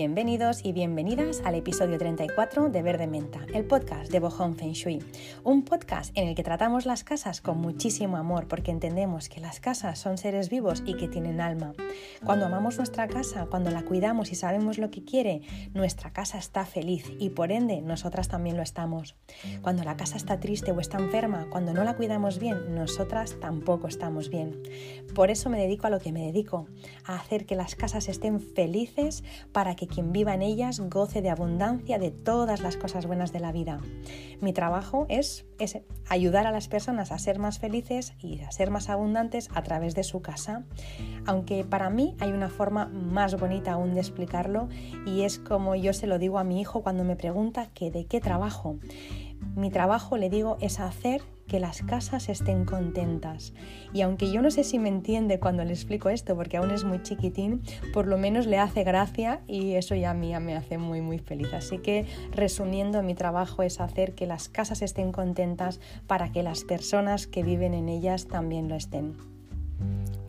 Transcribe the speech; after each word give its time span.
Bienvenidos 0.00 0.64
y 0.64 0.72
bienvenidas 0.72 1.42
al 1.44 1.56
episodio 1.56 1.98
34 1.98 2.70
de 2.70 2.80
Verde 2.80 3.06
Menta, 3.06 3.40
el 3.52 3.66
podcast 3.66 4.10
de 4.10 4.18
Bohong 4.18 4.56
Feng 4.56 4.72
Shui. 4.72 5.04
Un 5.44 5.62
podcast 5.62 6.16
en 6.16 6.26
el 6.26 6.34
que 6.34 6.42
tratamos 6.42 6.86
las 6.86 7.04
casas 7.04 7.42
con 7.42 7.58
muchísimo 7.58 8.16
amor 8.16 8.48
porque 8.48 8.70
entendemos 8.70 9.28
que 9.28 9.42
las 9.42 9.60
casas 9.60 9.98
son 9.98 10.16
seres 10.16 10.48
vivos 10.48 10.82
y 10.86 10.94
que 10.94 11.06
tienen 11.06 11.42
alma. 11.42 11.74
Cuando 12.24 12.46
amamos 12.46 12.78
nuestra 12.78 13.08
casa, 13.08 13.44
cuando 13.50 13.70
la 13.70 13.82
cuidamos 13.82 14.32
y 14.32 14.36
sabemos 14.36 14.78
lo 14.78 14.90
que 14.90 15.04
quiere, 15.04 15.42
nuestra 15.74 16.14
casa 16.14 16.38
está 16.38 16.64
feliz 16.64 17.04
y 17.18 17.28
por 17.28 17.52
ende 17.52 17.82
nosotras 17.82 18.28
también 18.28 18.56
lo 18.56 18.62
estamos. 18.62 19.16
Cuando 19.60 19.84
la 19.84 19.98
casa 19.98 20.16
está 20.16 20.40
triste 20.40 20.72
o 20.72 20.80
está 20.80 20.96
enferma, 20.96 21.46
cuando 21.50 21.74
no 21.74 21.84
la 21.84 21.96
cuidamos 21.96 22.38
bien, 22.38 22.74
nosotras 22.74 23.36
tampoco 23.38 23.86
estamos 23.86 24.30
bien. 24.30 24.62
Por 25.14 25.30
eso 25.30 25.50
me 25.50 25.60
dedico 25.60 25.88
a 25.88 25.90
lo 25.90 26.00
que 26.00 26.10
me 26.10 26.24
dedico, 26.24 26.68
a 27.04 27.16
hacer 27.16 27.44
que 27.44 27.54
las 27.54 27.74
casas 27.74 28.08
estén 28.08 28.40
felices 28.40 29.24
para 29.52 29.76
que 29.76 29.89
quien 29.90 30.12
viva 30.12 30.32
en 30.32 30.42
ellas 30.42 30.80
goce 30.80 31.20
de 31.20 31.28
abundancia 31.30 31.98
de 31.98 32.10
todas 32.10 32.60
las 32.62 32.76
cosas 32.76 33.06
buenas 33.06 33.32
de 33.32 33.40
la 33.40 33.52
vida. 33.52 33.80
Mi 34.40 34.52
trabajo 34.52 35.04
es 35.08 35.44
ese, 35.58 35.84
ayudar 36.08 36.46
a 36.46 36.52
las 36.52 36.68
personas 36.68 37.12
a 37.12 37.18
ser 37.18 37.38
más 37.38 37.58
felices 37.58 38.14
y 38.18 38.40
a 38.40 38.50
ser 38.50 38.70
más 38.70 38.88
abundantes 38.88 39.50
a 39.54 39.62
través 39.62 39.94
de 39.94 40.04
su 40.04 40.22
casa. 40.22 40.64
Aunque 41.26 41.64
para 41.64 41.90
mí 41.90 42.16
hay 42.20 42.32
una 42.32 42.48
forma 42.48 42.86
más 42.86 43.38
bonita 43.38 43.72
aún 43.72 43.94
de 43.94 44.00
explicarlo 44.00 44.68
y 45.04 45.22
es 45.22 45.38
como 45.38 45.74
yo 45.74 45.92
se 45.92 46.06
lo 46.06 46.18
digo 46.18 46.38
a 46.38 46.44
mi 46.44 46.60
hijo 46.60 46.82
cuando 46.82 47.04
me 47.04 47.16
pregunta 47.16 47.68
que 47.74 47.90
de 47.90 48.06
qué 48.06 48.20
trabajo. 48.20 48.78
Mi 49.56 49.70
trabajo, 49.70 50.16
le 50.16 50.30
digo, 50.30 50.56
es 50.60 50.80
hacer 50.80 51.22
que 51.50 51.58
las 51.58 51.82
casas 51.82 52.28
estén 52.28 52.64
contentas. 52.64 53.52
Y 53.92 54.02
aunque 54.02 54.30
yo 54.30 54.40
no 54.40 54.52
sé 54.52 54.62
si 54.62 54.78
me 54.78 54.88
entiende 54.88 55.40
cuando 55.40 55.64
le 55.64 55.72
explico 55.72 56.08
esto, 56.08 56.36
porque 56.36 56.58
aún 56.58 56.70
es 56.70 56.84
muy 56.84 57.02
chiquitín, 57.02 57.62
por 57.92 58.06
lo 58.06 58.16
menos 58.18 58.46
le 58.46 58.58
hace 58.58 58.84
gracia 58.84 59.40
y 59.48 59.72
eso 59.72 59.96
ya 59.96 60.12
a 60.12 60.14
mí 60.14 60.32
me 60.38 60.54
hace 60.54 60.78
muy 60.78 61.00
muy 61.00 61.18
feliz. 61.18 61.52
Así 61.52 61.78
que 61.78 62.06
resumiendo, 62.30 63.02
mi 63.02 63.16
trabajo 63.16 63.64
es 63.64 63.80
hacer 63.80 64.14
que 64.14 64.26
las 64.26 64.48
casas 64.48 64.80
estén 64.80 65.10
contentas 65.10 65.80
para 66.06 66.30
que 66.30 66.44
las 66.44 66.62
personas 66.62 67.26
que 67.26 67.42
viven 67.42 67.74
en 67.74 67.88
ellas 67.88 68.28
también 68.28 68.68
lo 68.68 68.76
estén. 68.76 69.39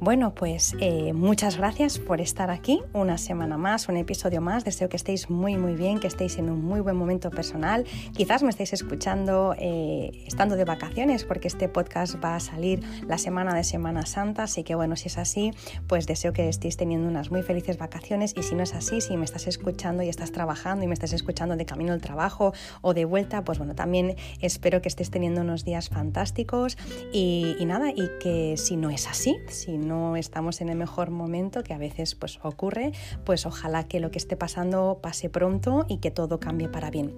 Bueno, 0.03 0.33
pues 0.33 0.75
eh, 0.79 1.13
muchas 1.13 1.57
gracias 1.57 1.99
por 1.99 2.21
estar 2.21 2.49
aquí 2.49 2.81
una 2.91 3.19
semana 3.19 3.59
más, 3.59 3.87
un 3.87 3.97
episodio 3.97 4.41
más. 4.41 4.65
Deseo 4.65 4.89
que 4.89 4.97
estéis 4.97 5.29
muy 5.29 5.57
muy 5.57 5.75
bien, 5.75 5.99
que 5.99 6.07
estéis 6.07 6.39
en 6.39 6.49
un 6.49 6.65
muy 6.65 6.79
buen 6.79 6.95
momento 6.95 7.29
personal. 7.29 7.85
Quizás 8.15 8.41
me 8.41 8.49
estéis 8.49 8.73
escuchando 8.73 9.53
eh, 9.59 10.23
estando 10.25 10.55
de 10.55 10.65
vacaciones 10.65 11.23
porque 11.23 11.47
este 11.47 11.69
podcast 11.69 12.15
va 12.15 12.35
a 12.35 12.39
salir 12.39 12.81
la 13.07 13.19
semana 13.19 13.53
de 13.53 13.63
Semana 13.63 14.07
Santa. 14.07 14.45
Así 14.45 14.63
que 14.63 14.73
bueno, 14.73 14.95
si 14.95 15.07
es 15.07 15.19
así, 15.19 15.51
pues 15.85 16.07
deseo 16.07 16.33
que 16.33 16.49
estéis 16.49 16.77
teniendo 16.77 17.07
unas 17.07 17.29
muy 17.29 17.43
felices 17.43 17.77
vacaciones. 17.77 18.33
Y 18.35 18.41
si 18.41 18.55
no 18.55 18.63
es 18.63 18.73
así, 18.73 19.01
si 19.01 19.17
me 19.17 19.25
estás 19.25 19.45
escuchando 19.45 20.01
y 20.01 20.09
estás 20.09 20.31
trabajando 20.31 20.83
y 20.83 20.87
me 20.87 20.95
estás 20.95 21.13
escuchando 21.13 21.55
de 21.57 21.67
camino 21.67 21.93
al 21.93 22.01
trabajo 22.01 22.55
o 22.81 22.95
de 22.95 23.05
vuelta, 23.05 23.43
pues 23.43 23.59
bueno, 23.59 23.75
también 23.75 24.15
espero 24.39 24.81
que 24.81 24.89
estés 24.89 25.11
teniendo 25.11 25.41
unos 25.41 25.63
días 25.63 25.89
fantásticos. 25.89 26.75
Y, 27.13 27.55
nada, 27.67 27.91
y 27.91 28.09
que 28.19 28.55
si 28.57 28.77
no 28.77 28.89
es 28.89 29.07
así, 29.07 29.37
si 29.47 29.77
no 29.77 29.90
no 29.91 30.15
estamos 30.15 30.61
en 30.61 30.69
el 30.69 30.77
mejor 30.77 31.11
momento, 31.11 31.63
que 31.63 31.73
a 31.73 31.77
veces 31.77 32.15
pues 32.15 32.39
ocurre, 32.43 32.93
pues 33.25 33.45
ojalá 33.45 33.83
que 33.89 33.99
lo 33.99 34.09
que 34.09 34.19
esté 34.19 34.37
pasando 34.37 34.99
pase 35.01 35.29
pronto 35.29 35.85
y 35.89 35.97
que 35.97 36.11
todo 36.11 36.39
cambie 36.39 36.69
para 36.69 36.89
bien. 36.89 37.13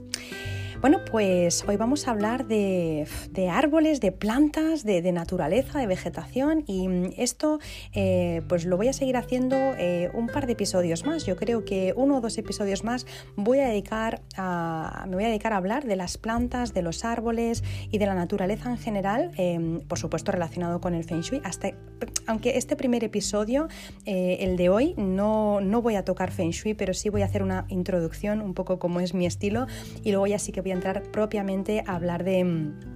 Bueno, 0.84 1.00
pues 1.09 1.64
hoy 1.66 1.78
vamos 1.78 2.09
a 2.09 2.12
hablar 2.12 2.45
de, 2.45 3.08
árboles, 3.50 4.02
de 4.02 4.12
plantas, 4.12 4.84
de, 4.84 5.14
naturaleza, 5.14 5.80
de 5.80 5.88
vegetación 5.88 6.66
y 6.67 6.90
esto 7.16 7.59
eh, 7.94 8.42
pues 8.50 8.66
lo 8.66 8.75
voy 8.75 8.90
a 8.90 8.94
seguir 8.94 9.16
haciendo 9.16 9.56
eh, 9.56 10.12
un 10.14 10.28
par 10.28 10.45
de 10.45 10.52
episodios 10.52 11.06
más. 11.06 11.25
Yo 11.25 11.38
creo 11.38 11.63
que 11.63 11.94
uno 11.96 12.18
o 12.18 12.19
dos 12.19 12.38
episodios 12.38 12.84
más 12.84 13.06
voy 13.38 13.59
a 13.59 13.69
dedicar 13.69 14.24
a, 14.35 15.06
me 15.07 15.16
voy 15.16 15.24
a 15.24 15.28
dedicar 15.30 15.53
a 15.53 15.56
hablar 15.56 15.85
de 15.85 15.96
las 15.96 16.18
plantas, 16.18 16.74
de 16.74 16.81
los 16.81 17.06
árboles 17.06 17.63
y 17.90 17.97
de 17.97 18.06
la 18.06 18.13
naturaleza 18.13 18.69
en 18.69 18.78
general, 18.78 19.31
em, 19.38 19.80
por 19.88 20.00
supuesto 20.00 20.34
relacionado 20.34 20.81
con 20.81 20.96
el 20.96 21.06
Feng 21.06 21.22
Shui. 21.22 21.40
Hasta, 21.46 21.72
aunque 22.28 22.57
este 22.57 22.75
primer 22.75 23.06
episodio, 23.06 23.69
eh, 24.06 24.40
el 24.41 24.57
de 24.57 24.68
hoy, 24.68 24.96
no, 24.97 25.62
no 25.62 25.81
voy 25.81 25.96
a 25.96 26.03
tocar 26.03 26.31
Feng 26.31 26.52
Shui, 26.52 26.74
pero 26.74 26.94
sí 26.94 27.07
voy 27.07 27.22
a 27.22 27.25
hacer 27.25 27.41
una 27.41 27.68
introducción 27.69 28.41
un 28.41 28.53
poco 28.53 28.80
como 28.80 29.00
es 29.00 29.13
mi 29.13 29.25
estilo 29.25 29.66
y 30.03 30.12
luego 30.12 30.28
ya 30.28 30.40
sí 30.40 30.52
que 30.52 30.59
voy 30.59 30.72
entrar 30.73 31.01
propiamente 31.03 31.84
a 31.88 31.95
hablar 31.95 32.23
de 32.23 32.44
mm, 32.44 32.93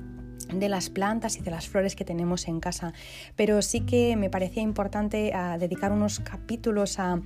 de 0.53 0.69
las 0.69 0.90
plantas 0.90 1.38
y 1.38 1.41
de 1.41 1.52
las 1.52 1.68
flores 1.68 1.96
que 1.96 2.06
tenemos 2.06 2.47
en 2.47 2.59
casa. 2.59 2.94
Pero 3.35 3.62
sí 3.62 3.81
que 3.81 4.16
me 4.16 4.30
parecía 4.30 4.63
importante 4.63 5.31
ah, 5.34 5.58
dedicar 5.59 5.91
unos 5.91 6.19
capítulos 6.19 7.00
a, 7.00 7.19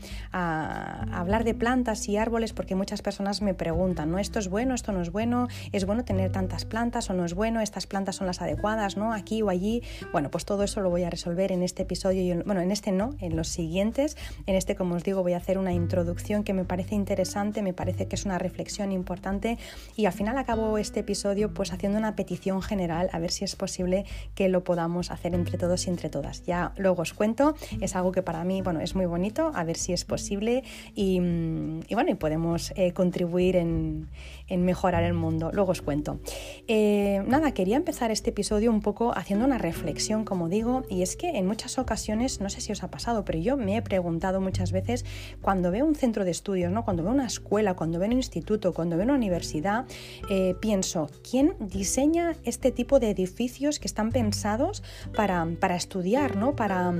hablar 1.11 1.43
de 1.43 1.53
plantas 1.53 2.07
y 2.07 2.17
árboles 2.17 2.53
porque 2.53 2.75
muchas 2.75 3.01
personas 3.01 3.41
me 3.41 3.53
preguntan, 3.53 4.11
¿no? 4.11 4.19
Esto 4.19 4.39
es 4.39 4.49
bueno, 4.49 4.75
esto 4.75 4.91
no 4.91 5.01
es 5.01 5.11
bueno, 5.11 5.47
es 5.71 5.85
bueno 5.85 6.03
tener 6.03 6.31
tantas 6.31 6.65
plantas 6.65 7.09
o 7.09 7.13
no 7.13 7.25
es 7.25 7.33
bueno, 7.33 7.61
estas 7.61 7.87
plantas 7.87 8.15
son 8.15 8.27
las 8.27 8.41
adecuadas, 8.41 8.97
¿no? 8.97 9.13
Aquí 9.13 9.41
o 9.41 9.49
allí. 9.49 9.83
Bueno, 10.11 10.29
pues 10.31 10.45
todo 10.45 10.63
eso 10.63 10.81
lo 10.81 10.89
voy 10.89 11.03
a 11.03 11.09
resolver 11.09 11.51
en 11.51 11.63
este 11.63 11.83
episodio 11.83 12.21
y 12.21 12.41
bueno, 12.43 12.61
en 12.61 12.71
este 12.71 12.91
no, 12.91 13.15
en 13.19 13.35
los 13.35 13.47
siguientes. 13.47 14.17
En 14.45 14.55
este, 14.55 14.75
como 14.75 14.95
os 14.95 15.03
digo, 15.03 15.21
voy 15.21 15.33
a 15.33 15.37
hacer 15.37 15.57
una 15.57 15.73
introducción 15.73 16.43
que 16.43 16.53
me 16.53 16.65
parece 16.65 16.95
interesante, 16.95 17.61
me 17.61 17.73
parece 17.73 18.07
que 18.07 18.15
es 18.15 18.25
una 18.25 18.37
reflexión 18.37 18.91
importante 18.91 19.57
y 19.95 20.05
al 20.05 20.13
final 20.13 20.37
acabo 20.37 20.77
este 20.77 21.01
episodio 21.01 21.53
pues 21.53 21.73
haciendo 21.73 21.97
una 21.97 22.15
petición 22.15 22.61
general 22.61 23.09
a 23.13 23.19
ver 23.19 23.31
si 23.31 23.45
es 23.45 23.55
posible 23.55 24.05
que 24.35 24.49
lo 24.49 24.63
podamos 24.63 25.11
hacer 25.11 25.33
entre 25.33 25.57
todos 25.57 25.87
y 25.87 25.89
entre 25.89 26.09
todas. 26.09 26.43
Ya 26.43 26.73
luego 26.77 27.01
os 27.01 27.13
cuento, 27.13 27.55
es 27.79 27.95
algo 27.95 28.11
que 28.11 28.21
para 28.21 28.43
mí 28.43 28.61
bueno, 28.61 28.81
es 28.81 28.95
muy 28.95 29.05
bonito, 29.05 29.51
a 29.53 29.63
ver 29.63 29.77
si 29.77 29.93
es 29.93 30.05
posible 30.05 30.63
y, 30.95 31.19
bueno, 31.19 32.11
y 32.11 32.15
podemos 32.15 32.73
eh, 32.75 32.93
contribuir 32.93 33.55
en, 33.55 34.09
en 34.47 34.65
mejorar 34.65 35.03
el 35.03 35.13
mundo. 35.13 35.49
Luego 35.53 35.71
os 35.71 35.81
cuento. 35.81 36.19
Eh, 36.67 37.23
nada, 37.27 37.53
quería 37.53 37.77
empezar 37.77 38.11
este 38.11 38.31
episodio 38.31 38.69
un 38.69 38.81
poco 38.81 39.13
haciendo 39.15 39.45
una 39.45 39.57
reflexión, 39.57 40.25
como 40.25 40.49
digo, 40.49 40.83
y 40.89 41.01
es 41.01 41.15
que 41.15 41.29
en 41.29 41.47
muchas 41.47 41.77
ocasiones, 41.77 42.41
no 42.41 42.49
sé 42.49 42.61
si 42.61 42.71
os 42.71 42.83
ha 42.83 42.91
pasado, 42.91 43.23
pero 43.23 43.39
yo 43.39 43.57
me 43.57 43.77
he 43.77 43.81
preguntado 43.81 44.41
muchas 44.41 44.71
veces 44.71 45.05
cuando 45.41 45.71
veo 45.71 45.85
un 45.85 45.95
centro 45.95 46.25
de 46.25 46.31
estudios, 46.31 46.71
¿no? 46.71 46.83
cuando 46.83 47.03
veo 47.03 47.13
una 47.13 47.27
escuela, 47.27 47.75
cuando 47.75 47.99
veo 47.99 48.09
un 48.09 48.17
instituto, 48.17 48.73
cuando 48.73 48.97
veo 48.97 49.05
una 49.05 49.15
universidad, 49.15 49.85
eh, 50.29 50.55
pienso, 50.59 51.09
¿quién 51.29 51.55
diseña 51.59 52.35
este 52.43 52.71
tipo 52.71 52.99
de 53.01 53.09
edificios 53.09 53.79
que 53.79 53.87
están 53.87 54.11
pensados 54.11 54.81
para, 55.13 55.45
para 55.59 55.75
estudiar, 55.75 56.37
¿no? 56.37 56.55
para, 56.55 56.93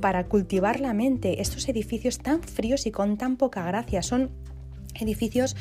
para 0.00 0.28
cultivar 0.28 0.78
la 0.78 0.94
mente? 0.94 1.40
Estos 1.40 1.68
edificios 1.68 2.18
tan 2.18 2.42
fríos 2.42 2.86
y 2.86 2.92
con 2.92 3.16
tan 3.16 3.36
poca 3.36 3.64
gracia 3.64 4.02
son 4.02 4.30
edificios 5.00 5.56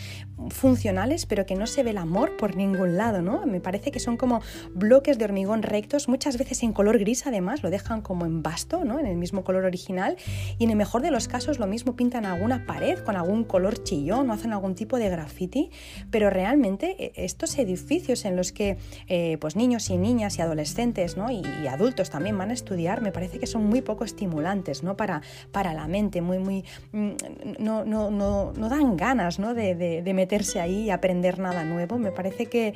funcionales, 0.49 1.25
pero 1.25 1.45
que 1.45 1.55
no 1.55 1.67
se 1.67 1.83
ve 1.83 1.91
el 1.91 1.97
amor 1.97 2.37
por 2.37 2.55
ningún 2.55 2.97
lado, 2.97 3.21
¿no? 3.21 3.45
Me 3.45 3.61
parece 3.61 3.91
que 3.91 3.99
son 3.99 4.17
como 4.17 4.41
bloques 4.73 5.17
de 5.17 5.25
hormigón 5.25 5.63
rectos, 5.63 6.07
muchas 6.07 6.37
veces 6.37 6.63
en 6.63 6.73
color 6.73 6.99
gris 6.99 7.25
además, 7.27 7.63
lo 7.63 7.69
dejan 7.69 8.01
como 8.01 8.25
en 8.25 8.43
basto, 8.43 8.83
¿no? 8.83 8.99
En 8.99 9.05
el 9.05 9.17
mismo 9.17 9.43
color 9.43 9.65
original, 9.65 10.17
y 10.57 10.63
en 10.63 10.69
el 10.69 10.75
mejor 10.75 11.01
de 11.01 11.11
los 11.11 11.27
casos 11.27 11.59
lo 11.59 11.67
mismo 11.67 11.95
pintan 11.95 12.25
alguna 12.25 12.65
pared 12.65 12.99
con 12.99 13.15
algún 13.15 13.43
color 13.43 13.83
chillón 13.83 14.29
o 14.29 14.33
hacen 14.33 14.53
algún 14.53 14.75
tipo 14.75 14.97
de 14.97 15.09
graffiti, 15.09 15.69
pero 16.11 16.29
realmente 16.29 16.95
eh, 17.03 17.13
estos 17.15 17.57
edificios 17.57 18.25
en 18.25 18.35
los 18.35 18.51
que 18.51 18.77
eh, 19.07 19.37
pues 19.39 19.55
niños 19.55 19.89
y 19.89 19.97
niñas 19.97 20.37
y 20.37 20.41
adolescentes, 20.41 21.17
¿no? 21.17 21.31
Y, 21.31 21.43
adultos 21.65 22.09
también 22.09 22.37
van 22.37 22.51
a 22.51 22.53
estudiar, 22.53 23.01
me 23.01 23.11
parece 23.11 23.39
que 23.39 23.47
son 23.47 23.65
muy 23.65 23.81
poco 23.81 24.05
estimulantes, 24.05 24.83
¿no? 24.83 24.95
Para, 24.95 25.21
para 25.51 25.73
la 25.73 25.87
mente, 25.87 26.21
muy, 26.21 26.37
muy, 26.37 26.63
mm, 26.91 27.11
no, 27.59 27.83
no, 27.83 28.11
no, 28.11 28.53
no 28.53 28.69
dan 28.69 28.95
ganas, 28.95 29.24
de 29.55 30.11
meterse 30.13 30.59
ahí 30.59 30.83
y 30.83 30.89
aprender 30.89 31.39
nada 31.39 31.63
nuevo. 31.63 31.97
Me 31.97 32.11
parece 32.11 32.45
que, 32.47 32.73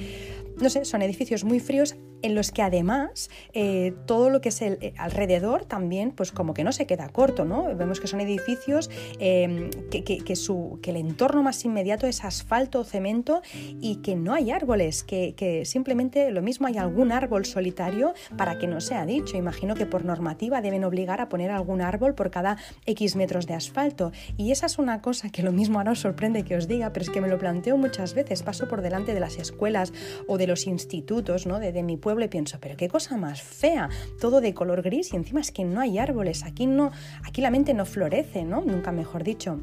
no 0.62 0.70
sé, 0.70 0.86
son 0.86 1.02
edificios 1.02 1.44
muy 1.44 1.60
fríos 1.60 1.96
en 2.22 2.36
los 2.36 2.52
que 2.52 2.62
además 2.62 3.30
eh, 3.54 3.94
todo 4.06 4.30
lo 4.30 4.42
que 4.42 4.50
es 4.50 4.62
el 4.62 4.78
eh, 4.82 4.94
alrededor 4.98 5.66
también, 5.66 6.12
pues 6.12 6.32
como 6.32 6.54
que 6.54 6.64
no 6.64 6.72
se 6.72 6.86
queda 6.86 7.10
corto, 7.10 7.46
¿no? 7.46 7.76
Vemos 7.76 8.00
que 8.00 8.08
son 8.08 8.20
edificios 8.20 8.90
em, 9.20 9.70
que, 9.90 10.36
su, 10.36 10.80
que 10.82 10.92
el 10.92 10.98
entorno 10.98 11.44
más 11.44 11.64
inmediato 11.66 12.08
es 12.08 12.24
asfalto 12.24 12.82
o 12.82 12.84
cemento 12.84 13.42
y 13.80 13.98
que 13.98 14.16
no 14.16 14.34
hay 14.34 14.52
árboles, 14.52 15.04
que, 15.04 15.64
simplemente 15.66 16.32
lo 16.32 16.42
mismo 16.42 16.68
hay 16.68 16.78
algún 16.78 17.12
árbol 17.12 17.46
solitario 17.46 18.14
para 18.38 18.58
que 18.58 18.68
no 18.68 18.82
sea 18.82 19.06
dicho. 19.06 19.38
Imagino 19.38 19.76
que 19.76 19.86
por 19.86 20.06
normativa 20.06 20.62
deben 20.62 20.84
obligar 20.84 21.22
a 21.22 21.30
poner 21.30 21.52
algún 21.52 21.82
árbol 21.82 22.16
por 22.16 22.32
cada 22.32 22.58
X 22.86 23.16
metros 23.16 23.48
de 23.48 23.54
asfalto. 23.54 24.12
Y 24.38 24.52
esa 24.52 24.66
es 24.66 24.78
una 24.78 25.02
cosa 25.02 25.30
que 25.30 25.44
lo 25.44 25.52
mismo 25.52 25.80
ahora 25.80 25.92
os 25.92 26.00
sorprende 26.00 26.44
que 26.44 26.56
os 26.56 26.68
diga, 26.68 26.92
pero 26.94 27.04
es 27.04 27.10
que 27.10 27.22
me 27.22 27.28
lo 27.28 27.38
planteo 27.38 27.78
muchas 27.78 28.14
veces. 28.14 28.44
Paso 28.44 28.68
por 28.68 28.82
delante 28.82 29.14
de 29.14 29.20
las 29.20 29.38
escuelas 29.38 29.94
o 30.28 30.38
de 30.38 30.48
los 30.50 30.68
institutos 30.68 31.46
¿no? 31.46 31.60
de, 31.60 31.72
mi 31.84 31.96
pueblo 31.96 32.10
pueblo 32.10 32.26
y 32.26 32.28
pienso, 32.28 32.58
pero 32.60 32.76
qué 32.76 32.90
cosa 32.90 33.18
más 33.18 33.40
fea, 33.44 33.88
todo 34.20 34.42
de 34.42 34.56
color 34.56 34.82
gris 34.82 35.14
y 35.14 35.16
encima 35.16 35.42
es 35.42 35.52
que 35.52 35.64
no 35.64 35.80
hay 35.80 36.00
árboles, 36.00 36.44
aquí 36.44 36.66
no, 36.66 36.92
aquí 37.24 37.40
la 37.40 37.52
mente 37.52 37.76
no 37.76 37.86
florece, 37.86 38.46
¿no? 38.46 38.62
Nunca 38.62 38.92
mejor 38.92 39.24
dicho. 39.24 39.60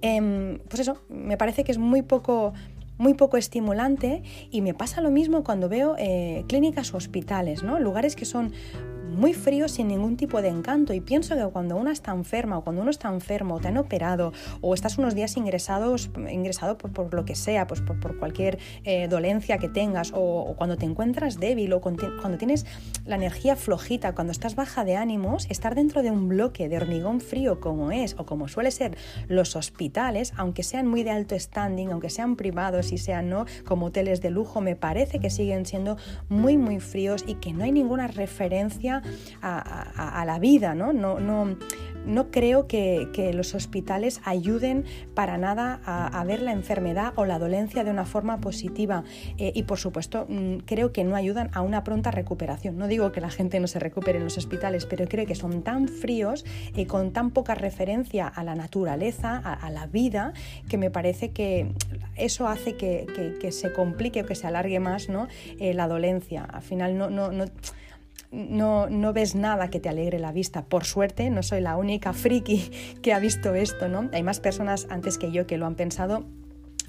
Em, 0.00 0.58
pues 0.60 0.80
eso, 0.80 1.02
me 1.10 1.36
parece 1.36 1.62
que 1.62 1.72
es 1.72 1.78
muy 1.78 2.00
poco 2.00 2.54
muy 2.96 3.12
poco 3.12 3.36
estimulante 3.36 4.22
y 4.50 4.62
me 4.62 4.72
pasa 4.72 5.02
lo 5.02 5.10
mismo 5.10 5.44
cuando 5.44 5.68
veo 5.68 5.94
eh, 5.98 6.46
clínicas 6.48 6.94
o 6.94 6.96
hospitales, 6.96 7.62
¿no? 7.62 7.78
lugares 7.78 8.16
que 8.16 8.24
son 8.24 8.52
muy 9.16 9.34
fríos 9.34 9.72
sin 9.72 9.88
ningún 9.88 10.16
tipo 10.16 10.42
de 10.42 10.48
encanto. 10.48 10.92
Y 10.92 11.00
pienso 11.00 11.34
que 11.34 11.44
cuando 11.52 11.76
uno 11.76 11.90
está 11.90 12.12
enferma 12.12 12.58
o 12.58 12.62
cuando 12.62 12.82
uno 12.82 12.90
está 12.90 13.08
enfermo, 13.08 13.56
o 13.56 13.60
te 13.60 13.68
han 13.68 13.78
operado 13.78 14.32
o 14.60 14.74
estás 14.74 14.98
unos 14.98 15.14
días 15.14 15.36
ingresados, 15.36 16.10
ingresado 16.30 16.78
por, 16.78 17.12
lo 17.14 17.24
que 17.24 17.34
sea, 17.34 17.66
pues 17.66 17.80
por, 17.80 18.18
cualquier 18.18 18.58
eh, 18.84 19.08
dolencia 19.08 19.58
que 19.58 19.68
tengas 19.68 20.12
o, 20.14 20.54
cuando 20.56 20.76
te 20.76 20.84
encuentras 20.84 21.40
débil 21.40 21.72
o 21.72 21.80
cuando 21.80 22.38
tienes 22.38 22.66
la 23.04 23.16
energía 23.16 23.56
flojita, 23.56 24.14
cuando 24.14 24.32
estás 24.32 24.54
baja 24.54 24.84
de 24.84 24.96
ánimos, 24.96 25.46
estar 25.50 25.74
dentro 25.74 26.02
de 26.02 26.10
un 26.10 26.28
bloque 26.28 26.68
de 26.68 26.76
hormigón 26.76 27.20
frío 27.20 27.60
como 27.60 27.90
es 27.92 28.14
o 28.18 28.26
como 28.26 28.48
suele 28.48 28.70
ser 28.70 28.96
los 29.28 29.56
hospitales, 29.56 30.32
aunque 30.36 30.62
sean 30.62 30.86
muy 30.86 31.02
de 31.02 31.10
alto 31.10 31.38
standing, 31.38 31.90
aunque 31.90 32.10
sean 32.10 32.36
privados 32.36 32.92
y 32.92 32.98
sean 32.98 33.30
no 33.30 33.46
como 33.64 33.86
hoteles 33.86 34.20
de 34.20 34.30
lujo, 34.30 34.60
me 34.60 34.76
parece 34.76 35.18
que 35.18 35.30
siguen 35.30 35.66
siendo 35.66 35.96
muy 36.28 36.56
muy 36.56 36.80
fríos 36.80 37.24
y 37.26 37.34
que 37.36 37.52
no 37.52 37.64
hay 37.64 37.72
ninguna 37.72 38.06
referencia 38.08 39.02
a, 39.42 40.24
la 40.26 40.38
vida, 40.38 40.74
¿no? 40.74 40.92
No, 40.92 41.18
no, 41.20 42.30
creo 42.30 42.66
que, 42.66 43.32
los 43.34 43.54
hospitales 43.54 44.20
ayuden 44.24 44.84
para 45.14 45.38
nada 45.38 45.80
a, 45.84 46.24
ver 46.24 46.42
la 46.42 46.52
enfermedad 46.52 47.12
o 47.16 47.24
la 47.24 47.38
dolencia 47.38 47.84
de 47.84 47.90
una 47.90 48.04
forma 48.04 48.40
positiva 48.40 49.04
eh, 49.38 49.52
y 49.54 49.64
por 49.64 49.78
supuesto 49.78 50.26
mm, 50.28 50.58
creo 50.58 50.92
que 50.92 51.04
no 51.04 51.16
ayudan 51.16 51.50
a 51.52 51.60
una 51.60 51.84
pronta 51.84 52.10
recuperación. 52.10 52.78
No 52.78 52.88
digo 52.88 53.12
que 53.12 53.20
la 53.20 53.30
gente 53.30 53.60
no 53.60 53.66
se 53.66 53.78
recupere 53.78 54.18
en 54.18 54.24
los 54.24 54.38
hospitales, 54.38 54.86
pero 54.86 55.06
creo 55.06 55.26
que 55.26 55.34
son 55.34 55.62
tan 55.62 55.88
fríos 55.88 56.44
y 56.74 56.86
con 56.86 57.12
tan 57.12 57.30
poca 57.30 57.54
referencia 57.54 58.26
a 58.26 58.44
la 58.44 58.54
naturaleza, 58.54 59.36
a, 59.36 59.70
la 59.70 59.86
vida, 59.86 60.32
que 60.68 60.78
me 60.78 60.90
parece 60.90 61.30
que 61.30 61.72
eso 62.16 62.48
hace 62.48 62.76
que, 62.76 63.06
se 63.50 63.72
complique 63.72 64.22
o 64.22 64.26
que 64.26 64.34
se 64.34 64.46
alargue 64.46 64.80
más 64.80 65.08
¿no? 65.08 65.28
Eh, 65.58 65.74
la 65.74 65.88
dolencia. 65.88 66.44
Al 66.44 66.62
final 66.62 66.96
no, 66.96 67.10
no, 67.10 67.30
no 67.30 67.44
no, 68.36 68.88
no, 68.88 69.12
ves 69.12 69.34
nada 69.34 69.70
que 69.70 69.80
te 69.80 69.88
alegre 69.88 70.18
la 70.18 70.30
vista. 70.30 70.66
Por 70.66 70.84
suerte, 70.84 71.30
no 71.30 71.42
soy 71.42 71.60
la 71.60 71.76
única 71.76 72.12
friki 72.12 72.70
que 73.02 73.12
ha 73.12 73.18
visto 73.18 73.54
esto, 73.54 73.88
¿no? 73.88 74.10
Hay 74.12 74.22
más 74.22 74.40
personas 74.40 74.86
antes 74.90 75.18
que 75.18 75.32
yo 75.32 75.46
que 75.46 75.56
lo 75.56 75.66
han 75.66 75.74
pensado 75.74 76.24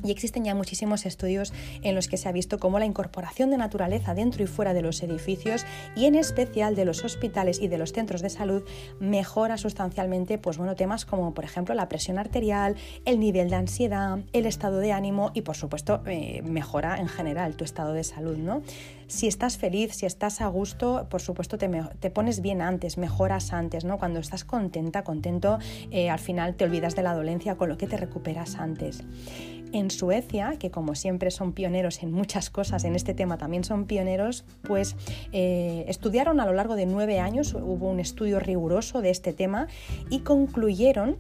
y 0.04 0.12
existen 0.12 0.46
ya 0.46 0.56
muchísimos 0.56 1.06
estudios 1.06 1.54
en 1.82 1.96
los 1.96 2.08
que 2.08 2.18
se 2.18 2.30
ha 2.30 2.32
visto 2.32 2.60
cómo 2.60 2.80
la 2.80 2.86
incorporación 2.86 3.50
de 3.50 3.58
naturaleza 3.58 4.14
dentro 4.14 4.44
y 4.44 4.48
fuera 4.48 4.74
de 4.74 4.82
los 4.82 5.02
edificios 5.04 5.66
y 5.96 6.06
en 6.06 6.16
especial 6.16 6.76
de 6.76 6.86
los 6.86 7.04
hospitales 7.04 7.60
y 7.62 7.68
de 7.68 7.78
los 7.78 7.94
centros 7.94 8.22
de 8.22 8.30
salud 8.30 8.64
mejora 9.00 9.58
sustancialmente 9.58 10.38
pues 10.38 10.58
bueno, 10.58 10.76
temas 10.76 11.06
como 11.06 11.34
por 11.34 11.44
ejemplo 11.44 11.76
la 11.76 11.90
presión 11.90 12.18
arterial, 12.20 12.76
el 13.06 13.20
nivel 13.20 13.50
de 13.50 13.56
ansiedad, 13.56 14.20
el 14.34 14.46
estado 14.46 14.80
de 14.80 14.92
ánimo 14.92 15.32
y 15.34 15.42
por 15.42 15.56
supuesto 15.56 16.02
eh, 16.06 16.42
mejora 16.44 17.00
en 17.00 17.08
general 17.08 17.56
tu 17.56 17.64
estado 17.64 17.94
de 17.94 18.04
salud. 18.04 18.38
¿no? 18.38 18.62
Si 19.08 19.28
estás 19.28 19.58
feliz, 19.58 19.94
si 19.94 20.06
estás 20.06 20.42
a 20.42 20.48
gusto, 20.48 21.08
por 21.10 21.22
supuesto 21.22 21.58
te, 21.58 21.70
te 22.00 22.10
pones 22.10 22.42
bien 22.42 22.62
antes, 22.62 22.98
mejoras 22.98 23.54
antes. 23.54 23.86
¿no? 23.86 23.98
Cuando 23.98 24.20
estás 24.20 24.44
contenta, 24.44 25.04
contento, 25.04 25.60
eh, 25.92 26.10
al 26.10 26.20
final 26.20 26.56
te 26.56 26.66
olvidas 26.66 26.96
de 26.96 27.04
la 27.04 27.14
dolencia 27.14 27.56
con 27.56 27.70
lo 27.70 27.78
que 27.78 27.88
te 27.88 27.98
recuperas 27.98 28.56
antes. 28.56 29.04
En 29.74 29.92
Suecia, 29.92 30.56
que 30.60 30.72
como 30.72 30.96
siempre 30.96 31.32
son 31.32 31.54
pioneros 31.54 32.02
en 32.04 32.12
muchas 32.12 32.50
cosas, 32.50 32.84
en 32.84 32.96
este 32.96 33.14
tema 33.14 33.38
también 33.38 33.64
son 33.64 33.86
pioneros, 33.86 34.46
pues 34.64 34.96
eh, 35.32 35.86
estudiaron 35.88 36.40
a 36.40 36.46
lo 36.46 36.54
largo 36.54 36.76
de 36.76 36.86
nueve 36.86 37.20
años, 37.20 37.54
hubo 37.54 37.90
un 37.90 38.00
estudio 38.00 38.40
riguroso 38.40 39.02
de 39.02 39.10
este 39.10 39.34
tema 39.34 39.68
y 40.10 40.20
concluyeron 40.20 41.18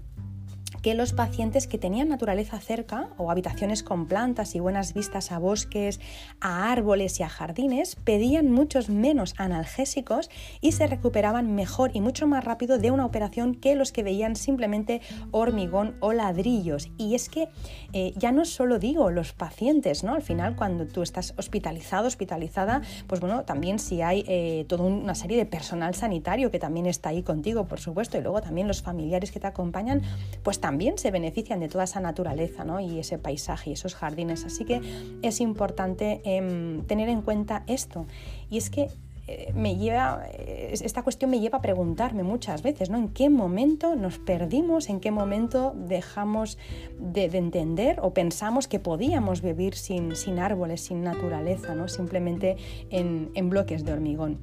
que 0.81 0.94
los 0.94 1.13
pacientes 1.13 1.68
que 1.68 1.77
tenían 1.77 2.09
naturaleza 2.09 2.59
cerca 2.59 3.09
o 3.18 3.31
habitaciones 3.31 3.83
con 3.83 4.07
plantas 4.07 4.56
y 4.56 4.59
buenas 4.59 4.94
vistas 4.94 5.31
a 5.31 5.39
bosques, 5.39 6.00
a 6.39 6.71
árboles 6.71 7.19
y 7.19 7.24
a 7.24 7.29
jardines 7.29 7.95
pedían 7.95 8.51
muchos 8.51 8.89
menos 8.89 9.33
analgésicos 9.38 10.29
y 10.62 10.74
se 10.74 10.88
recuperaban 10.88 11.56
mejor 11.56 11.91
y 11.94 12.01
mucho 12.01 12.27
más 12.27 12.44
rápido 12.44 12.77
de 12.77 12.91
una 12.91 13.06
operación 13.06 13.56
que 13.56 13.75
los 13.75 13.91
que 13.91 14.03
veían 14.03 14.35
simplemente 14.35 15.01
hormigón 15.31 15.95
o 16.00 16.13
ladrillos. 16.13 16.89
Y 16.97 17.15
es 17.15 17.29
que 17.29 17.50
eh, 17.94 18.13
ya 18.15 18.31
no 18.31 18.45
solo 18.45 18.79
digo 18.79 19.12
los 19.12 19.33
pacientes, 19.33 20.03
¿no? 20.03 20.13
Al 20.13 20.21
final 20.21 20.56
cuando 20.56 20.88
tú 20.88 21.01
estás 21.01 21.33
hospitalizado, 21.38 22.07
hospitalizada, 22.07 22.81
pues 23.07 23.21
bueno, 23.21 23.44
también 23.44 23.79
si 23.79 24.01
hay 24.01 24.24
eh, 24.27 24.65
toda 24.68 24.83
una 24.83 25.15
serie 25.15 25.38
de 25.38 25.45
personal 25.45 25.95
sanitario 25.95 26.51
que 26.51 26.59
también 26.59 26.85
está 26.85 27.09
ahí 27.09 27.24
contigo, 27.24 27.65
por 27.65 27.79
supuesto, 27.79 28.18
y 28.18 28.21
luego 28.21 28.41
también 28.41 28.68
los 28.68 28.81
familiares 28.81 29.31
que 29.31 29.39
te 29.39 29.47
acompañan, 29.47 30.01
pues 30.44 30.59
también 30.67 30.97
se 30.97 31.11
benefician 31.11 31.61
de 31.61 31.69
toda 31.69 31.85
esa 31.85 32.01
naturaleza 32.01 32.65
y 32.81 32.99
ese 32.99 33.17
paisaje 33.17 33.69
y 33.69 33.73
esos 33.73 33.95
jardines. 33.95 34.43
Así 34.43 34.65
que 34.65 34.81
es 35.21 35.39
importante 35.39 36.19
em, 36.25 36.83
tener 36.83 37.07
en 37.07 37.21
cuenta 37.21 37.63
esto. 37.67 38.05
Y 38.49 38.57
es 38.57 38.69
que 38.69 38.89
eh, 39.27 39.53
me 39.55 39.77
lleva, 39.77 40.25
esta 40.27 41.03
cuestión 41.03 41.31
me 41.31 41.39
lleva 41.39 41.59
a 41.59 41.61
preguntarme 41.61 42.23
muchas 42.23 42.63
veces, 42.63 42.89
¿no? 42.89 42.97
¿En 42.97 43.07
qué 43.07 43.29
momento 43.29 43.95
nos 43.95 44.19
perdimos? 44.19 44.89
¿En 44.89 44.99
qué 44.99 45.09
momento 45.09 45.73
dejamos 45.73 46.57
de, 46.99 47.23
entender 47.31 48.01
o 48.01 48.13
pensamos 48.13 48.67
que 48.67 48.81
podíamos 48.81 49.41
vivir 49.41 49.73
sin, 49.73 50.11
árboles, 50.37 50.81
sin 50.81 51.01
naturaleza, 51.01 51.75
¿no? 51.75 51.87
Simplemente 51.87 52.57
en, 52.89 53.31
en 53.35 53.49
bloques 53.49 53.85
de 53.85 53.93
hormigón. 53.93 54.39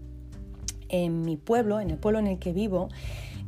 En 0.88 1.20
mi 1.20 1.36
pueblo, 1.36 1.80
en 1.80 1.90
el 1.90 1.98
pueblo 1.98 2.18
en 2.18 2.28
el 2.28 2.38
que 2.38 2.54
vivo, 2.54 2.88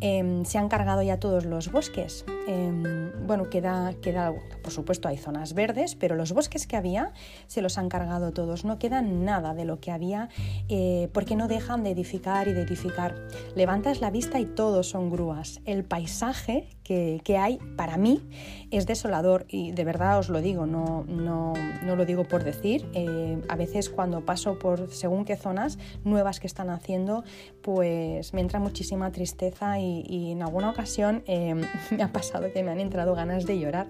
Em, 0.00 0.44
se 0.44 0.58
han 0.58 0.68
cargado 0.68 1.02
ya 1.02 1.18
todos 1.18 1.44
los 1.46 1.72
bosques. 1.72 2.24
Em, 2.46 3.26
bueno, 3.26 3.50
queda, 3.50 3.94
queda, 4.00 4.32
por 4.62 4.72
supuesto 4.72 5.08
hay 5.08 5.16
zonas 5.16 5.52
verdes, 5.54 5.96
pero 5.96 6.14
los 6.14 6.32
bosques 6.32 6.66
que 6.66 6.76
había 6.76 7.12
se 7.48 7.60
los 7.60 7.76
han 7.76 7.88
cargado 7.88 8.32
todos. 8.32 8.64
No 8.64 8.78
queda 8.78 9.02
nada 9.02 9.54
de 9.54 9.64
lo 9.64 9.80
que 9.80 9.90
había 9.90 10.28
eh, 10.68 11.08
porque 11.12 11.34
no 11.34 11.48
dejan 11.48 11.82
de 11.82 11.90
edificar 11.90 12.46
y 12.48 12.52
de 12.52 12.62
edificar. 12.62 13.16
Levantas 13.54 14.00
la 14.00 14.10
vista 14.10 14.38
y 14.38 14.46
todos 14.46 14.88
son 14.88 15.10
grúas. 15.10 15.60
El 15.64 15.84
paisaje 15.84 16.68
que, 16.84 17.36
hay 17.36 17.58
para 17.76 17.96
mí 17.96 18.22
es 18.70 18.86
desolador 18.86 19.44
y 19.48 19.72
de 19.72 19.84
verdad 19.84 20.18
os 20.18 20.28
lo 20.28 20.40
digo, 20.40 20.66
no, 20.66 21.04
no, 21.08 21.52
no 21.82 21.96
lo 21.96 22.06
digo 22.06 22.24
por 22.24 22.44
decir. 22.44 22.88
Eh, 22.94 23.42
a 23.48 23.56
veces 23.56 23.90
cuando 23.90 24.24
paso 24.24 24.58
por 24.58 24.90
según 24.90 25.24
qué 25.24 25.36
zonas 25.36 25.78
nuevas 26.04 26.38
que 26.38 26.46
están 26.46 26.70
haciendo, 26.70 27.24
pues 27.62 28.32
me 28.32 28.40
entra 28.40 28.60
muchísima 28.60 29.10
tristeza 29.10 29.80
y, 29.80 30.30
en 30.30 30.42
alguna 30.42 30.70
ocasión 30.70 31.24
em, 31.26 31.62
me 31.90 32.02
ha 32.04 32.12
pasado 32.12 32.35
que 32.52 32.62
me 32.62 32.70
han 32.70 32.80
entrado 32.80 33.14
ganas 33.14 33.46
de 33.46 33.58
llorar. 33.58 33.86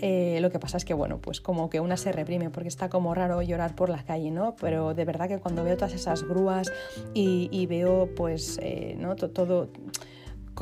Eh, 0.00 0.38
lo 0.40 0.50
que 0.50 0.58
pasa 0.58 0.76
es 0.76 0.84
que, 0.84 0.94
bueno, 0.94 1.18
pues 1.18 1.40
como 1.40 1.70
que 1.70 1.80
una 1.80 1.96
se 1.96 2.12
reprime 2.12 2.50
porque 2.50 2.68
está 2.68 2.88
como 2.88 3.14
raro 3.14 3.42
llorar 3.42 3.74
por 3.74 3.88
la 3.88 4.04
calle, 4.04 4.30
¿no? 4.30 4.54
Pero 4.60 4.94
de 4.94 5.04
verdad 5.04 5.28
que 5.28 5.38
cuando 5.38 5.64
veo 5.64 5.76
todas 5.76 5.94
esas 5.94 6.22
grúas 6.22 6.70
y, 7.14 7.66
veo, 7.66 8.08
pues, 8.14 8.58
eh, 8.62 8.96
¿no? 8.98 9.16
todo 9.16 9.68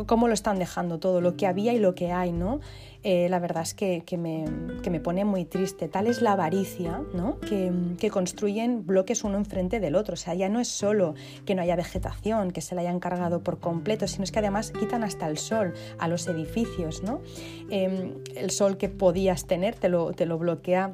cómo 0.04 0.28
lo 0.28 0.34
están 0.34 0.58
dejando 0.58 0.98
todo, 0.98 1.22
lo 1.22 1.36
que 1.36 1.46
había 1.46 1.72
y 1.72 1.78
lo 1.78 1.94
que 1.94 2.12
hay, 2.12 2.32
¿no? 2.32 2.60
Eh, 3.08 3.28
la 3.28 3.38
verdad 3.38 3.62
es 3.62 3.72
que, 3.72 4.02
me, 4.18 4.98
pone 4.98 5.24
muy 5.24 5.44
triste. 5.44 5.86
Tal 5.86 6.08
es 6.08 6.22
la 6.22 6.32
avaricia, 6.32 7.02
¿no? 7.14 7.38
Que, 7.38 7.70
que, 8.00 8.10
construyen 8.10 8.84
bloques 8.84 9.22
uno 9.22 9.38
enfrente 9.38 9.78
del 9.78 9.94
otro. 9.94 10.14
O 10.14 10.16
sea, 10.16 10.34
ya 10.34 10.48
no 10.48 10.58
es 10.58 10.66
solo 10.66 11.14
que 11.44 11.54
no 11.54 11.62
haya 11.62 11.76
vegetación, 11.76 12.50
que 12.50 12.60
se 12.60 12.74
la 12.74 12.80
hayan 12.80 12.98
cargado 12.98 13.44
por 13.44 13.60
completo, 13.60 14.08
sino 14.08 14.24
es 14.24 14.32
que 14.32 14.40
además 14.40 14.72
quitan 14.72 15.04
hasta 15.04 15.28
el 15.28 15.38
sol 15.38 15.72
a 15.98 16.08
los 16.08 16.26
edificios, 16.26 17.04
¿no? 17.04 17.20
Em, 17.70 18.14
el 18.34 18.50
sol 18.50 18.76
que 18.76 18.88
podías 18.88 19.46
tener 19.46 19.76
te 19.76 19.88
lo, 19.88 20.12
te 20.12 20.26
lo 20.26 20.36
bloquea 20.36 20.92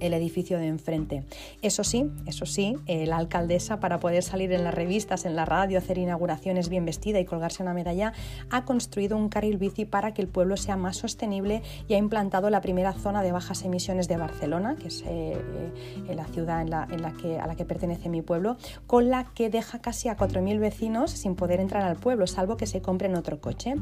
el 0.00 0.14
edificio 0.14 0.58
de 0.58 0.66
enfrente. 0.66 1.24
Eso 1.62 1.84
sí, 1.84 2.10
eso 2.26 2.46
sí, 2.46 2.76
eh, 2.86 3.06
la 3.06 3.16
alcaldesa 3.16 3.80
para 3.80 3.98
poder 3.98 4.22
salir 4.22 4.52
en 4.52 4.64
las 4.64 4.74
revistas, 4.74 5.24
en 5.24 5.36
la 5.36 5.44
radio, 5.44 5.78
hacer 5.78 5.98
inauguraciones 5.98 6.68
bien 6.68 6.84
vestida 6.84 7.18
y 7.20 7.24
colgarse 7.24 7.62
una 7.62 7.74
medalla, 7.74 8.12
ha 8.50 8.64
construido 8.64 9.16
un 9.16 9.28
carril 9.28 9.58
bici 9.58 9.84
para 9.84 10.12
que 10.12 10.22
el 10.22 10.28
pueblo 10.28 10.56
sea 10.56 10.76
más 10.76 10.96
sostenible 10.96 11.62
y 11.88 11.94
ha 11.94 11.98
implantado 11.98 12.50
la 12.50 12.60
primera 12.60 12.92
zona 12.92 13.22
de 13.22 13.32
bajas 13.32 13.62
emisiones 13.64 14.08
de 14.08 14.16
Barcelona, 14.16 14.76
que 14.76 14.88
es 14.88 15.02
eh, 15.06 15.36
eh, 16.08 16.14
la 16.14 16.26
ciudad 16.26 16.60
en 16.62 16.70
la, 16.70 17.12
que, 17.12 17.38
a 17.38 17.46
la 17.46 17.54
que 17.54 17.64
pertenece 17.64 18.08
mi 18.08 18.22
pueblo, 18.22 18.56
con 18.86 19.08
la 19.08 19.24
que 19.34 19.50
deja 19.50 19.80
casi 19.80 20.08
a 20.08 20.16
4.000 20.16 20.58
vecinos 20.58 21.10
sin 21.10 21.36
poder 21.36 21.60
entrar 21.60 21.82
al 21.82 21.96
pueblo, 21.96 22.26
salvo 22.26 22.56
que 22.56 22.66
se 22.66 22.80
compren 22.80 23.14
otro 23.16 23.40
coche. 23.40 23.74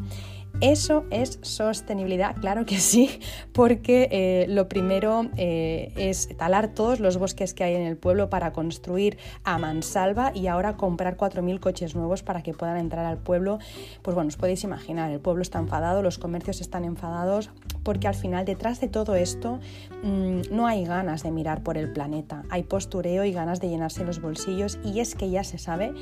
Eso 0.61 1.05
es 1.11 1.41
sostenibilidad, 1.43 2.37
claro 2.37 2.65
que 2.65 2.79
sí, 2.79 3.19
porque 3.53 4.47
lo 4.49 4.69
primero 4.69 5.29
es 5.37 6.04
talar 6.37 6.69
todos 6.69 7.01
los 7.01 7.19
bosques 7.19 7.55
que 7.55 7.65
hay 7.65 7.75
en 7.75 7.83
el 7.83 7.97
pueblo 7.97 8.31
para 8.31 8.53
construir 8.53 9.19
a 9.45 9.59
mansalva 9.59 10.33
y 10.35 10.47
ahora 10.47 10.77
comprar 10.77 11.17
4.000 11.17 11.61
coches 11.61 11.95
nuevos 11.95 12.23
para 12.23 12.43
que 12.43 12.53
puedan 12.53 12.77
entrar 12.77 13.07
al 13.07 13.19
pueblo. 13.19 13.59
Pues 14.03 14.15
bueno, 14.15 14.29
os 14.29 14.37
podéis 14.37 14.65
imaginar, 14.65 15.11
el 15.11 15.21
pueblo 15.21 15.43
está 15.43 15.59
enfadado, 15.59 16.03
los 16.03 16.19
comercios 16.19 16.61
están 16.61 16.85
enfadados, 16.85 17.51
porque 17.85 18.09
al 18.09 18.15
final 18.15 18.45
detrás 18.45 18.81
de 18.81 18.89
todo 18.89 19.15
esto 19.15 19.61
mm, 20.03 20.41
no 20.51 20.67
hay 20.67 20.85
ganas 20.85 21.23
de 21.23 21.31
mirar 21.31 21.63
por 21.63 21.79
el 21.79 21.93
planeta, 21.93 22.43
hay 22.51 22.63
postureo 22.65 23.25
y 23.25 23.33
ganas 23.33 23.61
de 23.61 23.69
llenarse 23.69 24.05
los 24.05 24.21
bolsillos 24.21 24.79
y 24.85 25.01
es 25.01 25.15
que 25.15 25.31
ya 25.31 25.45
se 25.45 25.59
sabe 25.59 25.93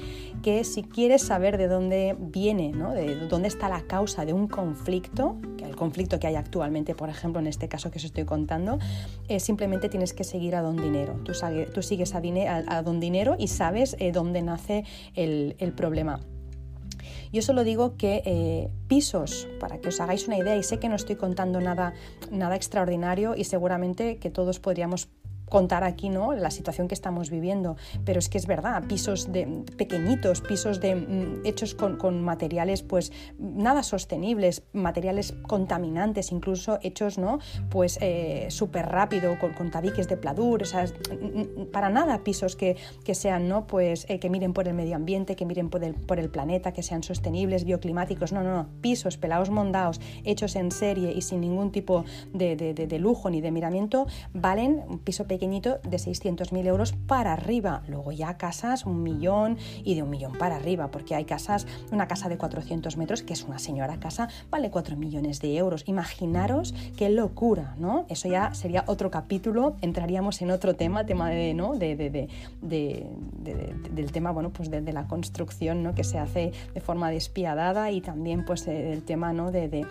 que 0.42 0.64
si 0.64 0.82
quieres 0.82 1.22
saber 1.22 1.58
de 1.58 1.68
dónde 1.68 2.16
viene, 2.18 2.72
de 2.72 3.26
dónde 3.28 3.48
está 3.48 3.68
la 3.68 3.82
causa 3.82 4.24
de 4.24 4.32
un 4.32 4.48
conflicto, 4.48 5.36
el 5.58 5.76
conflicto 5.76 6.18
que 6.18 6.26
hay 6.26 6.36
actualmente, 6.36 6.94
por 6.94 7.08
ejemplo, 7.08 7.40
en 7.40 7.46
este 7.46 7.68
caso 7.68 7.90
que 7.90 7.98
os 7.98 8.04
estoy 8.04 8.24
contando, 8.24 8.78
eh, 9.28 9.40
simplemente 9.40 9.88
tienes 9.88 10.12
que 10.14 10.24
seguir 10.24 10.54
a 10.54 10.62
don 10.62 10.76
dinero. 10.76 11.20
Tú, 11.24 11.32
sigues 11.82 12.14
a, 12.14 12.82
don 12.82 13.00
dinero 13.00 13.36
y 13.38 13.48
sabes 13.48 13.96
eh, 13.98 14.12
dónde 14.12 14.42
nace 14.42 14.84
el 15.14 15.72
problema. 15.76 16.20
Yo 17.32 17.40
solo 17.40 17.64
digo 17.64 17.96
que 17.96 18.22
eh, 18.26 18.70
pisos, 18.88 19.48
para 19.58 19.78
que 19.78 19.88
os 19.88 20.00
hagáis 20.00 20.26
una 20.28 20.36
idea, 20.36 20.56
y 20.56 20.62
sé 20.62 20.78
que 20.78 20.90
no 20.90 20.96
estoy 20.96 21.16
contando 21.16 21.60
nada, 21.60 21.94
nada 22.30 22.56
extraordinario 22.56 23.34
y 23.34 23.44
seguramente 23.44 24.18
que 24.18 24.30
todos 24.30 24.60
podríamos 24.60 25.08
contar 25.52 25.84
aquí 25.84 26.08
¿no? 26.08 26.32
la 26.32 26.50
situación 26.50 26.88
que 26.88 26.94
estamos 26.94 27.28
viviendo, 27.28 27.76
pero 28.06 28.18
es 28.18 28.30
que 28.30 28.38
es 28.38 28.46
verdad, 28.46 28.84
pisos 28.88 29.30
de, 29.34 29.64
pequeñitos, 29.76 30.40
pisos 30.40 30.80
de, 30.80 30.94
mm, 30.94 31.44
hechos 31.44 31.74
con, 31.74 32.22
materiales 32.22 32.82
pues 32.82 33.12
nada 33.38 33.82
sostenibles, 33.82 34.62
materiales 34.72 35.34
contaminantes, 35.46 36.32
incluso 36.32 36.78
hechos 36.80 37.18
¿no? 37.18 37.38
pues 37.68 37.98
eh, 38.00 38.46
súper 38.48 38.86
rápido, 38.86 39.38
con, 39.38 39.52
con, 39.52 39.70
tabiques 39.70 40.08
de 40.08 40.16
pladur, 40.16 40.62
para 41.70 41.90
nada 41.90 42.24
pisos 42.24 42.56
que, 42.56 42.78
que 43.04 43.14
sean, 43.14 43.46
¿no? 43.46 43.66
pues, 43.66 44.06
eh, 44.08 44.18
que 44.18 44.30
miren 44.30 44.54
por 44.54 44.68
el 44.68 44.72
medio 44.72 44.96
ambiente, 44.96 45.36
que 45.36 45.44
miren 45.44 45.68
por 45.68 45.84
el, 45.84 45.92
por 45.92 46.18
el 46.18 46.30
planeta, 46.30 46.72
que 46.72 46.82
sean 46.82 47.02
sostenibles, 47.02 47.64
bioclimáticos, 47.64 48.32
no, 48.32 48.42
no, 48.42 48.54
no, 48.54 48.68
pisos 48.80 49.18
pelados 49.18 49.50
mondados, 49.50 50.00
hechos 50.24 50.56
en 50.56 50.70
serie 50.70 51.12
y 51.12 51.20
sin 51.20 51.42
ningún 51.42 51.72
tipo 51.72 52.06
de, 52.32 52.56
de, 52.56 52.72
de 52.72 52.98
lujo 52.98 53.28
ni 53.28 53.42
de 53.42 53.50
miramiento, 53.50 54.06
valen 54.32 54.82
un 54.88 54.98
piso 54.98 55.26
pequeño 55.26 55.41
de 55.42 55.96
600.000 55.96 56.66
euros 56.66 56.92
para 56.92 57.32
arriba. 57.32 57.82
Luego 57.88 58.12
ya 58.12 58.36
casas 58.36 58.86
un 58.86 59.02
millón 59.02 59.58
y 59.82 59.96
de 59.96 60.02
un 60.04 60.10
millón 60.10 60.38
para 60.38 60.54
arriba, 60.54 60.88
porque 60.92 61.16
hay 61.16 61.24
casas, 61.24 61.66
una 61.90 62.06
casa 62.06 62.28
de 62.28 62.38
400 62.38 62.96
metros, 62.96 63.22
que 63.24 63.32
es 63.32 63.42
una 63.42 63.58
señora 63.58 63.98
casa, 63.98 64.28
vale 64.50 64.70
4 64.70 64.96
millones 64.96 65.40
de 65.40 65.56
euros. 65.56 65.82
Imaginaros 65.86 66.74
qué 66.96 67.10
locura, 67.10 67.74
¿no? 67.76 68.06
Eso 68.08 68.28
ya 68.28 68.54
sería 68.54 68.84
otro 68.86 69.10
capítulo, 69.10 69.74
entraríamos 69.80 70.40
en 70.42 70.52
otro 70.52 70.76
tema, 70.76 71.04
tema 71.06 71.30
de, 71.30 71.54
¿no? 71.54 71.74
de, 71.74 71.96
de, 71.96 72.28
del 73.90 74.12
tema, 74.12 74.30
bueno, 74.30 74.50
pues 74.50 74.70
de, 74.70 74.92
la 74.92 75.08
construcción, 75.08 75.82
¿no? 75.82 75.94
Que 75.94 76.04
se 76.04 76.18
hace 76.18 76.52
de 76.72 76.80
forma 76.80 77.10
despiadada 77.10 77.90
y 77.90 78.00
también 78.00 78.44
pues 78.44 78.68
el 78.68 79.02
tema, 79.02 79.32
¿no? 79.32 79.50
De, 79.50 79.86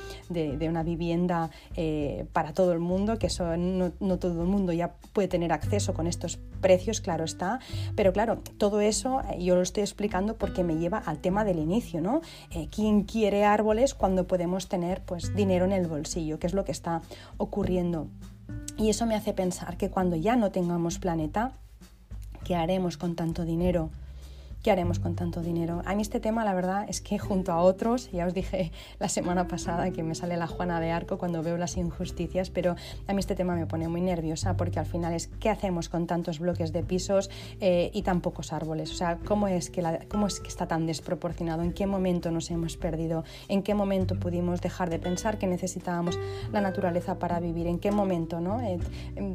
una 0.61 0.83
vivienda 0.83 1.49
eh, 1.75 2.25
para 2.31 2.53
todo 2.53 2.71
el 2.71 2.79
mundo, 2.79 3.19
que 3.19 3.27
eso 3.27 3.57
no, 3.57 3.91
no 3.99 4.17
todo 4.17 4.41
el 4.41 4.47
mundo 4.47 4.71
ya 4.71 4.93
puede 5.11 5.27
tener 5.27 5.40
acceso 5.49 5.93
con 5.93 6.07
estos 6.07 6.37
precios, 6.61 7.01
claro 7.01 7.23
está, 7.23 7.59
pero 7.95 8.13
claro, 8.13 8.41
todo 8.57 8.81
eso 8.81 9.21
eh, 9.21 9.43
yo 9.43 9.55
lo 9.55 9.61
estoy 9.61 9.83
explicando 9.83 10.37
porque 10.37 10.63
me 10.63 10.75
lleva 10.75 10.99
al 10.99 11.19
tema 11.19 11.43
del 11.43 11.59
inicio, 11.59 12.01
¿no? 12.01 12.21
Eh, 12.51 12.67
¿Quién 12.69 13.03
quiere 13.03 13.45
árboles 13.45 13.93
cuando 13.93 14.27
podemos 14.27 14.67
tener 14.67 15.01
pues 15.03 15.35
dinero 15.35 15.65
en 15.65 15.71
el 15.71 15.87
bolsillo? 15.87 16.37
¿Qué 16.37 16.47
es 16.47 16.53
lo 16.53 16.65
que 16.65 16.71
está 16.71 17.01
ocurriendo? 17.37 18.07
Y 18.77 18.89
eso 18.89 19.05
me 19.05 19.15
hace 19.15 19.33
pensar 19.33 19.77
que 19.77 19.89
cuando 19.89 20.15
ya 20.15 20.35
no 20.35 20.51
tengamos 20.51 20.99
planeta, 20.99 21.53
¿qué 22.43 22.55
haremos 22.55 22.97
con 22.97 23.15
tanto 23.15 23.45
dinero? 23.45 23.89
¿Qué 24.61 24.69
haremos 24.69 24.99
con 24.99 25.15
tanto 25.15 25.41
dinero? 25.41 25.81
A 25.85 25.95
mí 25.95 26.03
este 26.03 26.19
tema, 26.19 26.45
la 26.45 26.53
verdad, 26.53 26.85
es 26.87 27.01
que 27.01 27.17
junto 27.17 27.51
a 27.51 27.61
otros, 27.61 28.11
ya 28.11 28.27
os 28.27 28.35
dije 28.35 28.71
la 28.99 29.09
semana 29.09 29.47
pasada 29.47 29.89
que 29.89 30.03
me 30.03 30.13
sale 30.13 30.37
la 30.37 30.45
Juana 30.45 30.79
de 30.79 30.91
Arco 30.91 31.17
cuando 31.17 31.41
veo 31.41 31.57
las 31.57 31.77
injusticias, 31.77 32.51
pero 32.51 32.75
a 33.07 33.13
mí 33.13 33.19
este 33.19 33.33
tema 33.33 33.55
me 33.55 33.65
pone 33.65 33.87
muy 33.87 34.01
nerviosa 34.01 34.57
porque 34.57 34.77
al 34.77 34.85
final 34.85 35.13
es 35.13 35.29
qué 35.39 35.49
hacemos 35.49 35.89
con 35.89 36.05
tantos 36.05 36.37
bloques 36.37 36.71
de 36.73 36.83
pisos 36.83 37.31
eh, 37.59 37.89
y 37.91 38.03
tan 38.03 38.21
pocos 38.21 38.53
árboles. 38.53 38.91
O 38.91 38.93
sea, 38.93 39.17
¿cómo 39.25 39.47
es, 39.47 39.71
que 39.71 39.81
¿cómo 40.07 40.27
es 40.27 40.39
que 40.39 40.49
está 40.49 40.67
tan 40.67 40.85
desproporcionado? 40.85 41.63
¿En 41.63 41.73
qué 41.73 41.87
momento 41.87 42.29
nos 42.29 42.51
hemos 42.51 42.77
perdido? 42.77 43.23
¿En 43.47 43.63
qué 43.63 43.73
momento 43.73 44.19
pudimos 44.19 44.61
dejar 44.61 44.91
de 44.91 44.99
pensar 44.99 45.39
que 45.39 45.47
necesitábamos 45.47 46.19
la 46.51 46.61
naturaleza 46.61 47.17
para 47.17 47.39
vivir? 47.39 47.65
¿En 47.65 47.79
qué 47.79 47.89
momento 47.89 48.39
¿no? 48.39 48.61
Eh, 48.61 48.77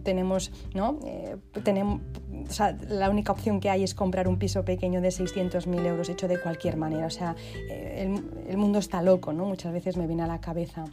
tenemos, 0.04 0.52
¿no? 0.73 1.00
Eh, 1.04 1.37
tenemos 1.64 2.00
o 2.49 2.52
sea, 2.52 2.76
la 2.88 3.11
única 3.11 3.33
opción 3.33 3.61
que 3.61 3.71
hay 3.71 3.83
es 3.83 3.95
comprar 3.95 4.28
un 4.28 4.38
piso 4.38 4.64
pequeño 4.64 5.00
de 5.00 5.11
600.000 5.18 5.87
euros 5.87 6.08
hecho 6.08 6.28
de 6.28 6.40
cualquier 6.40 6.76
manera. 6.76 7.06
O 7.06 7.11
sea, 7.11 7.37
eh, 7.70 8.20
el, 8.49 8.56
mundo 8.56 8.78
está 8.78 9.02
loco, 9.02 9.32
¿no? 9.32 9.44
Muchas 9.44 9.73
veces 9.73 9.96
me 9.96 10.06
viene 10.06 10.23
a 10.23 10.26
la 10.26 10.40
cabeza. 10.40 10.85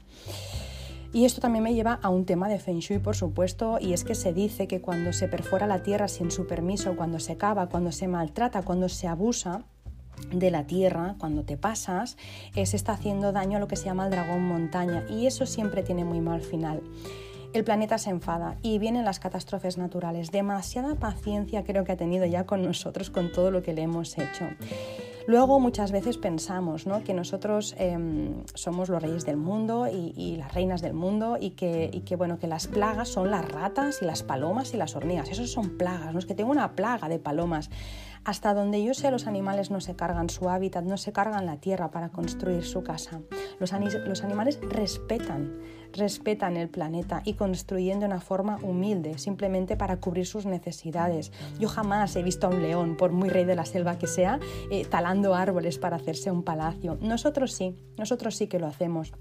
Y 1.12 1.26
esto 1.26 1.42
también 1.42 1.64
me 1.64 1.74
lleva 1.74 2.00
a 2.02 2.10
un 2.10 2.26
tema 2.26 2.50
de 2.50 2.58
Feng 2.58 2.80
Shui, 2.80 2.98
por 2.98 3.16
supuesto, 3.16 3.78
y 3.80 3.94
es 3.94 4.04
que 4.04 4.16
se 4.16 4.34
dice 4.34 4.68
que 4.68 4.82
cuando 4.82 5.14
se 5.14 5.28
perfora 5.28 5.68
la 5.68 5.84
tierra 5.84 6.08
sin 6.08 6.32
su 6.32 6.48
permiso, 6.48 6.96
cuando 6.96 7.20
se 7.20 7.38
cava, 7.38 7.70
cuando 7.70 7.92
se 7.92 8.08
maltrata, 8.08 8.64
cuando 8.64 8.90
se 8.90 9.08
abusa, 9.08 9.64
de 10.32 10.52
la 10.52 10.66
tierra, 10.66 11.16
cuando 11.18 11.44
te 11.44 11.58
pasas, 11.58 12.18
eh, 12.56 12.66
se 12.66 12.78
está 12.78 12.94
haciendo 12.94 13.32
daño 13.32 13.58
a 13.58 13.60
lo 13.60 13.68
que 13.68 13.76
se 13.76 13.86
llama 13.86 14.06
el 14.06 14.12
dragón 14.12 14.44
montaña 14.44 15.04
y 15.10 15.26
eso 15.26 15.46
siempre 15.46 15.84
tiene 15.84 16.06
muy 16.06 16.22
mal 16.22 16.42
final 16.42 16.82
el 17.54 17.64
planeta 17.64 17.98
se 17.98 18.10
enfada 18.10 18.58
y 18.62 18.80
vienen 18.80 19.06
las 19.06 19.20
catástrofes 19.20 19.78
naturales. 19.78 20.32
Demasiada 20.32 20.96
paciencia 20.96 21.64
creo 21.64 21.84
que 21.84 21.92
ha 21.92 21.98
tenido 21.98 22.26
ya 22.26 22.46
con 22.46 22.64
nosotros, 22.64 23.10
con 23.10 23.32
todo 23.32 23.52
lo 23.52 23.62
que 23.62 23.74
le 23.74 23.84
hemos 23.84 24.18
hecho. 24.18 24.46
Luego 25.26 25.60
muchas 25.60 25.94
veces 25.94 26.18
pensamos 26.18 26.86
¿no? 26.86 27.04
que 27.04 27.14
nosotros 27.14 27.76
em, 27.78 28.44
somos 28.56 28.90
los 28.90 29.02
reyes 29.02 29.26
del 29.26 29.38
mundo 29.38 29.88
y, 29.88 30.36
las 30.36 30.54
reinas 30.54 30.82
del 30.82 30.94
mundo 30.94 31.38
y 31.40 31.52
que, 31.52 32.02
que, 32.06 32.16
bueno, 32.18 32.40
que 32.40 32.48
las 32.48 32.68
plagas 32.68 33.08
son 33.08 33.32
las 33.32 33.50
ratas 33.50 34.02
y 34.02 34.06
las 34.06 34.24
palomas 34.24 34.74
y 34.74 34.78
las 34.78 34.96
hormigas. 34.96 35.30
Esos 35.30 35.52
son 35.52 35.78
plagas, 35.78 36.12
¿no? 36.12 36.20
es 36.20 36.26
que 36.26 36.36
tengo 36.36 36.52
una 36.52 36.76
plaga 36.76 37.08
de 37.08 37.20
palomas. 37.20 37.70
Hasta 38.26 38.54
donde 38.54 38.84
yo 38.84 38.94
sé, 38.94 39.12
los 39.12 39.28
animales 39.28 39.72
no 39.72 39.80
se 39.80 39.96
cargan 39.96 40.30
su 40.30 40.50
hábitat, 40.50 40.84
no 40.84 40.98
se 40.98 41.14
cargan 41.14 41.46
la 41.46 41.58
tierra 41.58 41.92
para 41.92 42.10
construir 42.10 42.64
su 42.66 42.84
casa. 42.84 43.22
Los, 43.60 43.74
animales 44.24 44.60
respetan 44.62 45.60
respetan 45.94 46.58
el 46.58 46.70
planeta 46.70 47.22
y 47.24 47.36
construyen 47.36 48.00
de 48.00 48.08
una 48.08 48.20
forma 48.20 48.58
humilde, 48.64 49.20
simplemente 49.20 49.78
para 49.78 49.98
cubrir 49.98 50.26
sus 50.26 50.48
necesidades. 50.48 51.32
Yo 51.60 51.70
jamás 51.70 52.16
he 52.16 52.24
visto 52.24 52.48
a 52.48 52.50
un 52.50 52.64
león, 52.64 52.98
por 52.98 53.12
muy 53.12 53.30
rey 53.30 53.46
de 53.46 53.56
la 53.56 53.64
selva 53.64 54.00
que 54.00 54.08
sea, 54.08 54.40
eh, 54.72 54.86
talando 54.86 55.36
árboles 55.36 55.78
para 55.78 55.98
hacerse 55.98 56.32
un 56.32 56.42
palacio. 56.42 56.98
Nosotros 57.00 57.54
sí, 57.54 57.76
nosotros 57.96 58.36
sí 58.36 58.48
que 58.48 58.58
lo 58.58 58.66
hacemos. 58.66 59.14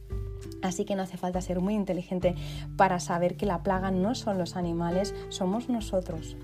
Así 0.63 0.85
que 0.85 0.97
no 0.97 1.03
hace 1.03 1.17
falta 1.17 1.41
ser 1.41 1.61
muy 1.61 1.75
inteligente 1.75 2.35
para 2.77 3.01
saber 3.01 3.37
que 3.37 3.47
la 3.47 3.63
plaga 3.63 3.91
no 3.91 4.15
son 4.15 4.39
los 4.39 4.57
animales, 4.57 5.15
somos 5.29 5.69
nosotros. 5.69 6.37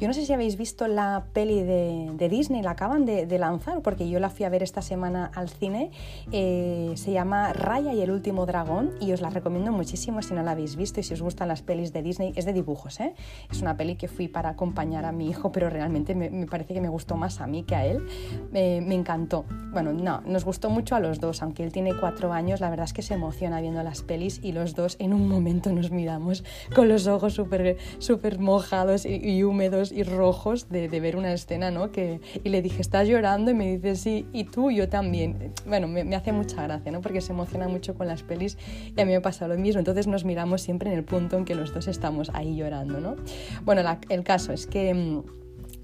Yo 0.00 0.06
no 0.06 0.14
sé 0.14 0.24
si 0.24 0.32
habéis 0.32 0.56
visto 0.56 0.86
la 0.86 1.24
peli 1.32 1.64
de, 1.64 2.28
Disney, 2.30 2.62
la 2.62 2.72
acaban 2.72 3.04
de, 3.04 3.38
lanzar, 3.38 3.82
porque 3.82 4.08
yo 4.08 4.20
la 4.20 4.30
fui 4.30 4.44
a 4.44 4.48
ver 4.48 4.62
esta 4.62 4.80
semana 4.80 5.28
al 5.34 5.48
cine. 5.48 5.90
Eh, 6.30 6.92
se 6.94 7.10
llama 7.10 7.52
Raya 7.52 7.92
y 7.94 8.00
el 8.00 8.12
último 8.12 8.46
dragón 8.46 8.92
y 9.00 9.10
os 9.10 9.20
la 9.20 9.30
recomiendo 9.30 9.72
muchísimo 9.72 10.22
si 10.22 10.34
no 10.34 10.44
la 10.44 10.52
habéis 10.52 10.76
visto 10.76 11.00
y 11.00 11.02
si 11.02 11.14
os 11.14 11.22
gustan 11.22 11.48
las 11.48 11.62
pelis 11.62 11.92
de 11.92 12.02
Disney. 12.02 12.32
Es 12.36 12.44
de 12.44 12.52
dibujos, 12.52 13.00
¿eh? 13.00 13.14
Es 13.50 13.60
una 13.60 13.76
peli 13.76 13.96
que 13.96 14.06
fui 14.06 14.28
para 14.28 14.50
acompañar 14.50 15.04
a 15.04 15.10
mi 15.10 15.28
hijo, 15.28 15.50
pero 15.50 15.68
realmente 15.68 16.14
me, 16.14 16.46
parece 16.46 16.74
que 16.74 16.80
me 16.80 16.88
gustó 16.88 17.16
más 17.16 17.40
a 17.40 17.48
mí 17.48 17.64
que 17.64 17.74
a 17.74 17.84
él. 17.84 18.06
me 18.52 18.94
encantó. 18.94 19.46
Bueno, 19.72 19.92
no, 19.92 20.20
nos 20.20 20.44
gustó 20.44 20.70
mucho 20.70 20.94
a 20.94 21.00
los 21.00 21.18
dos, 21.18 21.42
aunque 21.42 21.64
él 21.64 21.72
tiene 21.72 21.92
cuatro 21.98 22.32
años, 22.32 22.60
la 22.60 22.70
verdad 22.70 22.84
es 22.84 22.92
que 22.92 23.02
se 23.02 23.14
emociona 23.14 23.60
viendo 23.60 23.82
las 23.82 24.02
pelis 24.02 24.38
y 24.44 24.52
los 24.52 24.76
dos 24.76 24.96
en 25.00 25.12
un 25.12 25.28
momento 25.28 25.72
nos 25.72 25.90
miramos 25.90 26.44
con 26.74 26.88
los 26.88 27.08
ojos 27.08 27.34
súper 27.34 27.78
super 27.98 28.38
mojados 28.38 29.04
y 29.04 29.42
húmedos 29.42 29.87
y 29.92 30.02
rojos 30.02 30.68
de, 30.68 30.88
ver 30.88 31.16
una 31.16 31.32
escena, 31.32 31.70
¿no? 31.70 31.90
Que, 31.92 32.20
y 32.44 32.48
le 32.48 32.62
dije, 32.62 32.80
¿estás 32.80 33.08
llorando? 33.08 33.50
Y 33.50 33.54
me 33.54 33.76
dice, 33.76 33.96
sí, 33.96 34.26
y 34.32 34.44
tú, 34.44 34.70
yo 34.70 34.88
también. 34.88 35.52
Bueno, 35.66 35.88
me, 35.88 36.14
hace 36.14 36.32
mucha 36.32 36.62
gracia, 36.62 36.92
¿no? 36.92 37.00
Porque 37.00 37.20
se 37.20 37.32
emociona 37.32 37.68
mucho 37.68 37.94
con 37.94 38.06
las 38.06 38.22
pelis 38.22 38.58
y 38.96 39.00
a 39.00 39.04
mí 39.04 39.12
me 39.12 39.20
pasa 39.20 39.48
lo 39.48 39.56
mismo. 39.56 39.78
Entonces 39.78 40.06
nos 40.06 40.24
miramos 40.24 40.62
siempre 40.62 40.90
en 40.90 40.98
el 40.98 41.04
punto 41.04 41.36
en 41.36 41.44
que 41.44 41.54
los 41.54 41.72
dos 41.72 41.88
estamos 41.88 42.30
ahí 42.34 42.56
llorando, 42.56 43.00
¿no? 43.00 43.16
Bueno, 43.64 43.82
el 44.08 44.24
caso 44.24 44.52
es 44.52 44.66
que... 44.66 44.94
Mm, 44.94 45.22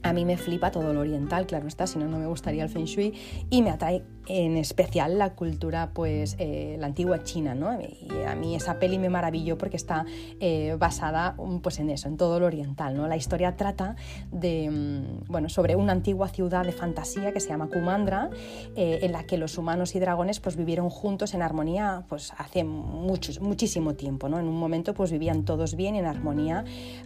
a 0.02 0.12
mí 0.12 0.26
me 0.26 0.36
flipa 0.36 0.70
todo 0.70 0.92
lo 0.92 1.00
oriental, 1.00 1.46
claro 1.46 1.66
está, 1.66 1.86
si 1.86 1.98
no, 1.98 2.06
no 2.06 2.18
me 2.18 2.26
gustaría 2.26 2.62
el 2.62 2.68
Feng 2.68 2.84
Shui 2.84 3.14
y 3.48 3.62
me 3.62 3.70
atrae 3.70 4.04
en 4.26 4.56
especial 4.56 5.18
la 5.18 5.34
cultura, 5.34 5.90
pues 5.92 6.36
eh, 6.38 6.76
la 6.78 6.86
antigua 6.86 7.22
China, 7.22 7.54
¿no? 7.54 7.78
Y 7.80 8.22
a 8.26 8.34
mí 8.34 8.54
esa 8.54 8.78
peli 8.78 8.98
me 8.98 9.10
maravilló 9.10 9.58
porque 9.58 9.76
está 9.76 10.06
eh, 10.40 10.76
basada 10.78 11.36
pues 11.62 11.78
en 11.78 11.90
eso, 11.90 12.08
en 12.08 12.16
todo 12.16 12.40
lo 12.40 12.46
oriental, 12.46 12.96
¿no? 12.96 13.06
La 13.06 13.16
historia 13.16 13.56
trata 13.56 13.96
de, 14.32 14.70
mm, 14.70 15.30
bueno, 15.30 15.48
sobre 15.48 15.76
una 15.76 15.92
antigua 15.92 16.28
ciudad 16.28 16.64
de 16.64 16.72
fantasía 16.72 17.32
que 17.32 17.40
se 17.40 17.48
llama 17.48 17.68
Kumandra, 17.68 18.30
eh, 18.76 19.00
en 19.02 19.12
la 19.12 19.24
que 19.24 19.36
los 19.36 19.58
humanos 19.58 19.94
y 19.94 20.00
dragones 20.00 20.40
pues 20.40 20.56
vivieron 20.56 20.90
juntos 20.90 21.34
en 21.34 21.42
armonía 21.42 22.04
pues 22.08 22.32
hace 22.38 22.64
muchos, 22.64 23.40
muchísimo 23.40 23.94
tiempo, 23.94 24.28
¿no? 24.28 24.38
En 24.38 24.46
un 24.46 24.58
momento 24.58 24.94
pues 24.94 25.12
vivían 25.12 25.44
todos 25.44 25.74
bien 25.76 25.96
en 25.96 26.06
armonía, 26.06 26.64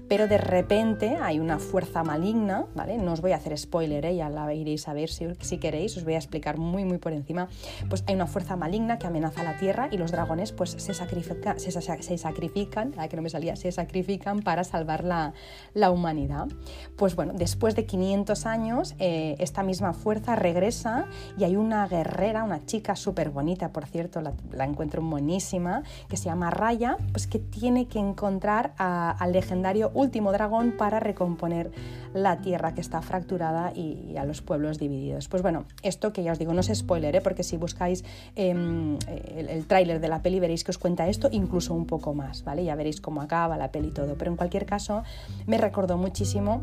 pero 0.08 0.28
de 0.28 0.38
repente 0.38 1.16
hay 1.20 1.40
una 1.40 1.58
fuerza 1.58 2.04
maligna, 2.04 2.66
¿vale? 2.74 2.98
No 2.98 3.12
os 3.12 3.20
voy 3.20 3.32
a 3.32 3.36
hacer 3.36 3.56
spoiler, 3.58 4.14
ya 4.14 4.28
la 4.28 4.52
iréis 4.54 4.88
a 4.88 4.92
ver 4.92 5.08
si, 5.08 5.26
si 5.40 5.58
queréis, 5.58 5.96
os 5.96 6.04
voy 6.04 6.14
a 6.14 6.18
explicar 6.18 6.58
muy 6.58 6.84
muy 6.84 6.98
por 6.98 7.07
encima, 7.12 7.48
pues 7.88 8.04
hay 8.06 8.14
una 8.14 8.26
fuerza 8.26 8.56
maligna 8.56 8.98
que 8.98 9.06
amenaza 9.06 9.42
la 9.42 9.56
Tierra 9.56 9.88
y 9.90 9.98
los 9.98 10.12
dragones 10.12 10.52
pues 10.52 10.70
se, 10.70 10.94
sacrifica, 10.94 11.58
se, 11.58 11.70
se 11.70 12.18
sacrifican, 12.18 12.92
que 13.08 13.16
no 13.16 13.22
me 13.22 13.30
salía, 13.30 13.56
se 13.56 13.70
sacrifican 13.72 14.40
para 14.42 14.64
salvar 14.64 15.04
la, 15.04 15.32
la, 15.74 15.90
humanidad. 15.90 16.48
Pues 16.96 17.16
bueno, 17.16 17.32
después 17.34 17.74
de 17.74 17.86
500 17.86 18.46
años, 18.46 18.94
eh, 18.98 19.36
esta 19.38 19.62
misma 19.62 19.92
fuerza 19.92 20.36
regresa 20.36 21.06
y 21.38 21.44
hay 21.44 21.56
una 21.56 21.86
guerrera, 21.86 22.44
una 22.44 22.64
chica 22.66 22.96
súper 22.96 23.30
bonita, 23.30 23.72
por 23.72 23.86
cierto, 23.86 24.20
la, 24.20 24.64
encuentro 24.64 25.02
buenísima, 25.02 25.82
que 26.08 26.16
se 26.16 26.26
llama 26.26 26.50
Raya, 26.50 26.96
pues 27.12 27.26
que 27.26 27.38
tiene 27.38 27.86
que 27.86 27.98
encontrar 27.98 28.74
al 28.78 29.32
legendario 29.32 29.90
último 29.94 30.32
dragón 30.32 30.76
para 30.76 31.00
recomponer 31.00 31.70
la 32.14 32.38
Tierra 32.38 32.74
que 32.74 32.80
está 32.80 33.02
fracturada 33.02 33.72
y, 33.74 34.16
a 34.16 34.24
los 34.24 34.42
pueblos 34.42 34.78
divididos. 34.78 35.28
Pues 35.28 35.42
bueno, 35.42 35.64
esto 35.82 36.12
que 36.12 36.22
ya 36.22 36.32
os 36.32 36.38
digo, 36.38 36.52
no 36.52 36.60
es 36.60 36.70
spoiler, 36.74 36.97
¿eh? 37.04 37.20
porque 37.20 37.42
si 37.42 37.56
buscáis 37.56 38.04
em, 38.36 38.98
el, 39.36 39.48
el 39.48 39.66
tráiler 39.66 40.00
de 40.00 40.08
la 40.08 40.22
peli 40.22 40.40
veréis 40.40 40.64
que 40.64 40.70
os 40.70 40.78
cuenta 40.78 41.08
esto, 41.08 41.28
incluso 41.32 41.74
un 41.74 41.86
poco 41.86 42.14
más, 42.14 42.44
¿vale? 42.44 42.64
Ya 42.64 42.74
veréis 42.74 43.00
cómo 43.00 43.22
acaba 43.22 43.56
la 43.56 43.70
peli 43.70 43.88
y 43.88 43.92
todo. 43.92 44.16
Pero 44.16 44.30
en 44.30 44.36
cualquier 44.36 44.66
caso, 44.66 45.02
me 45.46 45.58
recordó 45.58 45.96
muchísimo 45.96 46.62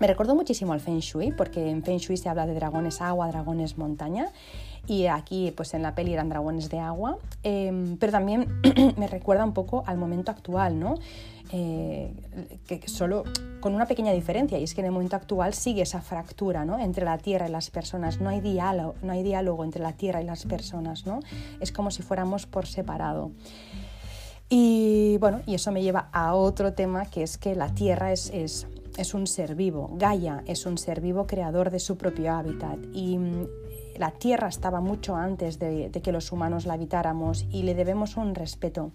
me 0.00 0.08
recordó 0.08 0.34
muchísimo 0.34 0.72
al 0.72 0.80
Feng 0.80 0.98
Shui, 0.98 1.30
porque 1.30 1.70
en 1.70 1.84
Feng 1.84 1.98
Shui 1.98 2.16
se 2.16 2.28
habla 2.28 2.46
de 2.46 2.54
dragones 2.54 3.00
agua, 3.00 3.28
dragones 3.28 3.78
montaña, 3.78 4.32
y 4.86 5.06
aquí 5.06 5.52
pues 5.56 5.74
en 5.74 5.82
la 5.82 5.94
peli 5.94 6.12
eran 6.12 6.28
dragones 6.28 6.68
de 6.70 6.78
agua, 6.78 7.18
em, 7.42 7.96
pero 7.96 8.12
también 8.12 8.48
me 8.96 9.06
recuerda 9.06 9.44
un 9.44 9.52
poco 9.52 9.84
al 9.86 9.98
momento 9.98 10.30
actual, 10.30 10.78
¿no? 10.78 10.96
Eh, 11.52 12.12
que 12.66 12.88
solo 12.88 13.24
con 13.60 13.74
una 13.74 13.86
pequeña 13.86 14.12
diferencia, 14.12 14.58
y 14.58 14.64
es 14.64 14.74
que 14.74 14.80
en 14.80 14.86
el 14.86 14.92
momento 14.92 15.16
actual 15.16 15.54
sigue 15.54 15.82
esa 15.82 16.00
fractura 16.00 16.64
¿no? 16.64 16.78
entre 16.78 17.04
la 17.04 17.18
tierra 17.18 17.48
y 17.48 17.50
las 17.50 17.70
personas, 17.70 18.20
no 18.20 18.30
hay, 18.30 18.40
diálogo, 18.40 18.94
no 19.02 19.12
hay 19.12 19.22
diálogo 19.22 19.62
entre 19.62 19.82
la 19.82 19.92
tierra 19.92 20.20
y 20.20 20.24
las 20.24 20.46
personas, 20.46 21.06
¿no? 21.06 21.20
es 21.60 21.70
como 21.70 21.90
si 21.90 22.02
fuéramos 22.02 22.46
por 22.46 22.66
separado. 22.66 23.30
Y 24.48 25.16
bueno, 25.18 25.42
y 25.46 25.54
eso 25.54 25.70
me 25.70 25.82
lleva 25.82 26.08
a 26.12 26.34
otro 26.34 26.72
tema 26.72 27.06
que 27.06 27.22
es 27.22 27.38
que 27.38 27.54
la 27.54 27.74
tierra 27.74 28.12
es, 28.12 28.30
es 28.30 28.66
es 28.96 29.14
un 29.14 29.26
ser 29.26 29.54
vivo, 29.54 29.90
Gaia 29.94 30.42
es 30.46 30.66
un 30.66 30.78
ser 30.78 31.00
vivo 31.00 31.26
creador 31.26 31.70
de 31.70 31.80
su 31.80 31.96
propio 31.96 32.32
hábitat 32.32 32.78
y 32.92 33.18
la 33.96 34.10
Tierra 34.10 34.48
estaba 34.48 34.80
mucho 34.80 35.16
antes 35.16 35.58
de, 35.58 35.90
que 36.02 36.12
los 36.12 36.32
humanos 36.32 36.66
la 36.66 36.74
habitáramos 36.74 37.46
y 37.50 37.62
le 37.62 37.74
debemos 37.74 38.16
un 38.16 38.34
respeto. 38.34 38.92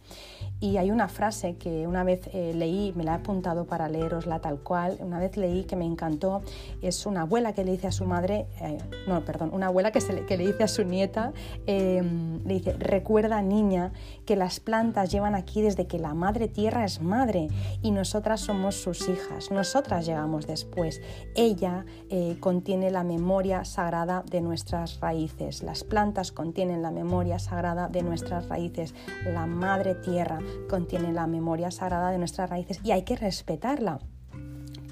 Y 0.59 0.77
hay 0.77 0.91
una 0.91 1.07
frase 1.07 1.55
que 1.55 1.87
una 1.87 2.03
vez 2.03 2.29
eh, 2.33 2.53
leí, 2.53 2.93
me 2.95 3.03
la 3.03 3.13
he 3.13 3.15
apuntado 3.15 3.65
para 3.65 3.87
leerosla 3.87 4.39
tal 4.39 4.59
cual, 4.59 4.97
una 4.99 5.19
vez 5.19 5.37
leí 5.37 5.63
que 5.63 5.75
me 5.75 5.85
encantó, 5.85 6.41
es 6.81 7.05
una 7.05 7.21
abuela 7.21 7.53
que 7.53 7.63
le 7.63 7.71
dice 7.71 7.87
a 7.87 7.91
su 7.91 8.05
madre, 8.05 8.47
eh, 8.61 8.77
no, 9.07 9.23
perdón, 9.23 9.51
una 9.53 9.67
abuela 9.67 9.91
que, 9.91 9.99
le, 10.01 10.25
que, 10.25 10.37
le, 10.37 10.47
dice 10.47 10.63
a 10.63 10.67
su 10.67 10.83
nieta, 10.83 11.31
em, 11.65 12.43
le 12.45 12.55
dice, 12.55 12.73
recuerda 12.73 13.41
niña 13.41 13.93
que 14.25 14.35
las 14.35 14.59
plantas 14.59 15.11
llevan 15.11 15.35
aquí 15.35 15.61
desde 15.61 15.87
que 15.87 15.99
la 15.99 16.13
madre 16.13 16.47
tierra 16.47 16.83
es 16.83 17.01
madre 17.01 17.47
y 17.81 17.91
nosotras 17.91 18.41
somos 18.41 18.75
sus 18.75 19.07
hijas, 19.07 19.51
nosotras 19.51 20.05
llegamos 20.05 20.45
después. 20.47 21.01
Ella 21.35 21.85
eh, 22.09 22.37
contiene 22.39 22.91
la 22.91 23.03
memoria 23.03 23.65
sagrada 23.65 24.23
de 24.29 24.41
nuestras 24.41 24.88
raíces, 24.99 25.61
las 25.61 25.83
plantas 25.83 26.31
contienen 26.31 26.81
la 26.81 26.91
memoria 26.91 27.37
sagrada 27.37 27.87
de 27.87 28.01
nuestras 28.01 28.47
raíces, 28.49 28.95
la 29.25 29.45
madre 29.45 29.95
tierra 29.95 30.39
contiene 30.69 31.13
la 31.13 31.27
memoria 31.27 31.71
sagrada 31.71 32.09
de 32.11 32.17
nuestras 32.17 32.49
raíces 32.49 32.79
y 32.83 32.91
hay 32.91 33.03
que 33.03 33.15
respetarla. 33.15 33.99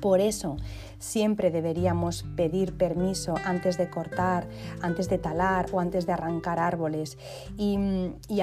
Por 0.01 0.19
eso 0.19 0.57
siempre 0.99 1.51
deberíamos 1.51 2.23
pedir 2.35 2.77
permiso 2.77 3.35
antes 3.45 3.77
de 3.77 3.89
cortar, 3.89 4.47
antes 4.81 5.09
de 5.09 5.17
talar 5.17 5.67
o 5.71 5.79
antes 5.79 6.05
de 6.05 6.13
arrancar 6.13 6.59
árboles 6.59 7.17
y, 7.57 7.77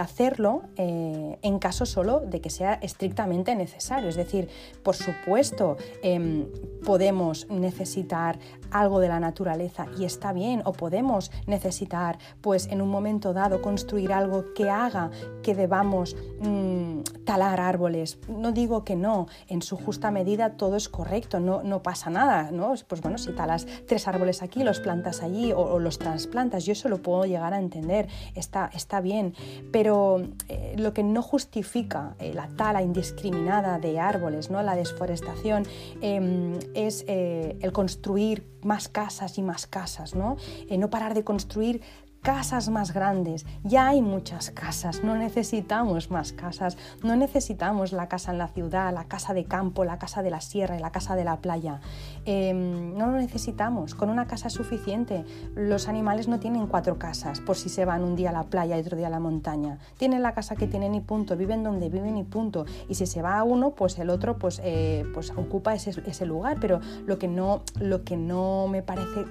hacerlo 0.05 0.65
eh, 0.77 1.39
en 1.41 1.59
caso 1.59 1.87
solo 1.87 2.21
de 2.21 2.43
que 2.43 2.51
sea 2.51 2.75
estrictamente 2.75 3.55
necesario. 3.57 4.11
Es 4.11 4.17
decir, 4.17 4.51
por 4.83 4.97
supuesto, 4.97 5.79
em, 6.03 6.47
podemos 6.85 7.49
necesitar 7.49 8.39
algo 8.71 9.01
de 9.01 9.09
la 9.09 9.19
naturaleza 9.19 9.87
y 9.97 10.05
está 10.05 10.35
bien, 10.35 10.61
o 10.67 10.73
podemos 10.73 11.31
necesitar, 11.47 12.19
pues 12.43 12.67
en 12.67 12.83
un 12.83 12.91
momento 12.91 13.33
dado, 13.33 13.63
construir 13.63 14.13
algo 14.13 14.53
que 14.55 14.69
haga 14.69 15.11
que 15.43 15.55
debamos 15.55 16.17
mm, 16.41 17.01
talar 17.25 17.61
árboles. 17.61 18.19
No 18.29 18.53
digo 18.53 18.85
que 18.85 18.97
no, 18.97 19.27
en 19.49 19.63
su 19.63 19.77
justa 19.77 20.11
medida 20.11 20.57
todo 20.57 20.77
es 20.77 20.91
correcto, 20.91 21.41
no, 21.41 21.63
no 21.63 21.83
pasa 21.83 22.11
nada 22.11 22.44
pues 22.89 23.01
bueno, 23.01 23.19
si 23.19 23.33
talas 23.33 23.67
tres 23.87 24.09
árboles 24.09 24.43
aquí, 24.43 24.65
los 24.65 24.81
plantas 24.81 25.23
allí 25.23 25.53
o, 25.53 25.79
los 25.79 25.99
trasplantas, 25.99 26.65
yo 26.65 26.73
eso 26.73 26.89
lo 26.89 27.03
puedo 27.03 27.25
llegar 27.25 27.55
a 27.55 27.59
entender, 27.59 28.09
está, 28.35 28.71
está 28.75 29.01
bien, 29.01 29.35
pero 29.73 30.23
eh, 30.49 30.75
lo 30.79 30.93
que 30.93 31.03
no 31.03 31.23
justifica 31.23 32.15
eh, 32.19 32.33
la 32.35 32.49
tala 32.49 32.83
indiscriminada 32.83 33.79
de 33.79 33.99
árboles, 33.99 34.51
¿no? 34.51 34.63
la 34.63 34.77
desforestación, 34.77 35.65
em, 36.01 36.59
es 36.75 37.05
eh, 37.09 37.57
el 37.61 37.73
construir 37.73 38.47
más 38.63 38.89
casas 38.89 39.39
y 39.39 39.43
más 39.43 39.67
casas, 39.67 40.15
¿no? 40.15 40.37
no 40.71 40.91
parar 40.91 41.15
de 41.15 41.23
construir 41.23 41.83
casas 42.25 42.71
más 42.71 42.95
grandes. 42.95 43.45
Ya 43.65 43.89
hay 43.89 44.01
muchas 44.01 44.51
casas, 44.51 45.05
no 45.05 45.15
necesitamos 45.15 46.11
más 46.11 46.33
casas, 46.33 46.79
no 47.03 47.17
necesitamos 47.17 47.93
la 47.93 48.09
casa 48.09 48.33
en 48.33 48.39
la 48.39 48.49
ciudad, 48.49 48.95
la 48.95 49.05
casa 49.05 49.35
de 49.35 49.45
campo, 49.45 49.85
la 49.85 49.99
casa 49.99 50.23
de 50.23 50.31
la 50.31 50.41
sierra 50.41 50.75
y 50.75 50.81
la 50.81 50.91
casa 50.91 51.17
de 51.17 51.25
la 51.25 51.37
playa. 51.43 51.83
Em, 52.25 52.97
no 52.97 53.09
lo 53.09 53.19
necesitamos, 53.19 53.95
con 53.95 54.09
una 54.09 54.27
casa 54.27 54.49
es 54.49 54.55
suficiente. 54.55 55.27
Los 55.55 55.87
animales 55.87 56.27
no 56.27 56.41
tienen 56.41 56.67
cuatro 56.67 56.99
casas 56.99 57.41
por 57.41 57.57
si 57.57 57.69
se 57.69 57.85
van 57.85 58.03
un 58.03 58.17
día 58.17 58.31
a 58.31 58.33
la 58.33 58.45
playa 58.45 58.79
y 58.79 58.81
otro 58.81 58.97
día 58.97 59.09
a 59.09 59.11
la 59.11 59.21
montaña. 59.21 59.79
Tienen 59.99 60.23
la 60.23 60.33
casa 60.33 60.57
que 60.57 60.67
tienen 60.67 60.95
y 60.95 61.03
punto, 61.03 61.37
viven 61.37 61.63
donde 61.63 61.91
viven 61.91 62.17
y 62.17 62.25
punto. 62.25 62.65
Y 62.89 62.95
si 62.95 63.05
se 63.05 63.21
va 63.21 63.39
a 63.39 63.45
uno, 63.45 63.73
pues 63.73 63.99
el 63.99 64.09
otro 64.09 64.39
pues, 64.39 64.63
eh, 64.65 65.05
pues 65.13 65.31
ocupa 65.37 65.75
ese, 65.75 65.93
ese 66.07 66.25
lugar. 66.25 66.57
Pero 66.59 66.81
lo 67.05 67.19
que 67.19 67.29
no, 67.29 67.65
lo 67.79 68.03
que 68.03 68.17
no 68.17 68.67
me 68.67 68.83
parece 68.83 69.27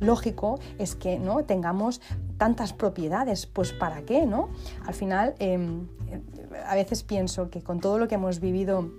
lógico 0.00 0.58
es 0.78 0.96
que 0.96 1.18
no 1.18 1.44
tengamos 1.44 2.00
tantas 2.38 2.72
propiedades, 2.72 3.46
pues 3.46 3.72
¿para 3.72 4.02
qué? 4.02 4.26
¿no? 4.26 4.48
Al 4.86 4.94
final, 4.94 5.34
em, 5.38 5.86
a 6.66 6.74
veces 6.74 7.02
pienso 7.02 7.50
que 7.50 7.62
con 7.62 7.80
todo 7.80 7.98
lo 7.98 8.08
que 8.08 8.16
hemos 8.16 8.40
vivido 8.40 8.90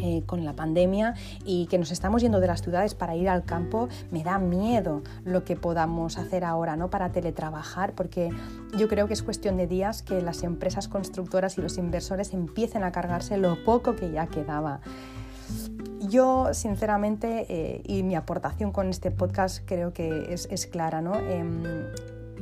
eh, 0.00 0.22
con 0.26 0.44
la 0.44 0.52
pandemia 0.52 1.14
y 1.44 1.66
que 1.66 1.78
nos 1.78 1.90
estamos 1.90 2.20
yendo 2.20 2.40
de 2.40 2.46
las 2.46 2.62
ciudades 2.62 2.94
para 2.94 3.16
ir 3.16 3.28
al 3.28 3.44
campo, 3.44 3.88
me 4.10 4.22
da 4.22 4.38
miedo 4.38 5.02
lo 5.24 5.44
que 5.44 5.56
podamos 5.56 6.18
hacer 6.18 6.44
ahora 6.44 6.76
¿no? 6.76 6.90
para 6.90 7.10
teletrabajar, 7.10 7.94
porque 7.94 8.30
yo 8.76 8.86
creo 8.86 9.06
que 9.06 9.14
es 9.14 9.22
cuestión 9.22 9.56
de 9.56 9.66
días 9.66 10.02
que 10.02 10.20
las 10.20 10.42
empresas 10.42 10.88
constructoras 10.88 11.56
y 11.56 11.62
los 11.62 11.78
inversores 11.78 12.34
empiecen 12.34 12.84
a 12.84 12.92
cargarse 12.92 13.38
lo 13.38 13.64
poco 13.64 13.96
que 13.96 14.12
ya 14.12 14.26
quedaba. 14.26 14.80
Yo, 16.00 16.54
sinceramente, 16.54 17.46
eh, 17.48 17.82
y 17.84 18.02
mi 18.02 18.16
aportación 18.16 18.72
con 18.72 18.88
este 18.88 19.10
podcast 19.10 19.62
creo 19.66 19.92
que 19.92 20.32
es, 20.32 20.66
clara, 20.66 21.02
¿no? 21.02 21.16
Em, 21.16 21.62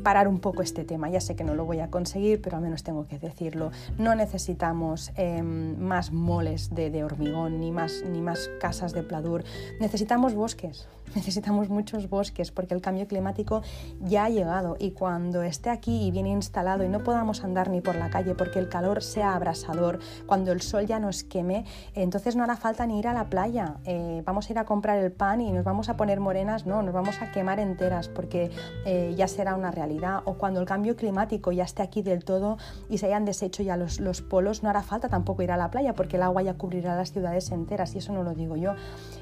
parar 0.06 0.28
un 0.28 0.38
poco 0.38 0.62
este 0.62 0.84
tema. 0.84 1.10
Ya 1.10 1.20
sé 1.20 1.34
que 1.34 1.42
no 1.42 1.56
lo 1.56 1.64
voy 1.64 1.80
a 1.80 1.90
conseguir, 1.90 2.40
pero 2.40 2.58
al 2.58 2.62
menos 2.62 2.84
tengo 2.84 3.08
que 3.08 3.18
decirlo. 3.18 3.72
No 3.98 4.14
necesitamos 4.14 5.10
em, 5.16 5.76
más 5.80 6.12
moles 6.12 6.72
de, 6.72 7.02
hormigón 7.02 7.58
ni 7.58 7.72
más, 7.72 8.04
ni 8.08 8.20
más 8.20 8.48
casas 8.60 8.92
de 8.92 9.02
pladur. 9.02 9.42
Necesitamos 9.80 10.34
bosques. 10.34 10.86
Necesitamos 11.16 11.70
muchos 11.70 12.08
bosques 12.08 12.52
porque 12.52 12.74
el 12.74 12.80
cambio 12.80 13.08
climático 13.08 13.62
ya 14.00 14.26
ha 14.26 14.28
llegado 14.28 14.76
y 14.78 14.92
cuando 14.92 15.42
esté 15.42 15.70
aquí 15.70 16.06
y 16.06 16.12
bien 16.12 16.28
instalado 16.28 16.84
y 16.84 16.88
no 16.88 17.02
podamos 17.02 17.42
andar 17.42 17.68
ni 17.68 17.80
por 17.80 17.96
la 17.96 18.08
calle 18.08 18.36
porque 18.36 18.60
el 18.60 18.68
calor 18.68 19.02
sea 19.02 19.34
abrasador, 19.34 19.98
cuando 20.26 20.52
el 20.52 20.62
sol 20.62 20.86
ya 20.86 21.00
nos 21.00 21.24
queme, 21.24 21.64
entonces 21.94 22.36
no 22.36 22.44
hará 22.44 22.56
falta 22.56 22.86
ni 22.86 23.00
ir 23.00 23.08
a 23.08 23.12
la 23.12 23.24
playa. 23.24 23.78
Eh, 23.84 24.22
vamos 24.24 24.48
a 24.48 24.52
ir 24.52 24.58
a 24.60 24.64
comprar 24.64 24.98
el 24.98 25.10
pan 25.10 25.40
y 25.40 25.50
nos 25.50 25.64
vamos 25.64 25.88
a 25.88 25.96
poner 25.96 26.20
morenas, 26.20 26.64
no, 26.64 26.82
nos 26.82 26.94
vamos 26.94 27.20
a 27.22 27.32
quemar 27.32 27.58
enteras 27.58 28.08
porque 28.08 28.50
eh, 28.84 29.12
ya 29.16 29.26
será 29.26 29.56
una 29.56 29.72
realidad. 29.72 29.95
O 30.24 30.34
cuando 30.34 30.60
el 30.60 30.66
cambio 30.66 30.96
climático 30.96 31.52
ya 31.52 31.64
esté 31.64 31.82
aquí 31.82 32.02
del 32.02 32.24
todo 32.24 32.58
y 32.88 32.98
se 32.98 33.06
hayan 33.06 33.24
deshecho 33.24 33.62
ya 33.62 33.76
los, 33.76 34.00
los 34.00 34.22
polos, 34.22 34.62
no 34.62 34.68
hará 34.68 34.82
falta 34.82 35.08
tampoco 35.08 35.42
ir 35.42 35.50
a 35.52 35.56
la 35.56 35.70
playa 35.70 35.94
porque 35.94 36.16
el 36.16 36.22
agua 36.22 36.42
ya 36.42 36.54
cubrirá 36.54 36.96
las 36.96 37.12
ciudades 37.12 37.50
enteras 37.50 37.94
y 37.94 37.98
eso 37.98 38.12
no 38.12 38.22
lo 38.22 38.34
digo 38.34 38.56
yo, 38.56 38.72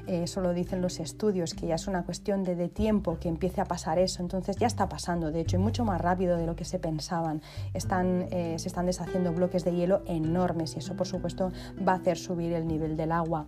eh, 0.07 0.23
eso 0.23 0.41
lo 0.41 0.53
dicen 0.53 0.81
los 0.81 0.99
estudios, 0.99 1.53
que 1.53 1.67
ya 1.67 1.75
es 1.75 1.87
una 1.87 2.03
cuestión 2.03 2.43
de, 2.43 2.55
tiempo 2.69 3.17
que 3.19 3.29
empiece 3.29 3.61
a 3.61 3.65
pasar 3.65 3.99
eso. 3.99 4.21
Entonces 4.21 4.55
ya 4.57 4.67
está 4.67 4.89
pasando, 4.89 5.31
de 5.31 5.41
hecho, 5.41 5.57
y 5.57 5.59
mucho 5.59 5.85
más 5.85 6.01
rápido 6.01 6.37
de 6.37 6.45
lo 6.45 6.55
que 6.55 6.65
se 6.65 6.79
pensaban. 6.79 7.41
Están, 7.73 8.27
eh, 8.31 8.55
se 8.57 8.67
están 8.67 8.85
deshaciendo 8.85 9.31
bloques 9.33 9.63
de 9.63 9.75
hielo 9.75 10.01
enormes 10.07 10.75
y 10.75 10.79
eso, 10.79 10.95
por 10.95 11.07
supuesto, 11.07 11.51
va 11.87 11.93
a 11.93 11.95
hacer 11.95 12.17
subir 12.17 12.53
el 12.53 12.67
nivel 12.67 12.97
del 12.97 13.11
agua. 13.11 13.45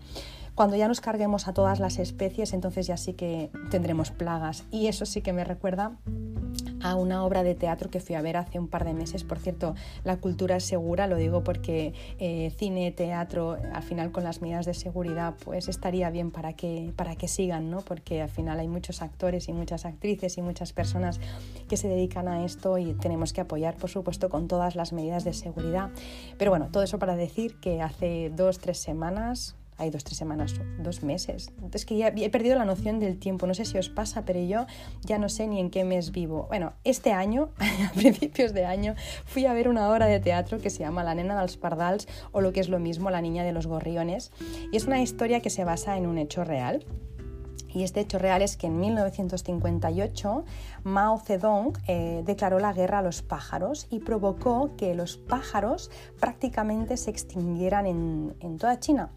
Cuando 0.56 0.76
ya 0.76 0.88
nos 0.88 1.02
carguemos 1.02 1.48
a 1.48 1.54
todas 1.54 1.80
las 1.80 2.00
especies, 2.00 2.54
entonces 2.54 2.88
ya 2.88 2.98
sí 2.98 3.13
que 3.13 3.52
tendremos 3.70 4.10
plagas. 4.10 4.66
Y 4.72 4.88
eso 4.88 5.06
sí 5.06 5.22
que 5.22 5.32
me 5.32 5.44
recuerda 5.44 5.98
a 6.82 6.96
una 6.96 7.24
obra 7.24 7.44
de 7.44 7.56
teatro 7.56 7.90
que 7.90 8.00
fui 8.00 8.16
a 8.16 8.22
ver 8.22 8.38
hace 8.38 8.60
un 8.60 8.68
par 8.68 8.86
de 8.86 8.94
meses. 8.94 9.24
Por 9.24 9.40
cierto, 9.40 9.76
la 10.04 10.18
cultura 10.18 10.58
es 10.58 10.63
segura, 10.63 11.08
lo 11.08 11.16
digo 11.16 11.44
porque 11.44 11.94
eh, 12.20 12.52
cine, 12.58 12.92
teatro, 12.92 13.58
al 13.74 13.84
final 13.84 14.12
con 14.12 14.24
las 14.24 14.42
medidas 14.42 14.66
de 14.66 14.74
seguridad, 14.74 15.36
pues 15.44 15.68
estaría 15.68 16.10
bien 16.10 16.32
para 16.32 16.54
que, 16.54 16.94
para 16.96 17.16
que 17.16 17.28
sigan, 17.28 17.70
¿no? 17.70 17.82
Porque 17.82 18.22
al 18.22 18.30
final 18.30 18.60
hay 18.60 18.68
muchos 18.68 19.02
actores 19.02 19.48
y 19.48 19.54
muchas 19.54 19.86
actrices 19.86 20.38
y 20.38 20.42
muchas 20.42 20.74
personas 20.74 21.20
que 21.68 21.78
se 21.78 21.88
dedican 21.88 22.28
a 22.28 22.46
esto 22.46 22.78
y 22.78 22.94
tenemos 22.94 23.34
que 23.34 23.42
apoyar, 23.42 23.76
por 23.76 23.90
supuesto, 23.90 24.30
con 24.30 24.48
todas 24.48 24.76
las 24.76 24.94
medidas 24.94 25.24
de 25.24 25.34
seguridad. 25.34 25.90
Pero 26.38 26.52
bueno, 26.52 26.70
todo 26.72 26.84
eso 26.84 27.00
para 27.00 27.16
decir 27.16 27.60
que 27.60 27.82
hace 27.82 28.32
dos, 28.36 28.60
tres 28.60 28.80
semanas, 28.80 29.56
hay 29.78 29.92
dos, 29.92 30.04
tres 30.04 30.18
semanas, 30.18 30.56
dos 30.80 31.04
meses. 31.04 31.52
Es 31.72 31.86
que 31.86 31.98
ya 31.98 32.08
he 32.08 32.30
perdido 32.30 32.56
la 32.56 32.66
noción 32.66 33.00
del 33.00 33.20
tiempo. 33.20 33.46
No 33.46 33.54
sé 33.54 33.63
si 33.66 33.78
os 33.78 33.90
pasa, 33.90 34.26
pero 34.26 34.40
yo 34.40 34.66
ya 35.04 35.20
no 35.20 35.30
sé 35.30 35.48
ni 35.48 35.60
en 35.60 35.70
qué 35.70 35.84
mes 35.84 36.12
vivo. 36.12 36.48
Bueno, 36.50 36.74
este 36.84 37.13
año, 37.13 37.52
a 37.90 37.94
principios 37.94 38.54
de 38.54 38.66
año, 38.66 38.96
fui 39.26 39.46
a 39.46 39.54
ver 39.54 39.70
una 39.70 39.90
obra 39.90 40.08
de 40.08 40.20
teatro 40.20 40.58
que 40.60 40.70
se 40.70 40.80
llama 40.80 41.04
La 41.04 41.13
nena 41.13 41.40
dels 41.40 41.58
pardals 41.58 42.08
o 42.32 42.42
lo 42.42 42.54
que 42.54 42.60
es 42.60 42.70
lo 42.70 42.80
mismo, 42.80 43.12
La 43.12 43.22
niña 43.22 43.44
de 43.44 43.52
los 43.52 43.68
gorriones. 43.68 44.32
Y 44.72 44.78
es 44.78 44.86
una 44.86 45.02
historia 45.02 45.42
que 45.42 45.50
se 45.52 45.63
basa 45.63 45.98
en 45.98 46.08
un 46.08 46.18
hecho 46.18 46.44
real 46.44 46.86
Y 47.74 47.84
este 47.84 48.00
hecho 48.00 48.18
real 48.18 48.42
es 48.42 48.58
que 48.58 48.68
en 48.68 48.80
1958 48.80 50.46
Mao 50.84 51.20
Zedong 51.20 51.74
eh, 51.88 52.24
declaró 52.26 52.60
la 52.60 52.74
guerra 52.74 53.00
a 53.00 53.02
los 53.04 53.22
pájaros 53.22 53.86
y 53.92 54.00
provocó 54.00 54.76
que 54.78 54.96
los 54.96 55.18
pájaros 55.18 55.92
prácticamente 56.20 56.98
se 56.98 57.12
extinguieran 57.12 57.86
en, 57.86 58.36
en 58.40 58.58
toda 58.58 58.80
China 58.80 59.12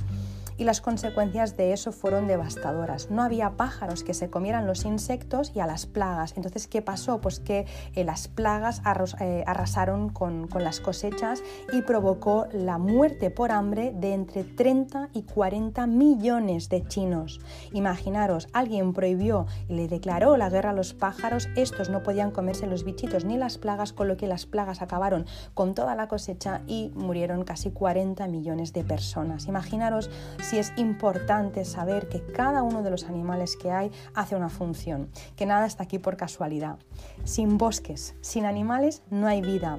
y 0.61 0.64
las 0.64 0.83
consecuencias 0.83 1.57
de 1.57 1.73
eso 1.73 1.90
fueron 1.90 2.27
devastadoras. 2.27 3.11
No 3.11 3.23
había 3.23 3.57
pájaros 3.57 4.05
que 4.05 4.12
se 4.12 4.29
comieran 4.29 4.66
los 4.66 4.85
insectos 4.85 5.53
y 5.55 5.61
a 5.61 5.66
las 5.66 5.87
plagas. 5.87 6.35
Entonces, 6.37 6.68
¿qué 6.68 6.83
pasó? 6.83 7.23
Pues 7.23 7.40
que 7.40 7.64
eh, 7.94 8.05
las 8.05 8.29
plagas 8.29 8.83
eh, 9.20 9.42
arrasaron 9.46 10.11
con, 10.11 10.51
las 10.61 10.81
cosechas 10.81 11.42
y 11.73 11.81
provocó 11.81 12.46
la 12.53 12.77
muerte 12.77 13.31
por 13.31 13.53
hambre 13.53 13.94
de 13.96 14.12
entre 14.12 14.44
30 14.44 15.09
y 15.14 15.23
40 15.23 15.87
millones 15.87 16.68
de 16.68 16.87
chinos. 16.87 17.40
Imaginaros, 17.73 18.49
alguien 18.53 18.92
prohibió 18.92 19.46
y 19.66 19.77
le 19.77 19.88
declaró 19.88 20.37
la 20.37 20.51
guerra 20.51 20.70
a 20.70 20.75
los 20.75 20.92
pájaros, 20.92 21.49
estos 21.57 21.88
no 21.88 22.03
podían 22.03 22.33
comerse 22.33 22.66
los 22.66 22.85
bichitos 22.85 23.25
ni 23.25 23.38
las 23.38 23.57
plagas, 23.57 23.94
con 23.94 24.09
lo 24.09 24.18
que 24.18 24.27
las 24.27 24.44
plagas 24.44 24.83
acabaron 24.83 25.25
con 25.55 25.75
toda 25.75 25.94
la 25.94 26.07
cosecha 26.07 26.61
y 26.66 26.92
murieron 26.94 27.44
casi 27.44 27.70
40 27.70 28.29
millones 28.29 28.75
de 28.75 28.85
personas. 28.85 29.46
Imaginaros 29.46 30.11
sí 30.50 30.58
es 30.58 30.72
importante 30.74 31.64
saber 31.64 32.08
que 32.08 32.24
cada 32.24 32.64
uno 32.64 32.82
de 32.82 32.90
los 32.90 33.04
animales 33.04 33.56
que 33.56 33.70
hay 33.70 33.92
hace 34.14 34.34
una 34.34 34.48
función, 34.48 35.08
que 35.36 35.46
nada 35.46 35.64
está 35.64 35.84
aquí 35.84 36.00
por 36.00 36.16
casualidad. 36.16 36.76
Sin 37.22 37.56
bosques, 37.56 38.16
sin 38.20 38.44
animales, 38.44 39.02
no 39.10 39.28
hay 39.28 39.42
vida. 39.42 39.78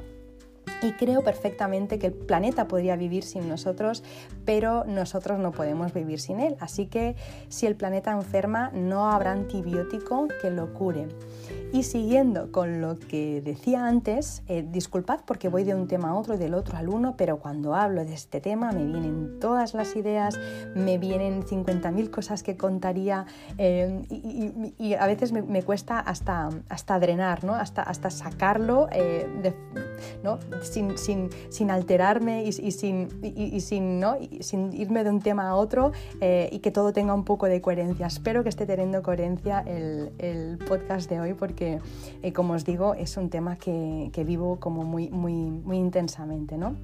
Y 0.81 0.93
creo 0.93 1.25
perfectamente 1.25 1.99
que 1.99 2.07
el 2.07 2.13
planeta 2.13 2.69
podría 2.69 2.95
vivir 2.95 3.23
sin 3.23 3.49
nosotros, 3.49 4.01
pero 4.45 4.85
nosotros 4.85 5.39
no 5.39 5.51
podemos 5.51 5.93
vivir 5.93 6.21
sin 6.21 6.39
él. 6.39 6.55
Así 6.61 6.85
que 6.87 7.17
si 7.49 7.65
el 7.65 7.75
planeta 7.75 8.11
enferma, 8.11 8.71
no 8.73 9.11
habrá 9.11 9.33
antibiótico 9.33 10.29
que 10.41 10.51
lo 10.51 10.73
cure. 10.73 11.09
Y 11.73 11.83
siguiendo 11.83 12.51
con 12.51 12.81
lo 12.81 12.99
que 12.99 13.39
decía 13.39 13.87
antes, 13.87 14.43
eh, 14.49 14.65
disculpad 14.69 15.21
porque 15.25 15.47
voy 15.47 15.63
de 15.63 15.73
un 15.73 15.87
tema 15.87 16.09
a 16.09 16.15
otro 16.15 16.33
y 16.33 16.37
del 16.37 16.53
otro 16.53 16.77
al 16.77 16.89
uno, 16.89 17.15
pero 17.15 17.37
cuando 17.39 17.75
hablo 17.75 18.03
de 18.03 18.13
este 18.13 18.41
tema 18.41 18.73
me 18.73 18.83
vienen 18.85 19.39
todas 19.39 19.73
las 19.73 19.95
ideas, 19.95 20.37
me 20.75 20.97
vienen 20.97 21.43
50.000 21.43 22.09
cosas 22.09 22.43
que 22.43 22.57
contaría 22.57 23.25
eh, 23.57 24.01
y, 24.09 24.95
a 24.95 25.05
veces 25.05 25.31
me, 25.31 25.63
cuesta 25.63 25.97
hasta, 25.99 26.49
hasta 26.67 26.99
drenar, 26.99 27.45
¿no? 27.45 27.53
hasta, 27.55 27.83
hasta 27.83 28.09
sacarlo 28.09 28.89
eh, 28.91 29.53
¿no? 30.23 30.39
sin, 30.61 30.97
sin, 30.97 31.29
sin, 31.49 31.71
alterarme 31.71 32.43
y, 32.43 32.51
sin, 32.51 33.07
sin, 33.61 33.99
¿no? 34.01 34.17
sin 34.41 34.73
irme 34.73 35.05
de 35.05 35.09
un 35.09 35.21
tema 35.21 35.47
a 35.47 35.55
otro 35.55 35.93
y 36.19 36.59
que 36.59 36.71
todo 36.71 36.91
tenga 36.91 37.13
un 37.13 37.23
poco 37.23 37.45
de 37.45 37.61
coherencia. 37.61 38.07
Espero 38.07 38.43
que 38.43 38.49
esté 38.49 38.65
teniendo 38.65 39.01
coherencia 39.01 39.63
el, 39.65 40.11
el 40.17 40.57
podcast 40.57 41.09
de 41.09 41.21
hoy 41.21 41.33
porque 41.33 41.60
eh, 41.61 42.33
como 42.33 42.53
os 42.53 42.65
digo, 42.65 42.93
es 42.95 43.17
un 43.17 43.29
tema 43.29 43.57
que, 43.57 44.11
vivo 44.25 44.59
como 44.59 44.83
muy, 44.83 45.09
muy, 45.09 45.33
muy 45.33 45.77
intensamente, 45.77 46.57
¿no? 46.57 46.75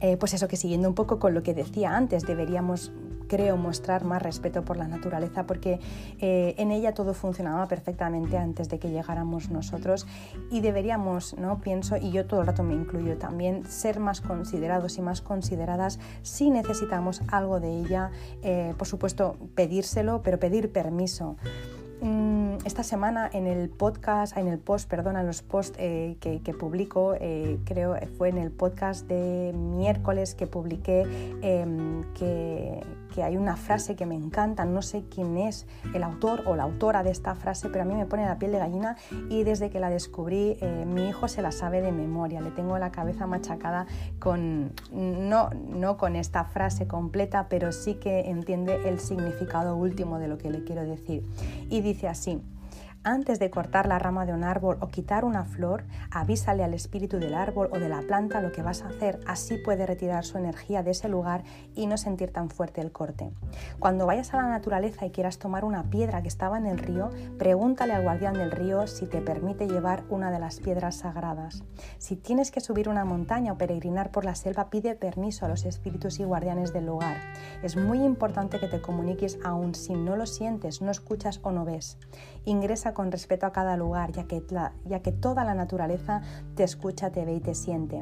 Eh, 0.00 0.16
pues 0.16 0.34
eso, 0.34 0.48
que 0.48 0.56
siguiendo 0.56 0.88
un 0.88 0.94
poco 0.96 1.20
con 1.20 1.32
lo 1.32 1.42
que 1.44 1.54
decía 1.54 1.96
antes, 1.96 2.24
deberíamos 2.24 2.92
creo 3.28 3.56
mostrar 3.56 4.04
más 4.04 4.20
respeto 4.20 4.62
por 4.62 4.76
la 4.76 4.86
naturaleza 4.88 5.46
porque 5.46 5.78
eh, 6.18 6.54
en 6.58 6.70
ella 6.70 6.92
todo 6.92 7.14
funcionaba 7.14 7.66
perfectamente 7.66 8.36
antes 8.36 8.68
de 8.68 8.78
que 8.78 8.90
llegáramos 8.90 9.48
nosotros 9.48 10.06
y 10.50 10.60
deberíamos, 10.60 11.38
¿no? 11.38 11.60
pienso, 11.60 11.96
y 11.96 12.10
yo 12.10 12.26
todo 12.26 12.40
el 12.40 12.48
rato 12.48 12.62
me 12.62 12.74
incluyo 12.74 13.16
también, 13.16 13.64
ser 13.64 14.00
más 14.00 14.20
considerados 14.20 14.98
y 14.98 15.02
más 15.02 15.22
consideradas 15.22 15.98
si 16.22 16.50
necesitamos 16.50 17.22
algo 17.28 17.58
de 17.60 17.70
ella, 17.70 18.10
por 18.76 18.86
supuesto 18.86 19.36
pedírselo, 19.54 20.20
pero 20.22 20.38
pedir 20.38 20.70
permiso. 20.70 21.36
Mm, 22.02 22.56
esta 22.64 22.82
semana 22.82 23.30
en 23.32 23.46
el 23.46 23.68
podcast, 23.68 24.36
en 24.36 24.48
el 24.48 24.58
post, 24.58 24.90
perdón, 24.90 25.16
en 25.16 25.24
los 25.24 25.42
posts 25.42 25.76
eh, 25.78 26.16
que, 26.20 26.52
publico, 26.52 27.14
eh, 27.14 27.60
creo 27.64 27.96
fue 28.18 28.28
en 28.28 28.38
el 28.38 28.50
podcast 28.50 29.06
de 29.06 29.52
miércoles 29.54 30.34
que 30.34 30.48
publiqué 30.48 31.06
em, 31.42 32.02
que, 32.14 32.82
que 33.14 33.22
hay 33.22 33.36
una 33.36 33.56
frase 33.56 33.94
que 33.94 34.06
me 34.06 34.14
encanta, 34.14 34.64
no 34.64 34.82
sé 34.82 35.04
quién 35.08 35.36
es 35.36 35.66
el 35.94 36.02
autor 36.02 36.42
o 36.46 36.56
la 36.56 36.64
autora 36.64 37.02
de 37.02 37.10
esta 37.10 37.34
frase, 37.34 37.68
pero 37.68 37.82
a 37.82 37.84
mí 37.84 37.94
me 37.94 38.06
pone 38.06 38.26
la 38.26 38.38
piel 38.38 38.52
de 38.52 38.58
gallina 38.58 38.96
y 39.28 39.44
desde 39.44 39.70
que 39.70 39.78
la 39.80 39.90
descubrí 39.90 40.56
eh, 40.60 40.84
mi 40.86 41.08
hijo 41.08 41.28
se 41.28 41.42
la 41.42 41.52
sabe 41.52 41.80
de 41.80 41.92
memoria, 41.92 42.40
le 42.40 42.50
tengo 42.50 42.78
la 42.78 42.90
cabeza 42.90 43.26
machacada 43.26 43.86
con, 44.18 44.72
no, 44.92 45.50
no 45.50 45.96
con 45.96 46.16
esta 46.16 46.44
frase 46.44 46.86
completa, 46.86 47.46
pero 47.48 47.72
sí 47.72 47.94
que 47.94 48.30
entiende 48.30 48.88
el 48.88 48.98
significado 48.98 49.76
último 49.76 50.18
de 50.18 50.28
lo 50.28 50.38
que 50.38 50.50
le 50.50 50.64
quiero 50.64 50.84
decir. 50.84 51.24
Y 51.68 51.80
dice 51.80 52.08
así, 52.08 52.40
antes 53.04 53.38
de 53.38 53.50
cortar 53.50 53.86
la 53.86 53.98
rama 53.98 54.26
de 54.26 54.32
un 54.32 54.44
árbol 54.44 54.78
o 54.80 54.88
quitar 54.88 55.24
una 55.24 55.44
flor, 55.44 55.84
avísale 56.10 56.62
al 56.62 56.72
espíritu 56.72 57.18
del 57.18 57.34
árbol 57.34 57.68
o 57.72 57.78
de 57.78 57.88
la 57.88 58.00
planta 58.02 58.40
lo 58.40 58.52
que 58.52 58.62
vas 58.62 58.82
a 58.82 58.88
hacer, 58.88 59.18
así 59.26 59.56
puede 59.56 59.86
retirar 59.86 60.24
su 60.24 60.38
energía 60.38 60.82
de 60.82 60.92
ese 60.92 61.08
lugar 61.08 61.42
y 61.74 61.86
no 61.86 61.96
sentir 61.96 62.32
tan 62.32 62.48
fuerte 62.48 62.80
el 62.80 62.92
corte. 62.92 63.32
Cuando 63.80 64.06
vayas 64.06 64.32
a 64.34 64.36
la 64.36 64.48
naturaleza 64.48 65.04
y 65.04 65.10
quieras 65.10 65.38
tomar 65.38 65.64
una 65.64 65.90
piedra 65.90 66.22
que 66.22 66.28
estaba 66.28 66.58
en 66.58 66.66
el 66.66 66.78
río, 66.78 67.10
pregúntale 67.38 67.92
al 67.92 68.02
guardián 68.02 68.34
del 68.34 68.52
río 68.52 68.86
si 68.86 69.06
te 69.06 69.20
permite 69.20 69.66
llevar 69.66 70.04
una 70.08 70.30
de 70.30 70.38
las 70.38 70.60
piedras 70.60 70.96
sagradas. 70.96 71.64
Si 71.98 72.16
tienes 72.16 72.50
que 72.50 72.60
subir 72.60 72.88
una 72.88 73.04
montaña 73.04 73.52
o 73.52 73.58
peregrinar 73.58 74.10
por 74.10 74.24
la 74.24 74.36
selva, 74.36 74.70
pide 74.70 74.94
permiso 74.94 75.44
a 75.44 75.48
los 75.48 75.64
espíritus 75.64 76.20
y 76.20 76.24
guardianes 76.24 76.72
del 76.72 76.86
lugar. 76.86 77.16
Es 77.62 77.76
muy 77.76 77.98
importante 77.98 78.60
que 78.60 78.68
te 78.68 78.80
comuniques 78.80 79.38
aun 79.44 79.74
si 79.74 79.94
no 79.94 80.16
lo 80.16 80.26
sientes, 80.26 80.82
no 80.82 80.90
escuchas 80.90 81.40
o 81.42 81.50
no 81.50 81.64
ves. 81.64 81.98
Ingresa 82.44 82.91
con 82.94 83.12
respeto 83.12 83.46
a 83.46 83.52
cada 83.52 83.76
lugar, 83.76 84.12
ya 84.12 84.24
que, 84.24 84.42
ya 84.84 85.00
que 85.00 85.12
toda 85.12 85.44
la 85.44 85.54
naturaleza 85.54 86.22
te 86.54 86.64
escucha, 86.64 87.10
te 87.10 87.24
ve 87.24 87.34
y 87.34 87.40
te 87.40 87.54
siente. 87.54 88.00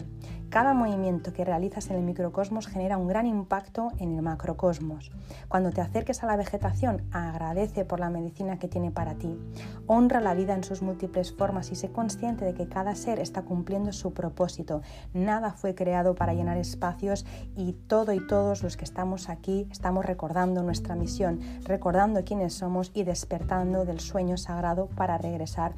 Cada 0.51 0.75
movimiento 0.75 1.33
que 1.33 1.45
realizas 1.45 1.91
en 1.91 1.97
el 1.97 2.03
microcosmos 2.03 2.67
genera 2.67 2.97
un 2.97 3.07
gran 3.07 3.25
impacto 3.25 3.93
en 3.99 4.17
el 4.17 4.23
macrocosmos. 4.23 5.13
Cuando 5.47 5.71
te 5.71 5.81
acerques 5.81 6.25
a 6.25 6.27
la 6.27 6.35
vegetación, 6.35 7.05
agradece 7.13 7.85
por 7.85 8.01
la 8.01 8.11
medicina 8.11 8.59
que 8.59 8.67
tiene 8.67 8.91
para 8.91 9.15
ti. 9.15 9.39
Honra 9.87 10.21
la 10.21 10.35
vida 10.35 10.55
en 10.55 10.65
sus 10.65 10.83
múltiples 10.83 11.33
formas 11.33 11.71
y 11.71 11.77
sé 11.77 11.93
consciente 11.93 12.45
de 12.45 12.55
que 12.55 12.69
cada 12.69 12.97
ser 12.97 13.21
está 13.21 13.43
cumpliendo 13.43 13.93
su 13.93 14.13
propósito. 14.13 14.83
Nada 15.15 15.53
fue 15.53 15.77
creado 15.77 16.17
para 16.17 16.35
llenar 16.35 16.57
espacios 16.57 17.25
y 17.55 17.75
todo 17.75 18.13
y 18.13 18.27
todos 18.27 18.65
los 18.65 18.77
que 18.77 18.85
estamos 18.85 19.29
aquí 19.29 19.69
estamos 19.71 20.05
recordando 20.05 20.65
nuestra 20.65 20.97
misión, 20.97 21.39
recordando 21.63 22.25
quiénes 22.25 22.55
somos 22.55 22.91
y 22.93 23.05
despertando 23.05 23.85
del 23.85 24.01
sueño 24.01 24.37
sagrado 24.37 24.89
para 24.97 25.17
regresar 25.17 25.75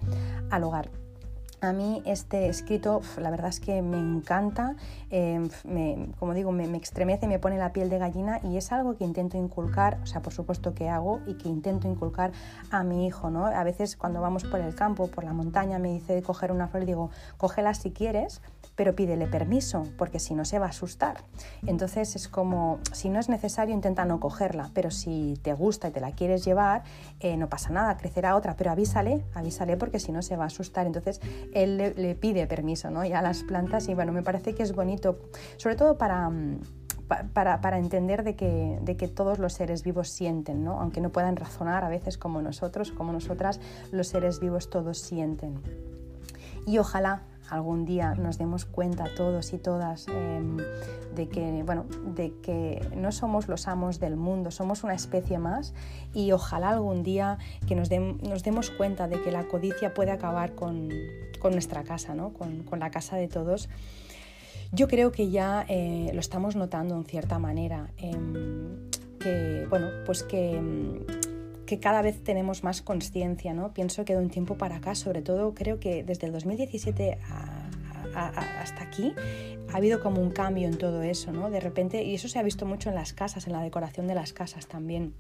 al 0.51 0.65
hogar. 0.65 1.02
A 1.63 1.73
mí 1.73 2.03
este 2.07 2.49
escrito, 2.49 3.03
la 3.19 3.31
verdad 3.31 3.51
es 3.51 3.61
que 3.61 3.83
me 3.83 3.97
encanta, 3.97 4.75
em, 5.11 5.49
como 6.19 6.35
digo, 6.35 6.51
me, 6.51 6.67
me, 6.67 6.77
extremece, 6.77 7.29
me 7.29 7.39
pone 7.39 7.57
la 7.57 7.73
piel 7.73 7.89
de 7.89 7.99
gallina 7.99 8.41
y 8.43 8.57
es 8.57 8.73
algo 8.73 8.97
que 8.97 9.05
intento 9.05 9.39
inculcar, 9.39 10.01
o 10.03 10.07
sea, 10.07 10.23
por 10.23 10.33
supuesto 10.33 10.75
que 10.75 10.89
hago 10.89 11.21
y 11.25 11.35
que 11.35 11.49
intento 11.49 11.87
inculcar 11.87 12.33
a 12.73 12.83
mi 12.83 13.07
hijo, 13.07 13.31
¿no? 13.31 13.47
A 13.47 13.63
veces 13.63 13.95
cuando 13.97 14.21
vamos 14.21 14.43
por 14.43 14.59
el 14.59 14.75
campo, 14.75 15.07
por 15.07 15.23
la 15.23 15.35
montaña, 15.35 15.79
me 15.79 15.93
dice 15.93 16.17
de 16.17 16.23
coger 16.25 16.51
una 16.51 16.67
flor 16.67 16.83
y 16.83 16.87
digo, 16.87 17.11
cógela 17.37 17.75
si 17.75 17.93
quieres, 17.93 18.43
pero 18.83 18.97
pídele 18.97 19.29
permiso, 19.29 19.85
porque 19.97 20.19
si 20.19 20.35
no 20.35 20.45
se 20.45 20.59
va 20.59 20.67
a 20.67 20.71
asustar. 20.71 21.23
Entonces 21.65 22.17
es 22.17 22.27
como, 22.27 22.81
si 22.91 23.11
no 23.11 23.21
es 23.21 23.29
necesario, 23.29 23.73
intenta 23.73 24.05
no 24.07 24.19
cogerla, 24.19 24.71
pero 24.75 24.91
si 24.91 25.39
te 25.41 25.53
gusta 25.53 25.87
y 25.87 25.91
te 25.93 26.01
la 26.01 26.11
quieres 26.11 26.45
llevar, 26.45 26.83
eh, 27.21 27.37
no 27.37 27.49
pasa 27.49 27.71
nada, 27.71 27.97
crecerá 27.97 28.35
otra, 28.35 28.57
pero 28.57 28.73
avísale, 28.73 29.23
avísale 29.35 29.77
porque 29.77 30.01
si 30.01 30.11
no 30.11 30.21
se 30.21 30.35
va 30.35 30.43
a 30.43 30.47
asustar. 30.49 30.85
Entonces 30.85 31.21
él 31.55 31.77
le, 31.77 32.15
pide 32.17 32.49
permiso 32.49 32.91
¿no? 32.91 33.05
ya 33.05 33.21
a 33.21 33.23
las 33.23 33.45
plantas 33.45 33.87
y 33.87 33.95
bueno, 33.95 34.11
me 34.11 34.25
parece 34.25 34.53
que 34.53 34.65
es 34.65 34.75
bonito, 34.75 35.21
sobre 35.59 35.77
todo 35.77 35.97
para... 35.97 36.29
Mm, 36.29 36.59
para, 37.35 37.61
para, 37.61 37.79
entender 37.79 38.23
de 38.25 38.37
que, 38.37 38.79
de 38.81 38.97
que, 38.97 39.07
todos 39.07 39.39
los 39.39 39.53
seres 39.53 39.83
vivos 39.83 40.09
sienten, 40.09 40.65
¿no? 40.65 40.81
aunque 40.81 41.03
no 41.03 41.11
puedan 41.11 41.37
razonar 41.37 41.85
a 41.85 41.91
veces 41.91 42.17
como 42.17 42.41
nosotros, 42.41 42.91
como 42.91 43.13
nosotras, 43.13 43.61
los 43.91 44.09
seres 44.09 44.41
vivos 44.41 44.71
todos 44.71 44.99
sienten. 44.99 45.61
Y 46.65 46.79
ojalá 46.79 47.25
algún 47.53 47.85
día 47.85 48.15
nos 48.15 48.39
demos 48.39 48.65
cuenta 48.65 49.05
todos 49.15 49.53
y 49.53 49.59
todas 49.59 50.09
em, 50.09 50.57
de, 51.15 51.29
que, 51.29 51.63
bueno, 51.65 51.85
de 52.15 52.33
que 52.43 52.81
no 52.97 53.13
somos 53.13 53.47
los 53.47 53.69
amos 53.69 54.01
del 54.01 54.17
mundo, 54.17 54.51
somos 54.51 54.85
una 54.85 54.95
especie 54.95 55.39
más 55.39 55.75
y 56.15 56.33
ojalá 56.33 56.71
algún 56.71 57.03
día 57.03 57.37
que 57.69 57.75
nos, 57.75 57.91
nos 57.91 58.43
demos 58.43 58.71
cuenta 58.71 59.07
de 59.07 59.21
que 59.21 59.31
la 59.31 59.45
codicia 59.49 59.93
puede 59.93 60.13
acabar 60.13 60.55
con, 60.55 60.89
con 61.41 61.53
nuestra 61.53 61.85
casa, 61.85 62.15
¿no? 62.15 62.33
con, 62.33 62.63
con, 62.63 62.81
la 62.81 62.91
casa 62.91 63.17
de 63.17 63.29
todos. 63.29 63.69
Yo 64.73 64.89
creo 64.89 65.13
que 65.13 65.29
ya 65.29 65.67
eh, 65.69 66.11
lo 66.15 66.21
estamos 66.21 66.57
notando 66.57 66.97
en 66.97 67.05
cierta 67.05 67.39
manera, 67.39 67.91
em, 67.99 68.89
que, 69.21 69.67
bueno, 69.69 69.89
pues 70.07 70.23
que 70.23 70.57
em, 70.57 71.01
que 71.67 71.79
cada 71.79 72.03
vez 72.03 72.23
tenemos 72.23 72.65
más 72.65 72.83
conciencia, 72.83 73.55
¿no? 73.55 73.73
Pienso 73.73 74.05
que 74.05 74.15
de 74.15 74.21
un 74.21 74.31
tiempo 74.31 74.57
para 74.57 74.77
acá, 74.77 74.95
sobre 74.95 75.23
todo 75.23 75.55
creo 75.55 75.81
que 75.81 76.03
desde 76.05 76.27
el 76.27 76.33
2017 76.33 77.19
hasta 78.15 78.83
aquí 78.83 79.15
ha 79.73 79.77
habido 79.77 80.03
como 80.03 80.21
un 80.21 80.31
cambio 80.31 80.69
en 80.69 80.77
todo 80.77 81.03
eso, 81.03 81.33
¿no? 81.33 81.51
De 81.51 81.61
repente, 81.61 82.03
y 82.03 82.15
eso 82.15 82.29
se 82.29 82.39
ha 82.39 82.43
visto 82.43 82.67
mucho 82.67 82.91
en 82.91 82.95
las 82.95 83.13
casas, 83.13 83.47
en 83.47 83.53
la 83.53 83.63
decoración 83.63 84.07
de 84.07 84.15
las 84.15 84.33
casas 84.33 84.67
también. 84.67 85.15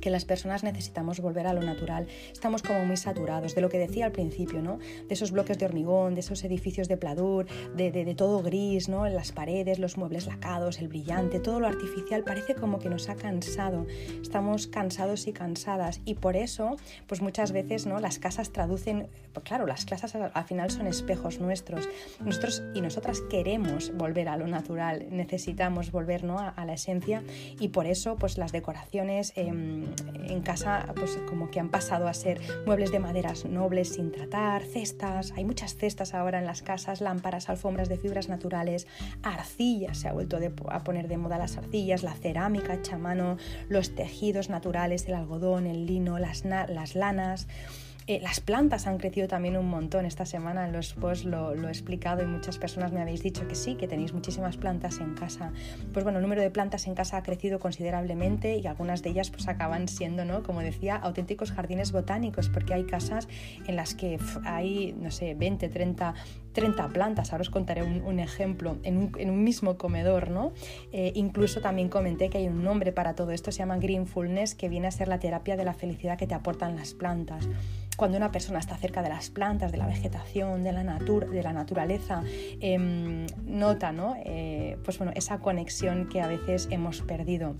Que 0.00 0.10
las 0.10 0.24
personas 0.24 0.64
necesitamos 0.64 1.20
volver 1.20 1.46
a 1.46 1.52
lo 1.52 1.62
natural. 1.62 2.06
Estamos 2.32 2.62
como 2.62 2.84
muy 2.84 2.96
saturados 2.96 3.54
de 3.54 3.60
lo 3.60 3.68
que 3.68 3.78
decía 3.78 4.06
al 4.06 4.12
principio, 4.12 4.62
¿no? 4.62 4.78
De 4.78 5.14
esos 5.14 5.30
bloques 5.30 5.58
de 5.58 5.66
hormigón, 5.66 6.14
de 6.14 6.20
esos 6.20 6.44
edificios 6.44 6.88
de 6.88 6.96
pladur, 6.96 7.46
de, 7.76 7.90
de, 7.90 8.14
todo 8.14 8.42
gris, 8.42 8.88
¿no? 8.88 9.06
En 9.06 9.14
las 9.14 9.32
paredes, 9.32 9.78
los 9.78 9.96
muebles 9.96 10.26
lacados, 10.26 10.78
el 10.78 10.88
brillante, 10.88 11.40
todo 11.40 11.60
lo 11.60 11.66
artificial 11.66 12.24
parece 12.24 12.54
como 12.54 12.78
que 12.78 12.88
nos 12.88 13.08
ha 13.08 13.16
cansado. 13.16 13.86
Estamos 14.22 14.66
cansados 14.66 15.26
y 15.26 15.32
cansadas 15.32 16.00
y 16.04 16.14
por 16.14 16.36
eso, 16.36 16.76
pues 17.06 17.22
muchas 17.22 17.52
veces, 17.52 17.86
¿no? 17.86 18.00
Las 18.00 18.18
casas 18.18 18.52
traducen, 18.52 19.08
pues 19.32 19.44
claro, 19.44 19.66
las 19.66 19.84
casas 19.84 20.14
al 20.14 20.44
final 20.44 20.70
son 20.70 20.86
espejos 20.86 21.40
nuestros. 21.40 21.88
Nosotros 22.20 22.62
y 22.74 22.80
nosotras 22.80 23.20
queremos 23.30 23.96
volver 23.96 24.28
a 24.28 24.36
lo 24.36 24.46
natural, 24.46 25.06
necesitamos 25.10 25.90
volver, 25.90 26.24
¿no? 26.24 26.38
a, 26.38 26.64
la 26.64 26.74
esencia 26.74 27.22
y 27.58 27.68
por 27.68 27.86
eso, 27.86 28.16
pues 28.16 28.38
las 28.38 28.52
decoraciones 28.52 29.32
em, 29.36 29.86
en 30.28 30.42
casa 30.42 30.92
pues 30.94 31.18
como 31.28 31.50
que 31.50 31.60
han 31.60 31.68
pasado 31.70 32.08
a 32.08 32.14
ser 32.14 32.40
muebles 32.66 32.92
de 32.92 32.98
maderas 32.98 33.44
nobles 33.44 33.94
sin 33.94 34.12
tratar, 34.12 34.62
cestas, 34.62 35.32
hay 35.36 35.44
muchas 35.44 35.76
cestas 35.76 36.14
ahora 36.14 36.38
en 36.38 36.46
las 36.46 36.62
casas, 36.62 37.00
lámparas, 37.00 37.48
alfombras 37.48 37.88
de 37.88 37.96
fibras 37.96 38.28
naturales, 38.28 38.86
arcillas, 39.22 39.98
se 39.98 40.08
ha 40.08 40.12
vuelto 40.12 40.38
a 40.68 40.84
poner 40.84 41.08
de 41.08 41.16
moda 41.16 41.38
las 41.38 41.56
arcillas, 41.56 42.02
la 42.02 42.14
cerámica 42.14 42.74
hecha 42.74 42.96
a 42.96 42.98
mano, 42.98 43.36
los 43.68 43.94
tejidos 43.94 44.50
naturales, 44.50 45.06
el 45.06 45.14
algodón, 45.14 45.66
el 45.66 45.86
lino, 45.86 46.18
las, 46.18 46.44
las 46.44 46.94
lanas. 46.94 47.48
Eh, 48.08 48.20
las 48.22 48.40
plantas 48.40 48.86
han 48.86 48.96
crecido 48.96 49.28
también 49.28 49.58
un 49.58 49.68
montón. 49.68 50.06
Esta 50.06 50.24
semana 50.24 50.66
los 50.66 50.94
posts 50.94 51.26
lo, 51.26 51.52
he 51.52 51.68
explicado 51.68 52.22
y 52.22 52.26
muchas 52.26 52.56
personas 52.56 52.90
me 52.90 53.02
habéis 53.02 53.22
dicho 53.22 53.46
que 53.46 53.54
sí, 53.54 53.74
que 53.74 53.86
tenéis 53.86 54.14
muchísimas 54.14 54.56
plantas 54.56 54.98
en 54.98 55.12
casa. 55.12 55.52
Pues 55.92 56.04
bueno, 56.04 56.18
el 56.18 56.22
número 56.22 56.40
de 56.40 56.50
plantas 56.50 56.86
en 56.86 56.94
casa 56.94 57.18
ha 57.18 57.22
crecido 57.22 57.58
considerablemente 57.58 58.56
y 58.56 58.66
algunas 58.66 59.02
de 59.02 59.10
ellas 59.10 59.30
pues 59.30 59.46
acaban 59.46 59.88
siendo, 59.88 60.24
¿no? 60.24 60.42
Como 60.42 60.60
decía, 60.60 60.96
auténticos 60.96 61.52
jardines 61.52 61.92
botánicos 61.92 62.48
porque 62.48 62.72
hay 62.72 62.84
casas 62.84 63.28
en 63.66 63.76
las 63.76 63.94
que 63.94 64.18
hay, 64.42 64.94
no 64.98 65.10
sé, 65.10 65.34
20, 65.34 65.68
30 65.68 66.14
30 66.58 66.88
plantas, 66.88 67.32
ahora 67.32 67.42
os 67.42 67.50
contaré 67.50 67.84
un, 67.84 68.18
ejemplo, 68.18 68.78
en 68.82 68.98
un, 69.30 69.44
mismo 69.44 69.78
comedor, 69.78 70.30
¿no? 70.30 70.52
Eh, 70.92 71.12
incluso 71.14 71.60
también 71.60 71.88
comenté 71.88 72.30
que 72.30 72.38
hay 72.38 72.48
un 72.48 72.64
nombre 72.64 72.90
para 72.90 73.14
todo 73.14 73.30
esto, 73.30 73.52
se 73.52 73.58
llama 73.58 73.78
Greenfulness, 73.78 74.56
que 74.56 74.68
viene 74.68 74.88
a 74.88 74.90
ser 74.90 75.06
la 75.06 75.20
terapia 75.20 75.56
de 75.56 75.64
la 75.64 75.72
felicidad 75.72 76.18
que 76.18 76.26
te 76.26 76.34
aportan 76.34 76.74
las 76.74 76.94
plantas 76.94 77.48
cuando 77.96 78.16
una 78.16 78.30
persona 78.30 78.60
está 78.60 78.76
cerca 78.76 79.02
de 79.02 79.08
las 79.08 79.28
plantas, 79.28 79.72
de 79.72 79.78
la 79.78 79.86
vegetación, 79.86 80.62
de 80.62 80.72
la, 80.72 80.84
de 80.84 81.42
la 81.42 81.52
naturaleza, 81.52 82.22
em, 82.60 83.26
nota 83.44 83.90
¿no? 83.90 84.14
Eh, 84.24 84.78
pues 84.84 84.98
bueno, 84.98 85.12
esa 85.16 85.40
conexión 85.40 86.08
que 86.08 86.20
a 86.20 86.28
veces 86.28 86.68
hemos 86.70 87.02
perdido. 87.02 87.56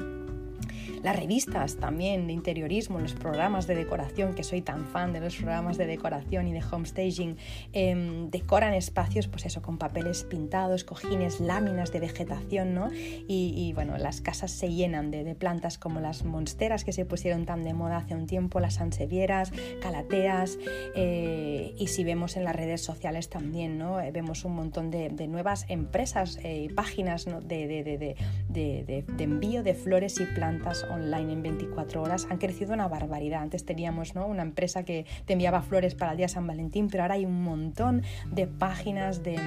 Las 1.03 1.17
revistas 1.17 1.77
también 1.77 2.27
de 2.27 2.33
interiorismo, 2.33 2.99
los 2.99 3.15
programas 3.15 3.67
de 3.67 3.75
decoración, 3.75 4.35
que 4.35 4.43
soy 4.43 4.63
tan 4.63 4.87
fan 4.87 5.13
de 5.13 5.21
los 5.21 5.37
programas 5.37 5.79
de 5.79 5.87
decoración 5.87 6.49
y 6.49 6.53
de 6.53 6.63
homestaging, 6.63 7.37
em, 7.73 8.31
decoran 8.31 8.75
espacios, 8.75 9.29
pues 9.29 9.47
eso, 9.47 9.63
con 9.63 9.79
papeles 9.79 10.25
pintados, 10.25 10.85
cojines, 10.85 11.41
láminas 11.41 11.93
de 11.93 12.01
vegetación, 12.01 12.75
¿no? 12.75 12.89
Y, 12.93 13.73
bueno, 13.75 13.97
las 13.99 14.21
casas 14.21 14.51
se 14.51 14.73
llenan 14.73 15.11
de, 15.11 15.29
plantas 15.35 15.79
como 15.79 16.01
las 16.01 16.25
monsteras 16.25 16.85
que 16.85 16.93
se 16.93 17.05
pusieron 17.05 17.45
tan 17.45 17.63
de 17.63 17.75
moda 17.75 17.99
hace 17.99 18.15
un 18.15 18.27
tiempo, 18.27 18.61
las 18.61 18.81
ansevieras, 18.81 19.53
calateas, 19.81 20.59
eh, 20.97 21.75
y 21.79 21.87
si 21.89 22.03
vemos 22.03 22.37
en 22.37 22.45
las 22.45 22.57
redes 22.57 22.81
sociales 22.81 23.29
también, 23.29 23.79
¿no? 23.79 24.01
Eh, 24.01 24.11
vemos 24.11 24.45
un 24.45 24.55
montón 24.55 24.91
de, 24.91 25.09
nuevas 25.29 25.67
empresas 25.69 26.39
eh, 26.43 26.65
y 26.65 26.69
páginas 26.71 27.27
de 27.27 28.17
envío 29.19 29.63
de 29.63 29.75
flores 29.75 30.19
y 30.21 30.25
plantas 30.25 30.78
online 30.85 31.33
en 31.33 31.43
24 31.43 32.03
horas 32.03 32.27
han 32.31 32.39
crecido 32.39 32.75
una 32.75 32.89
barbaridad. 32.89 33.43
Antes 33.43 33.65
teníamos 33.65 34.15
¿no? 34.15 34.27
una 34.27 34.43
empresa 34.43 34.85
que 34.85 35.07
te 35.25 35.33
enviaba 35.35 35.63
flores 35.63 35.95
para 35.95 36.13
el 36.13 36.19
día 36.19 36.29
San 36.29 36.47
Valentín, 36.47 36.89
pero 36.89 37.05
ahora 37.05 37.15
hay 37.15 37.25
un 37.25 37.43
montón 37.43 38.03
de 38.31 38.47
páginas 38.47 39.23
de, 39.23 39.39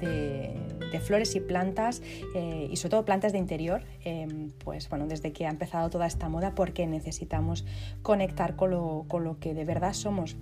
de, 0.00 1.00
flores 1.00 1.34
y 1.34 1.40
plantas 1.40 2.02
eh, 2.34 2.68
y 2.70 2.76
sobre 2.76 2.90
todo 2.90 3.04
plantas 3.04 3.32
de 3.32 3.38
interior, 3.38 3.82
eh, 4.04 4.28
pues 4.62 4.88
bueno, 4.88 5.06
desde 5.06 5.32
que 5.32 5.46
ha 5.46 5.50
empezado 5.50 5.88
toda 5.88 6.06
esta 6.06 6.28
moda 6.28 6.54
porque 6.54 6.86
necesitamos 6.86 7.64
conectar 8.02 8.56
con 8.56 8.70
lo, 8.70 9.04
con 9.08 9.24
lo 9.24 9.38
que 9.38 9.54
de 9.54 9.64
verdad 9.64 9.94
somos 9.94 10.36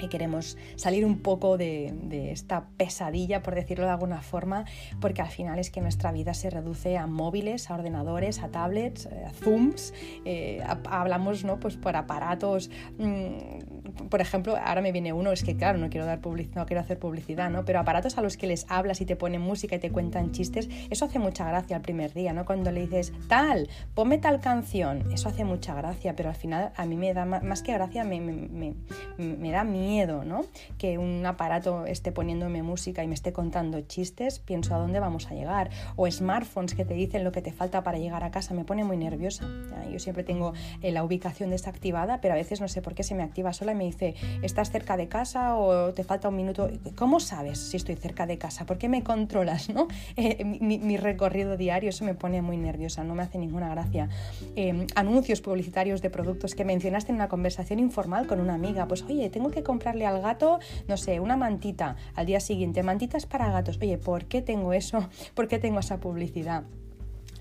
y 0.00 0.08
queremos 0.08 0.56
salir 0.76 1.04
un 1.04 1.18
poco 1.18 1.56
de, 1.56 2.30
esta 2.32 2.68
pesadilla, 2.76 3.42
por 3.42 3.54
decirlo 3.54 3.84
de 3.84 3.92
alguna 3.92 4.22
forma, 4.22 4.64
porque 5.00 5.22
al 5.22 5.28
final 5.28 5.58
es 5.58 5.70
que 5.70 5.80
nuestra 5.80 6.12
vida 6.12 6.34
se 6.34 6.50
reduce 6.50 6.96
a 6.96 7.06
móviles, 7.06 7.70
a 7.70 7.74
ordenadores, 7.74 8.40
a 8.40 8.48
tablets, 8.48 9.06
eh, 9.06 9.24
a 9.26 9.32
Zooms, 9.32 9.94
eh, 10.24 10.62
hablamos 10.88 11.44
¿no? 11.44 11.58
pues 11.60 11.76
por 11.76 11.96
aparatos, 11.96 12.70
mm, 12.98 13.79
por 14.08 14.20
ejemplo, 14.20 14.56
ahora 14.56 14.80
me 14.80 14.92
viene 14.92 15.12
uno, 15.12 15.32
es 15.32 15.44
que 15.44 15.56
claro, 15.56 15.78
no 15.78 15.90
quiero, 15.90 16.06
dar 16.06 16.20
no 16.24 16.66
quiero 16.66 16.80
hacer 16.80 16.98
publicidad, 16.98 17.50
¿no? 17.50 17.64
pero 17.64 17.80
aparatos 17.80 18.18
a 18.18 18.22
los 18.22 18.36
que 18.36 18.46
les 18.46 18.66
hablas 18.68 19.00
y 19.00 19.06
te 19.06 19.16
ponen 19.16 19.40
música 19.40 19.76
y 19.76 19.78
te 19.78 19.90
cuentan 19.90 20.32
chistes, 20.32 20.68
eso 20.90 21.04
hace 21.04 21.18
mucha 21.18 21.46
gracia 21.46 21.76
al 21.76 21.82
primer 21.82 22.12
día, 22.12 22.32
¿no? 22.32 22.44
cuando 22.44 22.70
le 22.70 22.82
dices, 22.82 23.12
tal, 23.28 23.68
ponme 23.94 24.18
tal 24.18 24.40
canción, 24.40 25.10
eso 25.12 25.28
hace 25.28 25.44
mucha 25.44 25.74
gracia, 25.74 26.14
pero 26.16 26.28
al 26.28 26.34
final 26.34 26.72
a 26.76 26.86
mí 26.86 26.96
me 26.96 27.12
da 27.14 27.24
más 27.24 27.62
que 27.62 27.72
gracia, 27.72 28.04
me, 28.04 28.20
me, 28.20 28.74
me 29.18 29.50
da 29.50 29.64
miedo 29.64 29.90
¿no? 30.24 30.44
Que 30.78 30.98
un 30.98 31.24
aparato 31.26 31.86
esté 31.86 32.12
poniéndome 32.12 32.62
música 32.62 33.02
y 33.02 33.08
me 33.08 33.14
esté 33.14 33.32
contando 33.32 33.80
chistes, 33.82 34.38
pienso 34.38 34.74
a 34.74 34.78
dónde 34.78 35.00
vamos 35.00 35.26
a 35.30 35.34
llegar. 35.34 35.70
O 35.96 36.10
smartphones 36.10 36.74
que 36.74 36.84
te 36.84 36.94
dicen 36.94 37.24
lo 37.24 37.32
que 37.32 37.42
te 37.42 37.52
falta 37.52 37.82
para 37.82 37.98
llegar 37.98 38.24
a 38.24 38.30
casa, 38.30 38.54
me 38.54 38.64
pone 38.64 38.84
muy 38.84 38.96
nerviosa. 38.96 39.46
Yo 39.90 39.98
siempre 39.98 40.24
tengo 40.24 40.52
eh, 40.82 40.92
la 40.92 41.04
ubicación 41.04 41.50
desactivada, 41.50 42.20
pero 42.20 42.34
a 42.34 42.36
veces 42.36 42.60
no 42.60 42.68
sé 42.68 42.82
por 42.82 42.94
qué 42.94 43.02
se 43.02 43.14
me 43.14 43.22
activa 43.22 43.52
sola 43.52 43.72
y 43.72 43.74
me 43.74 43.84
dice, 43.90 44.14
¿estás 44.42 44.70
cerca 44.70 44.96
de 44.96 45.08
casa 45.08 45.56
o 45.56 45.92
te 45.92 46.04
falta 46.04 46.28
un 46.28 46.36
minuto? 46.36 46.70
¿Cómo 46.96 47.20
sabes 47.20 47.58
si 47.58 47.76
estoy 47.76 47.96
cerca 47.96 48.26
de 48.26 48.38
casa? 48.38 48.66
¿Por 48.66 48.78
qué 48.78 48.88
me 48.88 49.02
controlas, 49.02 49.68
no? 49.68 49.88
Eh, 50.16 50.44
mi, 50.44 50.96
recorrido 50.96 51.56
diario, 51.56 51.88
eso 51.90 52.04
me 52.04 52.14
pone 52.14 52.42
muy 52.42 52.56
nerviosa, 52.56 53.04
no 53.04 53.14
me 53.14 53.22
hace 53.22 53.38
ninguna 53.38 53.70
gracia. 53.70 54.08
Em, 54.54 54.86
anuncios 54.94 55.40
publicitarios 55.40 56.02
de 56.02 56.10
productos 56.10 56.54
que 56.54 56.64
mencionaste 56.64 57.10
en 57.10 57.16
una 57.16 57.28
conversación 57.28 57.78
informal 57.78 58.26
con 58.26 58.40
una 58.40 58.54
amiga, 58.54 58.86
pues 58.86 59.02
oye, 59.02 59.30
tengo 59.30 59.50
que 59.50 59.62
comprar 59.62 59.80
comprarle 59.80 60.04
al 60.04 60.20
gato, 60.20 60.60
no 60.88 60.98
sé, 60.98 61.20
una 61.20 61.38
mantita 61.38 61.96
al 62.14 62.26
día 62.26 62.38
siguiente, 62.38 62.82
mantitas 62.82 63.24
para 63.24 63.50
gatos. 63.50 63.78
Oye, 63.80 63.96
¿por 63.96 64.26
qué 64.26 64.42
tengo 64.42 64.74
eso? 64.74 65.08
¿Por 65.34 65.48
qué 65.48 65.58
tengo 65.58 65.80
esa 65.80 66.00
publicidad? 66.00 66.64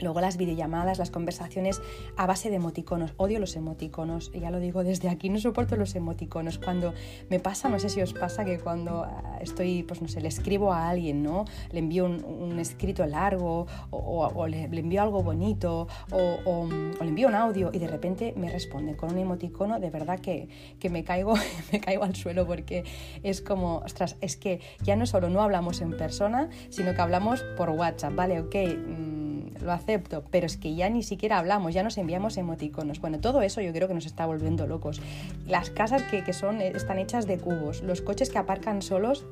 Luego 0.02 0.22
las 0.22 0.38
videollamadas, 0.38 0.98
las 0.98 1.12
conversaciones 1.12 1.82
a 2.16 2.26
base 2.26 2.50
de 2.50 2.58
emoticonos. 2.58 3.14
Odio 3.18 3.40
los 3.40 3.56
emoticonos, 3.56 4.32
ya 4.32 4.52
lo 4.52 4.60
digo 4.60 4.84
desde 4.84 5.10
aquí, 5.10 5.30
no 5.30 5.40
soporto 5.40 5.76
los 5.76 5.96
emoticonos. 5.96 6.58
Cuando 6.58 6.94
me 7.30 7.40
pasa, 7.40 7.70
no 7.70 7.80
sé 7.80 7.90
si 7.90 8.02
os 8.02 8.14
pasa, 8.14 8.46
que 8.46 8.60
cuando 8.60 9.04
ah, 9.04 9.40
estoy, 9.42 9.84
pues 9.84 10.02
no 10.02 10.08
sé, 10.08 10.22
le 10.22 10.28
escribo 10.28 10.74
a 10.74 10.90
alguien, 10.90 11.24
¿no? 11.24 11.46
Le 11.72 11.80
envío 11.80 12.06
un, 12.06 12.60
escrito 12.60 13.06
largo 13.06 13.68
o, 13.92 14.48
le, 14.48 14.64
envío 14.64 15.02
algo 15.02 15.24
bonito 15.24 15.88
o, 16.12 16.68
le 17.02 17.08
envío 17.08 17.28
un 17.28 17.36
audio 17.36 17.70
y 17.74 17.80
de 17.80 17.88
repente 17.88 18.34
me 18.36 18.50
responde 18.50 18.96
con 18.96 19.12
un 19.12 19.18
emoticono, 19.18 19.80
de 19.80 19.90
verdad 19.90 20.20
que, 20.20 20.50
que 20.80 20.90
me, 20.90 21.04
caigo, 21.04 21.34
me 21.72 21.80
caigo 21.80 22.04
al 22.04 22.16
suelo 22.16 22.46
porque 22.46 22.84
es 23.24 23.42
como, 23.42 23.78
ostras, 23.78 24.18
es 24.22 24.36
que 24.36 24.60
ya 24.82 24.96
no 24.96 25.06
solo 25.06 25.30
no 25.30 25.42
hablamos 25.42 25.82
en 25.82 25.96
persona, 25.96 26.50
sino 26.70 26.94
que 26.94 27.02
hablamos 27.02 27.44
por 27.58 27.70
WhatsApp, 27.70 28.16
¿vale? 28.16 28.40
Ok 28.42 28.56
mm, 28.56 29.64
lo 29.64 29.72
pero 29.98 30.46
es 30.46 30.58
que 30.58 30.76
ya 30.76 30.90
ni 30.90 31.02
siquiera 31.02 31.40
hablamos, 31.40 31.74
ya 31.74 31.82
nos 31.82 31.98
enviamos 31.98 32.38
emoticonos. 32.38 33.02
Bueno, 33.02 33.20
todo 33.20 33.42
eso 33.42 33.62
yo 33.62 33.74
creo 33.74 33.88
que 33.88 33.96
nos 33.96 34.06
está 34.06 34.28
volviendo 34.28 34.68
locos. 34.68 35.02
Las 35.48 35.72
casas 35.72 36.04
que, 36.04 36.24
que 36.24 36.34
son, 36.34 36.62
están 36.62 37.00
hechas 37.00 37.26
de 37.26 37.40
cubos, 37.40 37.82
los 37.82 38.02
coches 38.02 38.30
que 38.30 38.38
aparcan 38.38 38.84
solos 38.84 39.26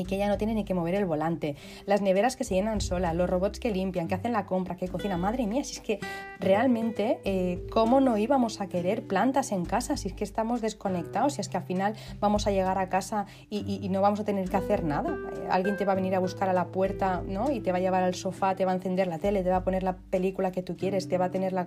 y 0.00 0.04
que 0.04 0.16
ya 0.16 0.28
no 0.28 0.38
tiene 0.38 0.54
ni 0.54 0.64
que 0.64 0.74
mover 0.74 0.94
el 0.94 1.04
volante, 1.04 1.56
las 1.86 2.02
neveras 2.02 2.36
que 2.36 2.44
se 2.44 2.54
llenan 2.54 2.80
solas, 2.80 3.14
los 3.14 3.28
robots 3.28 3.60
que 3.60 3.70
limpian, 3.70 4.08
que 4.08 4.14
hacen 4.14 4.32
la 4.32 4.46
compra, 4.46 4.76
que 4.76 4.88
cocinan. 4.88 5.20
Madre 5.20 5.46
mía, 5.46 5.64
si 5.64 5.74
es 5.74 5.80
que 5.80 6.00
realmente, 6.38 7.20
eh, 7.24 7.66
¿cómo 7.70 8.00
no 8.00 8.16
íbamos 8.18 8.60
a 8.60 8.68
querer 8.68 9.06
plantas 9.06 9.52
en 9.52 9.64
casa? 9.64 9.96
Si 9.96 10.08
es 10.08 10.14
que 10.14 10.24
estamos 10.24 10.60
desconectados, 10.60 11.34
si 11.34 11.40
es 11.40 11.48
que 11.48 11.56
al 11.56 11.64
final 11.64 11.94
vamos 12.20 12.46
a 12.46 12.50
llegar 12.50 12.78
a 12.78 12.88
casa 12.88 13.26
y, 13.50 13.86
no 13.86 14.00
vamos 14.00 14.20
a 14.20 14.24
tener 14.24 14.48
que 14.50 14.56
hacer 14.56 14.84
nada. 14.84 15.10
Eh, 15.10 15.46
alguien 15.50 15.76
te 15.76 15.84
va 15.84 15.92
a 15.92 15.94
venir 15.94 16.14
a 16.14 16.18
buscar 16.18 16.48
a 16.48 16.52
la 16.52 16.66
puerta 16.66 17.22
¿no? 17.26 17.50
y 17.50 17.60
te 17.60 17.72
va 17.72 17.78
a 17.78 17.80
llevar 17.80 18.02
al 18.02 18.14
sofá, 18.14 18.56
te 18.56 18.64
va 18.64 18.72
a 18.72 18.74
encender 18.74 19.06
la 19.06 19.18
tele, 19.18 19.42
te 19.42 19.50
va 19.50 19.56
a 19.56 19.64
poner 19.64 19.82
la 19.82 19.96
película 19.96 20.50
que 20.52 20.62
tú 20.62 20.76
quieres, 20.76 21.08
te 21.08 21.18
va 21.18 21.26
a 21.26 21.30
tener 21.30 21.52
la, 21.52 21.66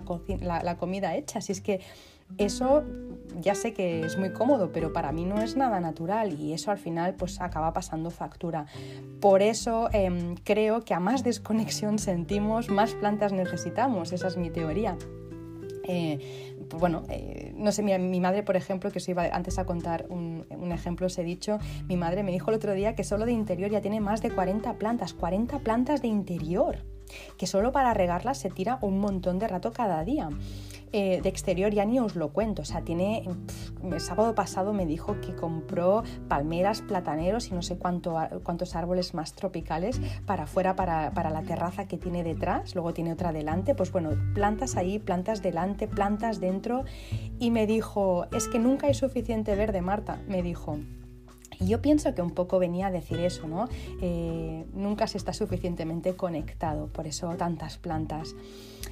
la 0.62 0.76
comida 0.76 1.16
hecha. 1.16 1.40
Si 1.40 1.52
es 1.52 1.60
que 1.60 1.80
eso 2.38 2.84
ya 3.40 3.54
sé 3.54 3.72
que 3.72 4.02
es 4.04 4.18
muy 4.18 4.32
cómodo, 4.32 4.72
pero 4.72 4.92
para 4.92 5.12
mí 5.12 5.24
no 5.24 5.40
es 5.40 5.56
nada 5.56 5.80
natural 5.80 6.38
y 6.38 6.52
eso 6.52 6.70
al 6.70 6.78
final 6.78 7.14
pues 7.14 7.40
acaba 7.40 7.72
pasando 7.72 8.10
factura. 8.10 8.66
Por 9.20 9.42
eso 9.42 9.88
em, 9.92 10.34
creo 10.44 10.84
que 10.84 10.94
a 10.94 11.00
más 11.00 11.24
desconexión 11.24 11.98
sentimos, 12.10 12.68
más 12.68 12.94
plantas 12.94 13.32
necesitamos, 13.32 14.12
esa 14.12 14.28
es 14.28 14.36
mi 14.36 14.50
teoría. 14.50 14.96
Eh, 15.84 16.56
bueno, 16.78 17.02
eh, 17.08 17.52
no 17.56 17.72
sé, 17.72 17.82
mi, 17.82 18.20
madre, 18.20 18.44
por 18.44 18.56
ejemplo, 18.56 18.92
que 18.92 18.98
os 18.98 19.08
iba 19.08 19.24
antes 19.24 19.58
a 19.58 19.64
contar 19.64 20.06
un, 20.08 20.46
un, 20.50 20.70
ejemplo, 20.70 21.06
os 21.06 21.18
he 21.18 21.24
dicho, 21.24 21.58
mi 21.88 21.96
madre 21.96 22.22
me 22.22 22.30
dijo 22.30 22.50
el 22.50 22.56
otro 22.56 22.74
día 22.74 22.94
que 22.94 23.02
solo 23.02 23.26
de 23.26 23.32
interior 23.32 23.70
ya 23.70 23.80
tiene 23.80 24.00
más 24.00 24.22
de 24.22 24.30
40 24.30 24.74
plantas, 24.74 25.12
40 25.14 25.58
plantas 25.60 26.00
de 26.00 26.08
interior, 26.08 26.84
que 27.38 27.48
solo 27.48 27.72
para 27.72 27.92
regarlas 27.92 28.38
se 28.38 28.50
tira 28.50 28.78
un 28.82 29.00
montón 29.00 29.40
de 29.40 29.48
rato 29.48 29.72
cada 29.72 30.04
día. 30.04 30.28
Eh, 30.92 31.20
de 31.22 31.28
exterior 31.28 31.72
ya 31.72 31.84
ni 31.84 31.98
os 31.98 32.16
lo 32.16 32.32
cuento. 32.32 32.62
O 32.62 32.64
sea, 32.64 32.82
tiene. 32.82 33.28
el 33.82 34.00
sábado 34.00 34.34
pasado 34.34 34.72
me 34.72 34.86
dijo 34.86 35.20
que 35.20 35.34
compró 35.34 36.02
palmeras, 36.28 36.82
plataneros 36.82 37.48
y 37.48 37.54
no 37.54 37.62
sé 37.62 37.78
cuánto, 37.78 38.16
cuántos 38.42 38.74
árboles 38.74 39.14
más 39.14 39.34
tropicales 39.34 40.00
para 40.26 40.44
afuera, 40.44 40.76
para, 40.76 41.12
para 41.12 41.30
la 41.30 41.42
terraza 41.42 41.86
que 41.86 41.96
tiene 41.96 42.24
detrás. 42.24 42.74
Luego 42.74 42.92
tiene 42.92 43.12
otra 43.12 43.32
delante. 43.32 43.74
Pues 43.74 43.92
bueno, 43.92 44.10
plantas 44.34 44.76
ahí, 44.76 44.98
plantas 44.98 45.42
delante, 45.42 45.88
plantas 45.88 46.40
dentro. 46.40 46.84
Y 47.38 47.50
me 47.50 47.66
dijo: 47.66 48.26
Es 48.32 48.48
que 48.48 48.58
nunca 48.58 48.88
hay 48.88 48.94
suficiente 48.94 49.54
verde, 49.54 49.80
Marta. 49.82 50.20
Me 50.28 50.42
dijo. 50.42 50.78
Y 51.60 51.66
yo 51.66 51.82
pienso 51.82 52.14
que 52.14 52.22
un 52.22 52.30
poco 52.30 52.58
venía 52.58 52.86
a 52.86 52.90
decir 52.90 53.20
eso, 53.20 53.46
¿no? 53.46 53.68
Eh, 54.00 54.64
nunca 54.72 55.06
se 55.06 55.18
está 55.18 55.34
suficientemente 55.34 56.16
conectado, 56.16 56.86
por 56.86 57.06
eso 57.06 57.28
tantas 57.36 57.76
plantas. 57.76 58.34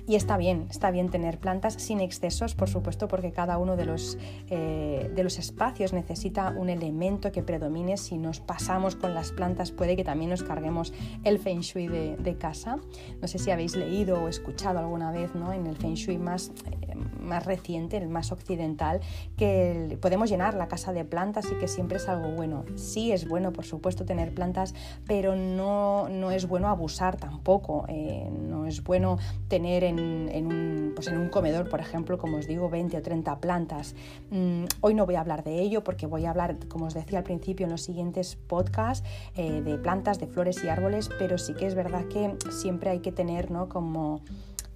Y 0.07 0.15
está 0.17 0.37
bien, 0.37 0.67
está 0.71 0.91
bien 0.91 1.11
tener 1.11 1.39
plantas 1.39 1.75
sin 1.75 2.01
excesos, 2.01 2.55
por 2.55 2.69
supuesto, 2.69 3.09
porque 3.09 3.33
cada 3.33 3.59
uno 3.59 3.77
de 3.77 3.85
los, 3.85 4.19
eh, 4.49 5.11
de 5.15 5.23
los 5.23 5.39
espacios 5.39 5.93
necesita 5.93 6.51
un 6.51 6.71
elemento 6.71 7.33
que 7.33 7.43
predomine. 7.43 7.97
Si 7.97 8.17
nos 8.17 8.41
pasamos 8.41 8.97
con 8.97 9.15
las 9.15 9.33
plantas, 9.33 9.71
puede 9.71 9.97
que 9.97 10.05
también 10.05 10.31
nos 10.31 10.43
carguemos 10.43 10.93
el 11.25 11.39
feng 11.39 11.61
shui 11.61 11.89
de, 11.89 12.37
casa. 12.39 12.79
No 13.21 13.29
sé 13.29 13.39
si 13.39 13.51
habéis 13.51 13.75
leído 13.77 14.23
o 14.23 14.29
escuchado 14.29 14.79
alguna 14.79 15.11
vez 15.11 15.35
¿no? 15.35 15.53
en 15.53 15.67
el 15.67 15.77
feng 15.77 15.95
shui 15.95 16.19
más, 16.19 16.53
eh, 16.71 16.95
más 17.21 17.45
reciente, 17.47 17.97
el 17.97 18.09
más 18.09 18.31
occidental, 18.31 19.01
que 19.37 19.99
podemos 20.01 20.31
llenar 20.31 20.55
la 20.55 20.69
casa 20.69 20.93
de 20.93 21.05
plantas 21.05 21.47
y 21.51 21.59
que 21.59 21.69
siempre 21.69 21.97
es 21.97 22.09
algo 22.09 22.31
bueno 22.31 22.58
sí 22.75 23.13
es 23.13 23.29
bueno, 23.29 23.53
por 23.53 23.65
supuesto, 23.65 24.05
tener 24.05 24.35
plantas, 24.35 24.75
pero 25.07 25.37
no, 25.37 26.09
no 26.09 26.31
es 26.31 26.47
bueno 26.47 26.69
abusar 26.69 27.17
tampoco. 27.17 27.85
Eh, 27.89 28.29
no 28.31 28.67
es 28.67 28.83
bueno 28.83 29.19
tener 29.49 29.85
en, 29.85 29.99
un, 29.99 30.93
pues 30.95 31.09
en 31.09 31.19
un 31.19 31.29
comedor, 31.29 31.69
por 31.69 31.81
ejemplo, 31.81 32.19
como 32.19 32.39
os 32.39 32.47
digo, 32.47 32.69
20 32.69 32.97
o 32.97 33.03
30 33.03 33.41
plantas. 33.41 33.95
Mm, 34.31 34.65
hoy 34.81 34.95
no 34.95 35.07
voy 35.07 35.17
a 35.17 35.21
hablar 35.21 35.45
de 35.45 35.61
ello 35.61 35.85
porque 35.85 36.07
voy 36.07 36.27
a 36.27 36.31
hablar, 36.31 36.57
como 36.69 36.87
os 36.87 36.95
decía 36.95 37.19
al 37.19 37.25
principio, 37.25 37.67
en 37.67 37.73
los 37.73 37.83
siguientes 37.83 38.37
podcasts 38.37 39.07
eh, 39.37 39.61
de 39.63 39.79
plantas, 39.79 40.19
de 40.19 40.27
flores 40.27 40.63
y 40.65 40.69
árboles, 40.69 41.09
pero 41.19 41.39
sí 41.39 41.55
que 41.55 41.67
es 41.67 41.75
verdad 41.75 42.05
que 42.07 42.37
siempre 42.51 42.91
hay 42.91 43.01
que 43.01 43.13
tener 43.13 43.51
¿no? 43.51 43.69
como 43.69 44.23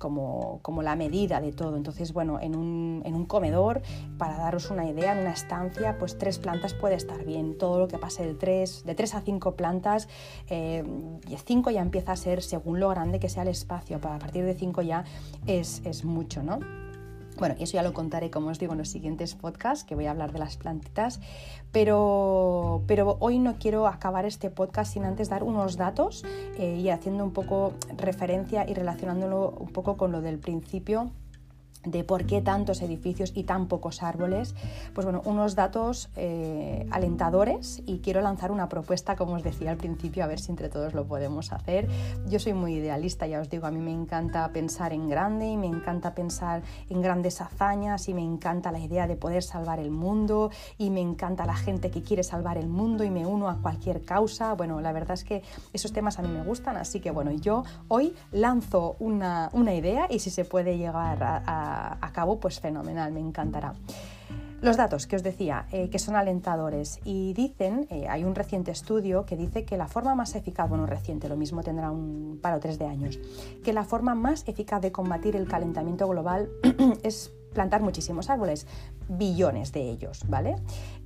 como, 0.02 0.82
la 0.82 0.96
medida 0.96 1.40
de 1.40 1.52
todo. 1.52 1.76
Entonces, 1.76 2.12
bueno, 2.12 2.38
en 2.40 2.56
un, 2.56 3.26
comedor, 3.26 3.82
para 4.18 4.36
daros 4.36 4.70
una 4.70 4.88
idea, 4.88 5.12
en 5.12 5.20
una 5.20 5.32
estancia, 5.32 5.96
pues 5.98 6.18
tres 6.18 6.38
plantas 6.38 6.74
puede 6.74 6.96
estar 6.96 7.24
bien. 7.24 7.56
Todo 7.56 7.78
lo 7.78 7.88
que 7.88 7.98
pase 7.98 8.26
de 8.26 8.34
tres, 8.34 8.84
de 8.84 8.94
tres 8.94 9.14
a 9.14 9.20
cinco 9.20 9.54
plantas, 9.54 10.08
eh, 10.48 10.84
cinco 11.44 11.70
ya 11.70 11.80
empieza 11.80 12.12
a 12.12 12.16
ser, 12.16 12.42
según 12.42 12.80
lo 12.80 12.88
grande 12.88 13.20
que 13.20 13.28
sea 13.28 13.42
el 13.42 13.48
espacio, 13.48 13.96
a 13.96 14.00
partir 14.00 14.44
de 14.44 14.54
cinco 14.54 14.82
ya 14.82 15.04
es, 15.46 15.82
es 15.84 16.04
mucho, 16.04 16.42
¿no? 16.42 16.81
Bueno, 17.42 17.56
eso 17.58 17.72
ya 17.72 17.82
lo 17.82 17.92
contaré, 17.92 18.30
como 18.30 18.50
os 18.50 18.60
digo, 18.60 18.70
en 18.70 18.78
los 18.78 18.88
siguientes 18.88 19.34
podcasts, 19.34 19.82
que 19.82 19.96
voy 19.96 20.06
a 20.06 20.12
hablar 20.12 20.30
de 20.30 20.38
las 20.38 20.56
plantitas, 20.56 21.18
pero, 21.72 22.84
pero 22.86 23.16
hoy 23.18 23.40
no 23.40 23.56
quiero 23.58 23.88
acabar 23.88 24.26
este 24.26 24.48
podcast 24.48 24.92
sin 24.92 25.04
antes 25.04 25.28
dar 25.28 25.42
unos 25.42 25.76
datos 25.76 26.24
eh, 26.56 26.78
y 26.80 26.88
haciendo 26.90 27.24
un 27.24 27.32
poco 27.32 27.72
referencia 27.96 28.64
y 28.70 28.74
relacionándolo 28.74 29.56
un 29.58 29.72
poco 29.72 29.96
con 29.96 30.12
lo 30.12 30.20
del 30.20 30.38
principio 30.38 31.10
de 31.84 32.04
por 32.04 32.26
qué 32.26 32.40
tantos 32.40 32.80
edificios 32.82 33.32
y 33.34 33.44
tan 33.44 33.66
pocos 33.66 34.02
árboles, 34.02 34.54
pues 34.94 35.04
bueno, 35.04 35.20
unos 35.24 35.54
datos 35.54 36.10
eh, 36.16 36.86
alentadores 36.90 37.82
y 37.86 37.98
quiero 37.98 38.20
lanzar 38.20 38.52
una 38.52 38.68
propuesta, 38.68 39.16
como 39.16 39.34
os 39.34 39.42
decía 39.42 39.70
al 39.70 39.76
principio, 39.76 40.22
a 40.22 40.26
ver 40.26 40.38
si 40.38 40.50
entre 40.50 40.68
todos 40.68 40.94
lo 40.94 41.06
podemos 41.06 41.52
hacer. 41.52 41.88
Yo 42.28 42.38
soy 42.38 42.54
muy 42.54 42.74
idealista, 42.74 43.26
ya 43.26 43.40
os 43.40 43.50
digo, 43.50 43.66
a 43.66 43.70
mí 43.70 43.80
me 43.80 43.92
encanta 43.92 44.48
pensar 44.52 44.92
en 44.92 45.08
grande 45.08 45.48
y 45.48 45.56
me 45.56 45.66
encanta 45.66 46.14
pensar 46.14 46.62
en 46.88 47.02
grandes 47.02 47.40
hazañas 47.40 48.08
y 48.08 48.14
me 48.14 48.22
encanta 48.22 48.70
la 48.70 48.78
idea 48.78 49.06
de 49.06 49.16
poder 49.16 49.42
salvar 49.42 49.80
el 49.80 49.90
mundo 49.90 50.50
y 50.78 50.90
me 50.90 51.00
encanta 51.00 51.46
la 51.46 51.56
gente 51.56 51.90
que 51.90 52.02
quiere 52.02 52.22
salvar 52.22 52.58
el 52.58 52.68
mundo 52.68 53.02
y 53.02 53.10
me 53.10 53.26
uno 53.26 53.48
a 53.48 53.56
cualquier 53.56 54.04
causa. 54.04 54.54
Bueno, 54.54 54.80
la 54.80 54.92
verdad 54.92 55.14
es 55.14 55.24
que 55.24 55.42
esos 55.72 55.92
temas 55.92 56.18
a 56.18 56.22
mí 56.22 56.28
me 56.28 56.44
gustan, 56.44 56.76
así 56.76 57.00
que 57.00 57.10
bueno, 57.10 57.32
yo 57.32 57.64
hoy 57.88 58.14
lanzo 58.30 58.94
una, 59.00 59.50
una 59.52 59.74
idea 59.74 60.06
y 60.08 60.20
si 60.20 60.30
se 60.30 60.44
puede 60.44 60.78
llegar 60.78 61.22
a 61.22 61.42
a, 61.46 61.61
cabo, 62.12 62.38
pues 62.38 62.60
fenomenal, 62.60 63.12
me 63.12 63.20
encantará. 63.20 63.74
Los 64.62 64.76
datos 64.76 65.08
que 65.08 65.16
os 65.16 65.24
decía, 65.24 65.66
eh, 65.72 65.90
que 65.90 65.98
son 65.98 66.14
alentadores, 66.14 67.00
y 67.04 67.32
dicen, 67.34 67.88
eh, 67.90 68.06
hay 68.08 68.22
un 68.22 68.36
reciente 68.36 68.70
estudio 68.70 69.26
que 69.26 69.36
dice 69.36 69.64
que 69.64 69.76
la 69.76 69.88
forma 69.88 70.14
más 70.14 70.36
eficaz, 70.36 70.68
bueno, 70.68 70.86
reciente, 70.86 71.28
lo 71.28 71.36
mismo 71.36 71.64
tendrá 71.64 71.90
un 71.90 72.38
par 72.40 72.54
o 72.54 72.60
tres 72.60 72.78
de 72.78 72.86
años, 72.86 73.18
que 73.64 73.72
la 73.72 73.82
forma 73.82 74.14
más 74.14 74.46
eficaz 74.46 74.80
de 74.80 74.92
combatir 74.92 75.34
el 75.34 75.48
calentamiento 75.48 76.06
global 76.06 76.48
es 77.02 77.32
plantar 77.52 77.82
muchísimos 77.82 78.30
árboles, 78.30 78.66
billones 79.08 79.72
de 79.72 79.90
ellos, 79.90 80.24
¿vale? 80.28 80.56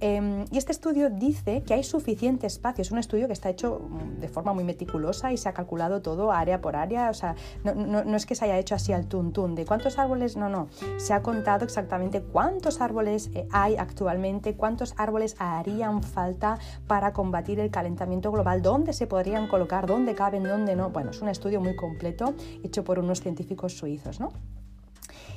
Em, 0.00 0.44
y 0.50 0.58
este 0.58 0.72
estudio 0.72 1.10
dice 1.10 1.62
que 1.62 1.74
hay 1.74 1.82
suficiente 1.82 2.46
espacio, 2.46 2.82
es 2.82 2.90
un 2.90 2.98
estudio 2.98 3.26
que 3.26 3.32
está 3.32 3.48
hecho 3.48 3.80
mm, 3.80 4.20
de 4.20 4.28
forma 4.28 4.52
muy 4.52 4.64
meticulosa 4.64 5.32
y 5.32 5.36
se 5.36 5.48
ha 5.48 5.52
calculado 5.52 6.02
todo 6.02 6.32
área 6.32 6.60
por 6.60 6.76
área, 6.76 7.10
o 7.10 7.14
sea, 7.14 7.34
no, 7.64 8.16
es 8.16 8.26
que 8.26 8.34
se 8.34 8.44
haya 8.44 8.58
hecho 8.58 8.74
así 8.74 8.92
al 8.92 9.06
tuntún 9.06 9.54
de 9.54 9.64
cuántos 9.64 9.98
árboles, 9.98 10.36
no, 10.36 10.48
no, 10.48 10.68
se 10.98 11.14
ha 11.14 11.22
contado 11.22 11.64
exactamente 11.64 12.22
cuántos 12.22 12.80
árboles 12.80 13.30
eh, 13.34 13.48
hay 13.52 13.76
actualmente, 13.76 14.54
cuántos 14.54 14.94
árboles 14.96 15.36
harían 15.38 16.02
falta 16.02 16.58
para 16.86 17.12
combatir 17.12 17.60
el 17.60 17.70
calentamiento 17.70 18.30
global, 18.30 18.62
dónde 18.62 18.92
se 18.92 19.06
podrían 19.06 19.48
colocar, 19.48 19.86
dónde 19.86 20.14
caben, 20.14 20.44
dónde 20.44 20.76
no, 20.76 20.90
bueno, 20.90 21.10
es 21.10 21.22
un 21.22 21.28
estudio 21.28 21.60
muy 21.60 21.74
completo 21.76 22.34
hecho 22.62 22.84
por 22.84 22.98
unos 22.98 23.20
científicos 23.20 23.76
suizos, 23.76 24.20
¿no? 24.20 24.32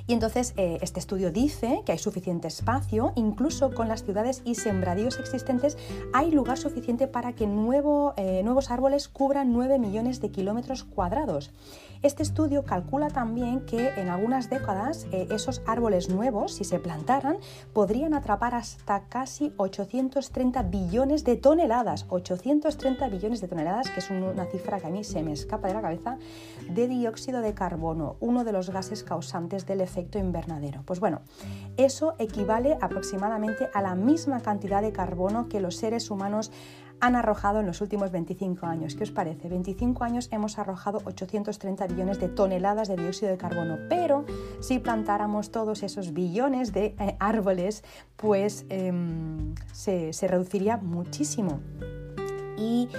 Y 0.09 0.13
entonces 0.13 0.55
eh, 0.57 0.79
este 0.81 0.99
estudio 0.99 1.29
dice 1.29 1.83
que 1.85 1.91
hay 1.91 1.99
suficiente 1.99 2.47
espacio, 2.47 3.13
incluso 3.13 3.71
con 3.75 3.87
las 3.87 4.03
ciudades 4.03 4.41
y 4.43 4.55
sembradíos 4.55 5.19
existentes 5.19 5.77
hay 6.13 6.31
lugar 6.31 6.57
suficiente 6.57 7.05
para 7.05 7.33
que 7.33 7.43
eh, 7.43 7.47
nuevos 8.43 8.71
árboles 8.71 9.07
cubran 9.07 9.53
9 9.53 9.77
millones 9.77 10.19
de 10.19 10.31
kilómetros 10.31 10.83
cuadrados. 10.83 11.51
Este 12.01 12.23
estudio 12.23 12.63
calcula 12.63 13.09
también 13.09 13.65
que 13.65 13.89
en 13.97 14.09
algunas 14.09 14.49
décadas 14.49 15.05
eh, 15.11 15.27
esos 15.29 15.61
árboles 15.67 16.09
nuevos, 16.09 16.53
si 16.53 16.63
se 16.63 16.79
plantaran, 16.79 17.37
podrían 17.73 18.15
atrapar 18.15 18.55
hasta 18.55 19.01
casi 19.09 19.53
830 19.57 20.63
billones 20.63 21.23
de 21.23 21.35
toneladas, 21.35 22.07
830 22.09 23.09
billones 23.09 23.41
de 23.41 23.47
toneladas, 23.47 23.91
que 23.91 23.99
es 23.99 24.09
una 24.09 24.45
cifra 24.45 24.79
que 24.79 24.87
a 24.87 24.89
mí 24.89 25.03
se 25.03 25.21
me 25.21 25.33
escapa 25.33 25.67
de 25.67 25.75
la 25.75 25.81
cabeza, 25.81 26.17
de 26.67 26.87
dióxido 26.87 27.41
de 27.41 27.53
carbono, 27.53 28.15
uno 28.21 28.43
de 28.43 28.53
los 28.53 28.71
gases 28.71 29.03
causantes 29.03 29.67
del 29.67 29.81
efecto 29.81 29.98
invernadero. 30.13 30.83
Pues 30.85 30.99
bueno, 30.99 31.21
eso 31.77 32.15
equivale 32.19 32.77
aproximadamente 32.81 33.69
a 33.73 33.81
la 33.81 33.95
misma 33.95 34.41
cantidad 34.41 34.81
de 34.81 34.91
carbono 34.91 35.49
que 35.49 35.59
los 35.59 35.75
seres 35.75 36.09
humanos 36.09 36.51
han 37.01 37.15
arrojado 37.15 37.59
en 37.59 37.65
los 37.65 37.81
últimos 37.81 38.11
25 38.11 38.65
años. 38.65 38.95
¿Qué 38.95 39.03
os 39.03 39.11
parece? 39.11 39.47
25 39.47 40.03
años 40.03 40.27
hemos 40.31 40.59
arrojado 40.59 41.01
830 41.05 41.87
billones 41.87 42.19
de 42.19 42.27
toneladas 42.29 42.87
de 42.87 42.97
dióxido 42.97 43.31
de 43.31 43.37
carbono, 43.37 43.77
pero 43.87 44.25
si 44.59 44.79
plantáramos 44.79 45.51
todos 45.51 45.83
esos 45.83 46.13
billones 46.13 46.73
de 46.73 46.95
eh, 46.99 47.15
árboles, 47.19 47.83
pues 48.15 48.65
em, 48.69 49.55
se, 49.71 50.13
se 50.13 50.27
reduciría 50.27 50.77
muchísimo. 50.77 51.61
Y 52.57 52.89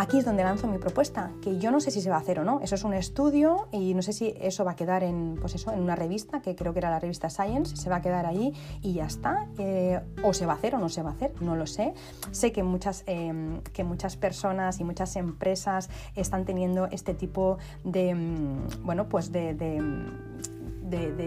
Aquí 0.00 0.18
es 0.18 0.24
donde 0.24 0.44
lanzo 0.44 0.68
mi 0.68 0.78
propuesta, 0.78 1.32
que 1.42 1.58
yo 1.58 1.72
no 1.72 1.80
sé 1.80 1.90
si 1.90 2.00
se 2.00 2.08
va 2.08 2.16
a 2.16 2.20
hacer 2.20 2.38
o 2.38 2.44
no. 2.44 2.60
Eso 2.62 2.76
es 2.76 2.84
un 2.84 2.94
estudio 2.94 3.66
y 3.72 3.94
no 3.94 4.02
sé 4.02 4.12
si 4.12 4.32
eso 4.40 4.64
va 4.64 4.70
a 4.70 4.76
quedar 4.76 5.02
en, 5.02 5.36
pues 5.40 5.56
eso, 5.56 5.72
en 5.72 5.80
una 5.80 5.96
revista, 5.96 6.40
que 6.40 6.54
creo 6.54 6.72
que 6.72 6.78
era 6.78 6.88
la 6.88 7.00
revista 7.00 7.28
Science, 7.30 7.76
se 7.76 7.90
va 7.90 7.96
a 7.96 8.00
quedar 8.00 8.24
ahí 8.24 8.54
y 8.80 8.92
ya 8.92 9.06
está. 9.06 9.48
Eh, 9.58 9.98
o 10.22 10.32
se 10.32 10.46
va 10.46 10.52
a 10.52 10.56
hacer 10.56 10.76
o 10.76 10.78
no 10.78 10.88
se 10.88 11.02
va 11.02 11.10
a 11.10 11.14
hacer, 11.14 11.32
no 11.42 11.56
lo 11.56 11.66
sé. 11.66 11.94
Sé 12.30 12.52
que 12.52 12.62
muchas, 12.62 13.02
em, 13.06 13.60
que 13.72 13.82
muchas 13.82 14.16
personas 14.16 14.78
y 14.78 14.84
muchas 14.84 15.16
empresas 15.16 15.90
están 16.14 16.44
teniendo 16.44 16.86
este 16.86 17.12
tipo 17.12 17.58
de, 17.82 18.14
mm, 18.14 18.84
bueno, 18.84 19.08
pues 19.08 19.32
de, 19.32 19.54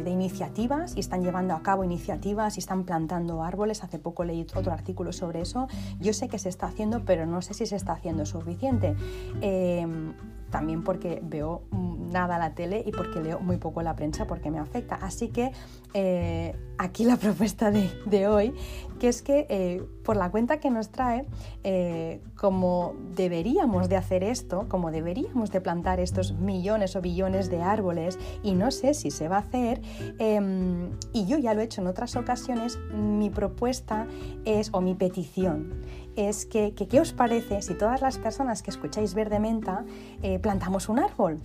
iniciativas 0.08 0.96
y 0.96 1.00
están 1.00 1.24
llevando 1.24 1.54
a 1.54 1.62
cabo 1.62 1.84
iniciativas 1.84 2.58
y 2.58 2.60
están 2.60 2.84
plantando 2.84 3.44
árboles. 3.44 3.84
Hace 3.84 4.00
poco 4.00 4.24
leí 4.24 4.46
otro 4.56 4.72
artículo 4.72 5.12
sobre 5.14 5.42
eso. 5.42 5.68
Yo 6.00 6.14
sé 6.14 6.28
que 6.28 6.40
se 6.40 6.50
está 6.50 6.68
haciendo, 6.68 7.04
pero 7.06 7.26
no 7.26 7.42
sé 7.42 7.54
si 7.54 7.66
se 7.66 7.76
está 7.76 7.94
haciendo 7.94 8.26
suficiente. 8.26 8.96
Em, 9.42 10.14
también 10.52 10.84
porque 10.84 11.20
veo 11.24 11.64
nada 12.12 12.38
la 12.38 12.54
tele 12.54 12.84
y 12.86 12.92
porque 12.92 13.22
leo 13.22 13.40
muy 13.40 13.58
poco 13.58 13.82
la 13.82 13.96
prensa 13.96 14.28
porque 14.28 14.52
me 14.52 14.60
afecta. 14.60 14.96
Así 14.96 15.30
que 15.30 15.52
eh, 15.94 16.56
aquí 16.78 17.06
la 17.06 17.18
propuesta 17.18 17.72
de, 17.72 18.28
hoy, 18.28 18.54
que 19.00 19.08
es 19.08 19.22
que 19.22 19.48
eh, 19.50 19.84
por 20.04 20.18
la 20.18 20.30
cuenta 20.30 20.60
que 20.60 20.70
nos 20.70 20.90
trae, 20.90 21.26
eh, 21.64 22.22
como 22.36 22.96
deberíamos 23.16 23.90
de 23.90 23.96
hacer 23.96 24.24
esto, 24.24 24.68
como 24.68 24.92
deberíamos 24.92 25.52
de 25.52 25.62
plantar 25.62 26.00
estos 26.00 26.34
millones 26.34 26.96
o 26.96 27.02
billones 27.02 27.50
de 27.50 27.62
árboles, 27.62 28.20
y 28.44 28.54
no 28.54 28.72
sé 28.72 28.94
si 28.94 29.10
se 29.12 29.28
va 29.28 29.38
a 29.38 29.40
hacer, 29.40 29.82
em, 30.20 30.92
y 31.14 31.26
yo 31.26 31.38
ya 31.38 31.54
lo 31.54 31.62
he 31.62 31.64
hecho 31.64 31.82
en 31.82 31.88
otras 31.88 32.16
ocasiones, 32.16 32.78
mi 32.94 33.30
propuesta 33.30 34.08
es, 34.46 34.70
o 34.74 34.82
mi 34.82 34.96
petición, 34.96 35.82
es 36.30 36.46
que, 36.46 36.74
¿qué 36.74 37.00
os 37.00 37.14
parece 37.14 37.62
si 37.62 37.74
todas 37.74 38.02
las 38.02 38.18
personas 38.18 38.62
que 38.62 38.72
escucháis 38.72 39.14
Verde 39.14 39.40
Menta 39.40 39.86
eh, 40.22 40.40
plantamos 40.40 40.90
un 40.90 41.00
árbol? 41.00 41.40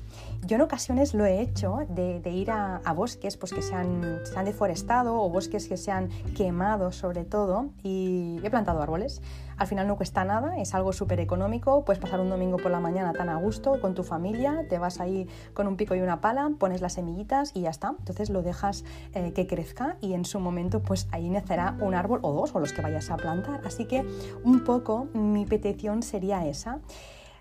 Yo 0.45 0.57
en 0.57 0.63
ocasiones 0.63 1.15
lo 1.15 1.25
he 1.25 1.41
hecho 1.41 1.81
de, 1.89 2.21
ir 2.31 2.51
a, 2.51 2.81
bosques 2.95 3.37
pues, 3.37 3.53
que 3.53 3.63
se 3.63 3.75
han, 3.75 4.21
se 4.25 4.39
han, 4.39 4.45
deforestado 4.45 5.21
o 5.21 5.29
bosques 5.29 5.69
que 5.69 5.77
se 5.77 5.91
han 5.91 6.09
quemado 6.37 6.93
sobre 6.93 7.25
todo 7.25 7.71
y 7.83 8.39
he 8.43 8.51
plantado 8.51 8.81
árboles. 8.83 9.23
Al 9.57 9.67
final 9.67 9.89
no 9.89 9.97
cuesta 9.97 10.25
nada, 10.25 10.59
es 10.59 10.75
algo 10.75 10.93
súper 10.93 11.19
económico, 11.19 11.85
puedes 11.85 12.01
pasar 12.01 12.21
un 12.21 12.29
domingo 12.29 12.59
por 12.59 12.71
la 12.71 12.79
mañana 12.79 13.15
tan 13.15 13.31
a 13.31 13.37
gusto 13.37 13.81
con 13.81 13.95
tu 13.95 14.05
familia, 14.05 14.67
te 14.69 14.79
vas 14.79 15.01
ahí 15.01 15.29
con 15.55 15.67
un 15.67 15.77
pico 15.77 15.95
y 15.95 16.01
una 16.01 16.21
pala, 16.21 16.51
pones 16.59 16.83
las 16.83 16.93
semillitas 16.93 17.53
y 17.55 17.63
ya 17.63 17.71
está. 17.71 17.95
Entonces 17.99 18.29
lo 18.29 18.43
dejas 18.43 18.85
eh, 19.15 19.33
que 19.33 19.47
crezca 19.47 19.97
y 20.03 20.13
en 20.13 20.27
su 20.27 20.41
momento 20.41 20.83
pues 20.83 21.09
ahí 21.11 21.31
nacerá 21.31 21.77
un 21.81 21.95
árbol 21.95 22.21
o 22.23 22.33
dos 22.33 22.55
o 22.55 22.61
los 22.61 22.75
que 22.75 22.83
vayas 22.83 23.11
a 23.11 23.17
plantar. 23.17 23.63
Así 23.65 23.87
que 23.87 24.05
un 24.45 24.63
poco 24.63 25.09
mi 25.15 25.47
petición 25.47 26.03
sería 26.03 26.47
esa. 26.47 26.81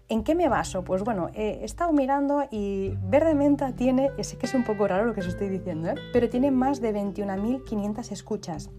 ¿En 0.07 0.23
qué 0.23 0.35
me 0.35 0.47
baso? 0.49 0.83
Pues 0.83 1.03
bueno, 1.03 1.31
he 1.33 1.63
estado 1.65 1.91
mirando 1.91 2.43
y 2.51 2.93
Verde 3.09 3.33
Menta 3.33 3.71
tiene, 3.75 4.11
sé 4.23 4.37
que 4.37 4.45
es 4.45 4.53
un 4.53 4.63
poco 4.63 4.87
raro 4.87 5.05
lo 5.05 5.15
que 5.15 5.21
os 5.21 5.27
estoy 5.27 5.49
diciendo, 5.49 5.89
¿eh? 5.89 5.95
pero 6.13 6.29
tiene 6.29 6.51
más 6.51 6.79
de 6.79 6.93
21.500 6.93 8.11
escuchas 8.11 8.69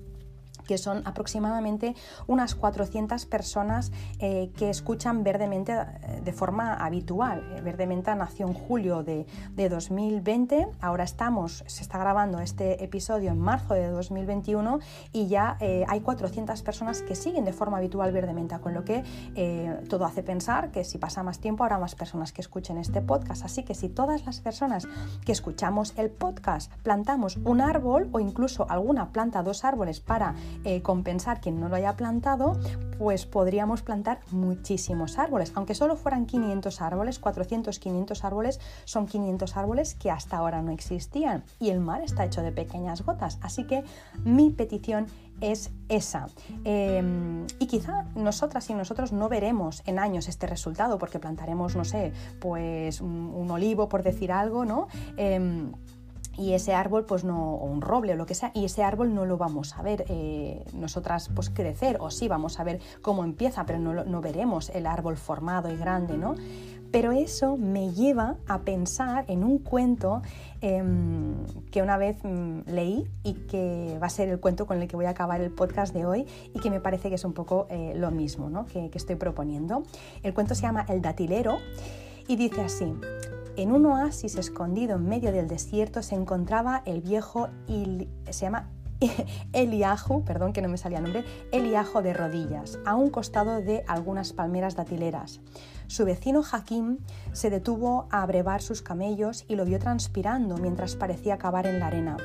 que 0.67 0.79
son 0.79 1.03
aproximadamente 1.05 1.95
unas 2.27 2.55
400 2.55 3.27
personas 3.27 3.93
eh, 4.19 4.51
que 4.57 4.71
escuchan 4.71 5.23
Verdemente 5.23 5.73
eh, 5.73 6.21
de 6.25 6.33
forma 6.33 6.75
habitual. 6.75 7.43
Eh, 7.57 7.61
Verdemente 7.61 8.15
nació 8.15 8.47
en 8.47 8.55
julio 8.55 9.03
de, 9.03 9.27
2020, 9.57 10.69
ahora 10.81 11.05
estamos, 11.05 11.65
se 11.67 11.83
está 11.83 11.99
grabando 11.99 12.39
este 12.39 12.85
episodio 12.85 13.31
en 13.33 13.41
marzo 13.41 13.75
de 13.75 13.89
2021 13.89 14.79
y 15.13 15.27
ya 15.27 15.59
hay 15.89 16.01
400 16.01 16.63
personas 16.63 17.03
que 17.03 17.17
siguen 17.17 17.45
de 17.45 17.53
forma 17.53 17.79
habitual 17.79 18.13
Verdementa, 18.13 18.61
con 18.61 18.75
lo 18.75 18.85
que 18.85 19.03
todo 19.89 20.05
hace 20.05 20.23
pensar 20.23 20.71
que 20.71 20.85
si 20.85 20.99
pasa 20.99 21.23
más 21.23 21.41
tiempo 21.41 21.65
habrá 21.65 21.79
más 21.79 21.95
personas 21.95 22.33
que 22.33 22.41
escuchen 22.41 22.79
este 22.79 23.03
podcast. 23.03 23.45
Así 23.45 23.65
que 23.65 23.75
si 23.75 23.89
todas 23.89 24.25
las 24.25 24.41
personas 24.41 24.87
que 25.25 25.33
escuchamos 25.33 25.95
el 25.97 26.11
podcast 26.11 26.73
plantamos 26.83 27.37
un 27.45 27.61
árbol 27.61 28.09
o 28.13 28.21
incluso 28.21 28.67
alguna 28.71 29.11
planta 29.13 29.43
dos 29.43 29.65
árboles 29.65 30.01
para 30.01 30.35
eh, 30.65 30.83
compensar 30.83 31.41
quien 31.41 31.61
no 31.61 31.69
lo 31.69 31.77
haya 31.77 31.97
plantado, 31.97 32.59
pues 32.99 33.27
podríamos 33.27 33.83
plantar 33.83 34.21
muchísimos 34.31 35.19
árboles. 35.19 35.53
Aunque 35.55 35.75
solo 35.75 35.97
fueran 35.97 36.27
500 36.27 36.81
árboles, 36.81 37.19
400, 37.19 37.79
500 37.79 38.25
árboles, 38.25 38.61
son 38.85 39.07
500 39.07 39.57
árboles 39.57 39.95
que 39.95 40.11
hasta 40.11 40.37
ahora 40.37 40.63
no 40.63 40.73
existían. 40.73 41.45
Y 41.59 41.71
el 41.71 41.81
mar 41.81 42.03
está 42.03 42.25
hecho 42.25 42.43
de 42.43 42.53
pequeñas 42.53 43.03
gotas. 43.03 43.39
Así 43.43 43.65
que 43.65 43.85
mi 44.25 44.51
petición 44.51 45.07
es 45.41 45.71
esa. 45.89 46.29
Em, 46.65 47.47
y 47.59 47.67
quizá 47.67 48.05
nosotras 48.15 48.69
y 48.71 48.75
nosotros 48.75 49.13
no 49.13 49.29
veremos 49.29 49.83
en 49.87 49.99
años 49.99 50.29
este 50.29 50.47
resultado 50.47 50.99
porque 50.99 51.19
plantaremos, 51.19 51.77
no 51.77 51.85
sé, 51.85 52.13
pues 52.41 53.01
un, 53.01 53.51
olivo, 53.51 53.89
por 53.89 54.03
decir 54.03 54.33
algo, 54.33 54.65
¿no? 54.65 54.89
Em, 55.17 55.73
y 56.39 56.53
ese 56.53 56.75
árbol, 56.75 57.05
pues 57.05 57.25
no, 57.25 57.55
o 57.55 57.65
un 57.65 57.81
roble 57.81 58.13
o 58.13 58.17
lo 58.17 58.27
que 58.27 58.35
sea, 58.35 58.51
y 58.55 58.65
ese 58.65 58.83
árbol 58.83 59.15
no 59.15 59.25
lo 59.25 59.37
vamos 59.37 59.77
a 59.77 59.83
ver 59.83 60.05
eh, 60.09 60.65
nosotras 60.75 61.31
pues 61.35 61.51
crecer, 61.51 61.97
o 62.01 62.11
sí 62.11 62.29
vamos 62.29 62.61
a 62.61 62.65
ver 62.65 62.81
cómo 63.03 63.25
empieza, 63.25 63.65
pero 63.67 63.79
no, 63.79 64.05
no 64.05 64.21
veremos 64.21 64.71
el 64.71 64.87
árbol 64.87 65.17
formado 65.17 65.71
y 65.71 65.77
grande, 65.77 66.17
¿no? 66.17 66.35
Pero 66.93 67.13
eso 67.13 67.57
me 67.57 67.93
lleva 67.93 68.37
a 68.47 68.61
pensar 68.61 69.25
en 69.29 69.45
un 69.45 69.59
cuento 69.59 70.23
em, 70.61 71.35
que 71.71 71.83
una 71.83 71.97
vez 71.97 72.17
mm, 72.23 72.61
leí 72.67 73.07
y 73.23 73.35
que 73.35 73.99
va 74.01 74.07
a 74.07 74.11
ser 74.11 74.29
el 74.29 74.41
cuento 74.41 74.67
con 74.67 74.81
el 74.81 74.89
que 74.89 74.97
voy 74.97 75.07
a 75.07 75.11
acabar 75.11 75.41
el 75.41 75.51
podcast 75.51 75.93
de 75.93 76.07
hoy 76.07 76.27
y 76.55 76.61
que 76.61 76.71
me 76.71 76.81
parece 76.81 77.09
que 77.09 77.17
es 77.17 77.25
un 77.25 77.33
poco 77.33 77.67
eh, 77.71 77.93
lo 77.97 78.11
mismo 78.11 78.49
¿no? 78.49 78.67
que, 78.67 78.89
que 78.89 78.99
estoy 78.99 79.17
proponiendo. 79.17 79.83
El 80.23 80.33
cuento 80.33 80.55
se 80.55 80.63
llama 80.63 80.87
El 80.89 81.03
datilero 81.03 81.59
y 82.29 82.37
dice 82.37 82.63
así, 82.63 82.95
en 83.57 83.73
un 83.73 83.87
oasis 83.87 84.37
escondido 84.37 84.97
en 84.97 85.09
medio 85.09 85.33
del 85.33 85.49
desierto 85.49 86.03
se 86.03 86.15
encontraba 86.15 86.83
el 86.85 87.01
viejo 87.01 87.49
Eliahu, 89.53 90.25
perdón 90.25 90.53
que 90.53 90.63
no 90.63 90.69
me 90.69 90.79
salía 90.79 90.99
el 90.99 91.05
nombre, 91.05 91.25
Eliajo 91.53 92.03
de 92.03 92.13
rodillas, 92.13 92.79
a 92.85 92.95
un 92.95 93.11
costado 93.11 93.61
de 93.61 93.85
algunas 93.87 94.33
palmeras 94.33 94.77
datileras. 94.77 95.41
Su 95.87 96.05
vecino 96.05 96.43
Hakim 96.51 96.99
se 97.33 97.51
detuvo 97.51 98.09
a 98.11 98.23
abrevar 98.23 98.63
sus 98.63 98.83
camellos 98.83 99.45
y 99.49 99.57
lo 99.57 99.65
vio 99.65 99.79
transpirando 99.79 100.57
mientras 100.57 100.97
parecía 100.97 101.39
cavar 101.39 101.67
en 101.67 101.79
la 101.79 101.87
arena. 101.87 102.17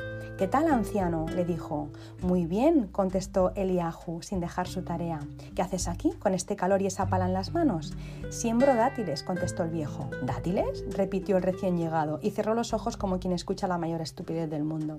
¿Qué 0.41 0.47
tal, 0.47 0.69
anciano? 0.69 1.27
le 1.35 1.45
dijo. 1.45 1.89
Muy 2.23 2.47
bien, 2.47 2.87
contestó 2.87 3.51
Eliahu 3.53 4.23
sin 4.23 4.39
dejar 4.39 4.67
su 4.67 4.81
tarea. 4.81 5.19
¿Qué 5.55 5.61
haces 5.61 5.87
aquí 5.87 6.13
con 6.13 6.33
este 6.33 6.55
calor 6.55 6.81
y 6.81 6.87
esa 6.87 7.05
pala 7.05 7.27
en 7.27 7.33
las 7.33 7.53
manos? 7.53 7.93
Siembro 8.31 8.73
dátiles, 8.73 9.21
contestó 9.21 9.61
el 9.61 9.69
viejo. 9.69 10.09
¿Dátiles? 10.23 10.83
repitió 10.95 11.37
el 11.37 11.43
recién 11.43 11.77
llegado 11.77 12.17
y 12.23 12.31
cerró 12.31 12.55
los 12.55 12.73
ojos 12.73 12.97
como 12.97 13.19
quien 13.19 13.33
escucha 13.33 13.67
la 13.67 13.77
mayor 13.77 14.01
estupidez 14.01 14.49
del 14.49 14.63
mundo. 14.63 14.97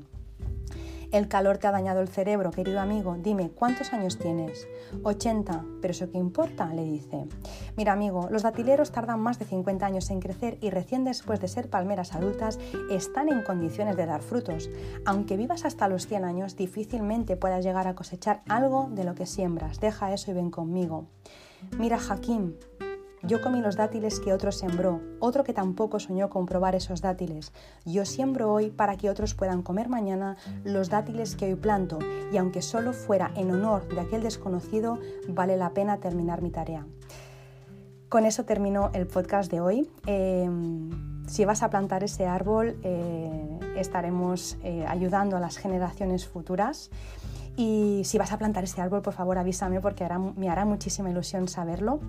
El 1.13 1.29
calor 1.29 1.59
te 1.59 1.67
ha 1.67 1.73
dañado 1.73 2.01
el 2.01 2.09
cerebro, 2.09 2.51
querido 2.51 2.81
amigo. 2.81 3.17
Dime, 3.19 3.51
¿cuántos 3.51 3.93
años 3.93 4.19
tienes? 4.19 4.67
80. 5.03 5.63
¿Pero 5.83 5.93
eso 5.93 6.11
qué 6.11 6.17
importa? 6.17 6.73
le 6.73 6.85
dice. 6.85 7.27
Mira, 7.77 7.93
amigo, 7.93 8.29
los 8.31 8.43
datileros 8.43 8.93
tardan 8.93 9.21
más 9.21 9.39
de 9.39 9.45
50 9.45 9.85
años 9.85 10.09
en 10.09 10.21
crecer 10.21 10.57
y 10.63 10.71
recién 10.71 11.05
después 11.05 11.39
de 11.39 11.49
ser 11.49 11.69
palmeras 11.69 12.15
adultas 12.15 12.59
están 12.91 13.29
en 13.29 13.43
condiciones 13.43 13.97
de 13.97 14.07
dar 14.07 14.23
frutos. 14.23 14.71
Aunque 15.05 15.37
vivas 15.37 15.67
hasta 15.67 15.87
los 15.87 16.07
100 16.07 16.25
años, 16.25 16.57
difícilmente 16.57 17.37
puedas 17.37 17.63
llegar 17.63 17.89
a 17.89 17.95
cosechar 17.95 18.43
algo 18.49 18.89
de 18.91 19.05
lo 19.05 19.15
que 19.15 19.27
siembras. 19.27 19.81
Deja 19.81 20.15
eso 20.15 20.31
y 20.31 20.35
ven 20.35 20.51
conmigo. 20.51 21.09
Mira, 21.79 21.99
Jaquín, 21.99 22.57
yo 23.23 23.41
comí 23.41 23.61
los 23.61 23.77
dátiles 23.77 24.19
que 24.19 24.33
otro 24.33 24.51
sembró, 24.51 25.01
otro 25.21 25.45
que 25.45 25.53
tampoco 25.53 26.01
soñó 26.01 26.29
con 26.29 26.47
probar 26.47 26.75
esos 26.75 27.01
dátiles. 27.01 27.53
Yo 27.85 28.05
siembro 28.05 28.53
hoy 28.53 28.71
para 28.71 28.97
que 28.97 29.11
otros 29.11 29.35
puedan 29.35 29.63
comer 29.63 29.89
mañana 29.89 30.37
los 30.65 30.91
dátiles 30.91 31.37
que 31.37 31.47
hoy 31.47 31.55
planto, 31.55 31.99
y 32.33 32.37
aunque 32.37 32.63
solo 32.63 32.93
fuera 32.93 33.31
en 33.37 33.53
honor 33.53 33.87
de 33.89 34.01
aquel 34.01 34.23
desconocido, 34.23 34.99
vale 35.29 35.57
la 35.57 35.71
pena 35.71 35.99
terminar 35.99 36.43
mi 36.43 36.51
tarea. 36.51 36.87
Con 38.09 38.27
eso 38.27 38.45
termino 38.45 38.91
el 38.93 39.07
podcast 39.07 39.51
de 39.51 39.61
hoy. 39.61 39.91
Em, 40.07 40.91
si 41.27 41.45
vas 41.45 41.63
a 41.63 41.71
plantar 41.71 42.05
ese 42.05 42.27
árbol, 42.27 42.77
eh, 42.83 43.59
estaremos 43.77 44.59
eh, 44.63 44.85
ayudando 44.87 45.37
a 45.37 45.41
las 45.41 45.57
generaciones 45.57 46.27
futuras. 46.27 46.91
Y 47.57 48.03
si 48.05 48.19
vas 48.19 48.33
a 48.33 48.39
plantar 48.39 48.65
ese 48.65 48.81
árbol, 48.81 49.01
por 49.03 49.15
favor 49.15 49.39
avísame 49.39 49.81
porque 49.81 50.07
me 50.37 50.51
hará 50.51 50.65
muchísima 50.65 51.11
ilusión 51.11 51.49
saberlo. 51.49 52.01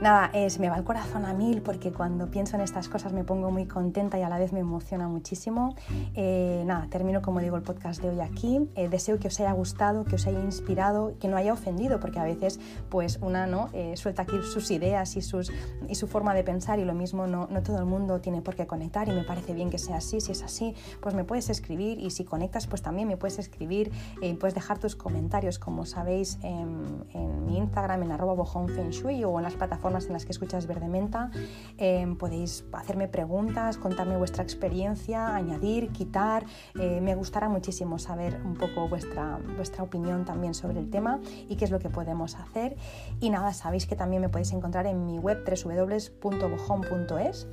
Nada, 0.00 0.30
es, 0.34 0.58
me 0.58 0.68
va 0.68 0.76
el 0.76 0.84
corazón 0.84 1.24
a 1.24 1.32
mil 1.32 1.62
porque 1.62 1.90
cuando 1.90 2.30
pienso 2.30 2.56
en 2.56 2.62
estas 2.62 2.88
cosas 2.88 3.14
me 3.14 3.24
pongo 3.24 3.50
muy 3.50 3.66
contenta 3.66 4.18
y 4.18 4.22
a 4.22 4.28
la 4.28 4.38
vez 4.38 4.52
me 4.52 4.60
emociona 4.60 5.08
muchísimo. 5.08 5.74
Eh, 6.14 6.64
nada, 6.66 6.86
termino 6.90 7.22
como 7.22 7.40
digo 7.40 7.56
el 7.56 7.62
podcast 7.62 8.02
de 8.02 8.10
hoy 8.10 8.20
aquí. 8.20 8.68
Eh, 8.74 8.88
deseo 8.88 9.18
que 9.18 9.28
os 9.28 9.40
haya 9.40 9.52
gustado, 9.52 10.04
que 10.04 10.16
os 10.16 10.26
haya 10.26 10.40
inspirado, 10.40 11.14
que 11.18 11.28
no 11.28 11.36
haya 11.38 11.52
ofendido, 11.52 11.98
porque 11.98 12.18
a 12.18 12.24
veces 12.24 12.60
pues 12.90 13.18
una 13.22 13.46
no 13.46 13.70
eh, 13.72 13.96
suelta 13.96 14.22
aquí 14.22 14.36
sus 14.42 14.70
ideas 14.70 15.16
y, 15.16 15.22
sus, 15.22 15.50
y 15.88 15.94
su 15.94 16.06
forma 16.06 16.34
de 16.34 16.44
pensar 16.44 16.78
y 16.78 16.84
lo 16.84 16.94
mismo 16.94 17.26
no, 17.26 17.48
no 17.50 17.62
todo 17.62 17.78
el 17.78 17.86
mundo 17.86 18.20
tiene 18.20 18.42
por 18.42 18.54
qué 18.54 18.66
conectar 18.66 19.08
y 19.08 19.12
me 19.12 19.24
parece 19.24 19.54
bien 19.54 19.70
que 19.70 19.78
sea 19.78 19.96
así. 19.96 20.20
Si 20.20 20.32
es 20.32 20.42
así, 20.42 20.74
pues 21.00 21.14
me 21.14 21.24
puedes 21.24 21.48
escribir 21.48 21.98
y 21.98 22.10
si 22.10 22.24
conectas 22.24 22.66
pues 22.66 22.82
también 22.82 23.08
me 23.08 23.16
puedes 23.16 23.38
escribir, 23.38 23.90
puedes 24.38 24.54
dejar 24.54 24.78
tus 24.78 24.94
comentarios 24.94 25.58
como 25.58 25.86
sabéis 25.86 26.38
en, 26.42 27.04
en 27.14 27.46
mi 27.46 27.56
Instagram 27.56 28.02
en 28.02 28.12
arroba 28.12 28.34
o 28.34 29.38
en 29.38 29.42
las 29.42 29.54
plataformas 29.54 29.75
en 29.84 30.12
las 30.12 30.24
que 30.24 30.32
escuchas 30.32 30.66
Verde 30.66 30.88
Menta. 30.88 31.30
Em, 31.78 32.16
podéis 32.16 32.64
hacerme 32.72 33.08
preguntas, 33.08 33.76
contarme 33.76 34.16
vuestra 34.16 34.42
experiencia, 34.42 35.34
añadir, 35.34 35.90
quitar. 35.90 36.44
Eh, 36.78 37.00
me 37.00 37.14
gustará 37.14 37.48
muchísimo 37.48 37.98
saber 37.98 38.40
un 38.44 38.54
poco 38.54 38.88
vuestra, 38.88 39.38
vuestra 39.56 39.84
opinión 39.84 40.24
también 40.24 40.54
sobre 40.54 40.80
el 40.80 40.90
tema 40.90 41.20
y 41.48 41.56
qué 41.56 41.64
es 41.64 41.70
lo 41.70 41.78
que 41.78 41.88
podemos 41.88 42.34
hacer. 42.34 42.76
Y 43.20 43.30
nada, 43.30 43.52
sabéis 43.52 43.86
que 43.86 43.96
también 43.96 44.22
me 44.22 44.28
podéis 44.28 44.52
encontrar 44.52 44.86
en 44.86 45.06
mi 45.06 45.18
web 45.18 45.44
www.bojón.es. 45.46 47.46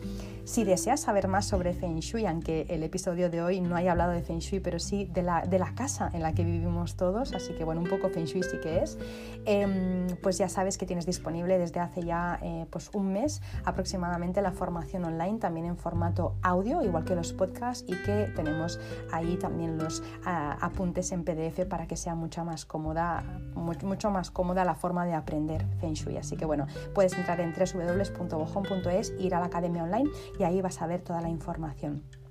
Si 0.46 0.66
deseas 0.66 1.00
saber 1.00 1.28
más 1.28 1.46
sobre 1.46 1.74
Feng 1.74 2.00
Shui, 2.00 2.26
aunque 2.26 2.66
el 2.70 2.84
episodio 2.84 3.30
de 3.30 3.42
hoy 3.42 3.62
no 3.62 3.76
haya 3.76 3.92
hablado 3.92 4.12
de 4.12 4.24
Feng 4.24 4.40
Shui, 4.40 4.60
pero 4.60 4.80
sí 4.80 5.06
de 5.06 5.22
la, 5.22 5.42
de 5.42 5.58
la 5.58 5.74
casa 5.74 6.10
en 6.14 6.22
la 6.22 6.34
que 6.34 6.44
vivimos 6.44 6.98
todos, 6.98 7.34
así 7.34 7.54
que 7.54 7.64
bueno, 7.64 7.80
un 7.80 7.88
poco 7.88 8.10
Feng 8.10 8.26
Shui 8.26 8.44
sí 8.44 8.58
que 8.62 8.84
es, 8.84 8.98
em, 9.46 10.08
pues 10.22 10.38
ya 10.38 10.50
sabes 10.50 10.78
que 10.78 10.86
tienes 10.86 11.06
disponible 11.06 11.58
desde 11.58 11.80
hace 11.80 12.04
ya 12.04 12.40
eh, 12.42 12.66
pues 12.70 12.90
un 12.94 13.14
mes 13.14 13.42
aproximadamente 13.66 14.42
la 14.42 14.52
formación 14.52 15.06
online, 15.06 15.40
también 15.40 15.66
en 15.66 15.78
formato 15.78 16.36
audio, 16.42 16.82
igual 16.82 17.04
que 17.04 17.16
los 17.16 17.34
podcasts, 17.34 17.86
y 17.88 17.96
que 18.04 18.32
tenemos 18.36 18.80
ahí 19.12 19.38
también 19.38 19.78
los 19.78 20.04
ah, 20.26 20.58
apuntes 20.62 21.12
en 21.12 21.24
PDF 21.24 21.66
para 21.68 21.88
que 21.88 21.98
sea 21.98 22.16
mucho 22.16 22.46
más 22.46 22.66
cómoda, 22.66 23.24
mucho 23.56 24.12
más 24.12 24.32
cómoda 24.32 24.66
la 24.66 24.76
forma 24.76 25.06
de 25.06 25.14
aprender 25.14 25.66
Feng 25.80 25.94
Shui. 25.94 26.18
Así 26.18 26.38
que 26.38 26.46
bueno, 26.46 26.68
puedes 26.94 27.14
entrar 27.14 27.40
en 27.42 27.54
www.bojón.es, 27.54 29.14
ir 29.20 29.36
a 29.36 29.40
la 29.40 29.48
academia 29.48 29.84
online 29.84 30.10
y 30.40 30.44
ahí 30.44 30.62
vas 30.62 30.82
a 30.82 30.88
ver 30.88 31.02
toda 31.02 31.22
la 31.22 31.30
información. 31.30 32.23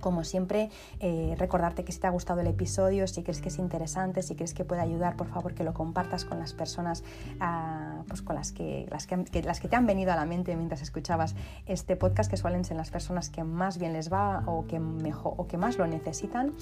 Como 0.00 0.24
siempre, 0.24 0.70
eh, 0.98 1.34
recordarte 1.38 1.84
que 1.84 1.92
si 1.92 2.00
te 2.00 2.06
ha 2.06 2.10
gustado 2.10 2.40
el 2.40 2.46
episodio, 2.46 3.06
si 3.06 3.22
crees 3.22 3.40
que 3.40 3.48
es 3.48 3.58
interesante, 3.58 4.22
si 4.22 4.34
crees 4.34 4.54
que 4.54 4.64
puede 4.64 4.80
ayudar, 4.80 5.16
por 5.16 5.28
favor 5.28 5.54
que 5.54 5.64
lo 5.64 5.74
compartas 5.74 6.24
con 6.24 6.38
las 6.38 6.52
personas 6.52 7.04
ah, 7.40 8.02
pues 8.08 8.22
con 8.22 8.36
las 8.36 8.52
que, 8.52 8.86
las, 8.90 9.06
que, 9.06 9.42
las 9.42 9.60
que 9.60 9.68
te 9.68 9.76
han 9.76 9.86
venido 9.86 10.12
a 10.12 10.16
la 10.16 10.24
mente 10.24 10.56
mientras 10.56 10.82
escuchabas 10.82 11.34
este 11.66 11.96
podcast, 11.96 12.30
que 12.30 12.36
suelen 12.36 12.64
ser 12.64 12.76
las 12.76 12.90
personas 12.90 13.30
que 13.30 13.44
más 13.44 13.78
bien 13.78 13.92
les 13.92 14.12
va 14.12 14.42
o 14.46 14.66
que, 14.66 14.78
mejor, 14.78 15.34
o 15.36 15.46
que 15.46 15.56
más 15.56 15.78
lo 15.78 15.86
necesitan. 15.86 16.52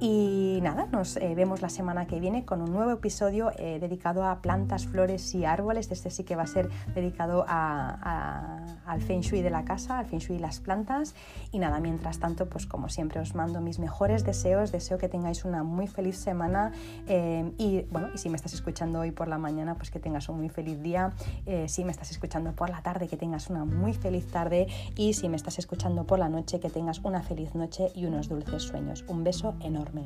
Y 0.00 0.60
nada, 0.62 0.86
nos 0.86 1.16
eh, 1.16 1.34
vemos 1.34 1.62
la 1.62 1.68
semana 1.68 2.06
que 2.06 2.20
viene 2.20 2.44
con 2.44 2.62
un 2.62 2.72
nuevo 2.72 2.92
episodio 2.92 3.50
eh, 3.58 3.78
dedicado 3.80 4.24
a 4.24 4.40
plantas, 4.40 4.86
flores 4.86 5.34
y 5.34 5.44
árboles. 5.44 5.90
Este 5.90 6.10
sí 6.10 6.24
que 6.24 6.36
va 6.36 6.42
a 6.42 6.46
ser 6.46 6.68
dedicado 6.94 7.44
al 7.48 9.00
Feng 9.00 9.20
Shui 9.20 9.42
de 9.42 9.50
la 9.50 9.64
casa, 9.64 9.98
al 9.98 10.06
Feng 10.06 10.18
Shui 10.18 10.36
y 10.36 10.38
las 10.38 10.60
plantas. 10.60 11.14
Y 11.52 11.58
nada, 11.58 11.80
mientras 11.80 12.18
tanto, 12.18 12.48
pues 12.48 12.66
como 12.76 12.90
siempre 12.90 13.20
os 13.20 13.34
mando 13.34 13.62
mis 13.62 13.78
mejores 13.78 14.22
deseos, 14.22 14.70
deseo 14.70 14.98
que 14.98 15.08
tengáis 15.08 15.46
una 15.46 15.62
muy 15.62 15.86
feliz 15.86 16.18
semana 16.18 16.72
eh, 17.08 17.50
y 17.56 17.86
bueno, 17.90 18.10
y 18.14 18.18
si 18.18 18.28
me 18.28 18.36
estás 18.36 18.52
escuchando 18.52 19.00
hoy 19.00 19.12
por 19.12 19.28
la 19.28 19.38
mañana, 19.38 19.76
pues 19.76 19.90
que 19.90 19.98
tengas 19.98 20.28
un 20.28 20.40
muy 20.40 20.50
feliz 20.50 20.82
día, 20.82 21.14
eh, 21.46 21.70
si 21.70 21.84
me 21.84 21.90
estás 21.90 22.10
escuchando 22.10 22.52
por 22.52 22.68
la 22.68 22.82
tarde, 22.82 23.08
que 23.08 23.16
tengas 23.16 23.48
una 23.48 23.64
muy 23.64 23.94
feliz 23.94 24.26
tarde 24.26 24.66
y 24.94 25.14
si 25.14 25.30
me 25.30 25.36
estás 25.36 25.58
escuchando 25.58 26.04
por 26.04 26.18
la 26.18 26.28
noche, 26.28 26.60
que 26.60 26.68
tengas 26.68 26.98
una 26.98 27.22
feliz 27.22 27.54
noche 27.54 27.88
y 27.94 28.04
unos 28.04 28.28
dulces 28.28 28.64
sueños. 28.64 29.06
Un 29.08 29.24
beso 29.24 29.54
enorme. 29.60 30.02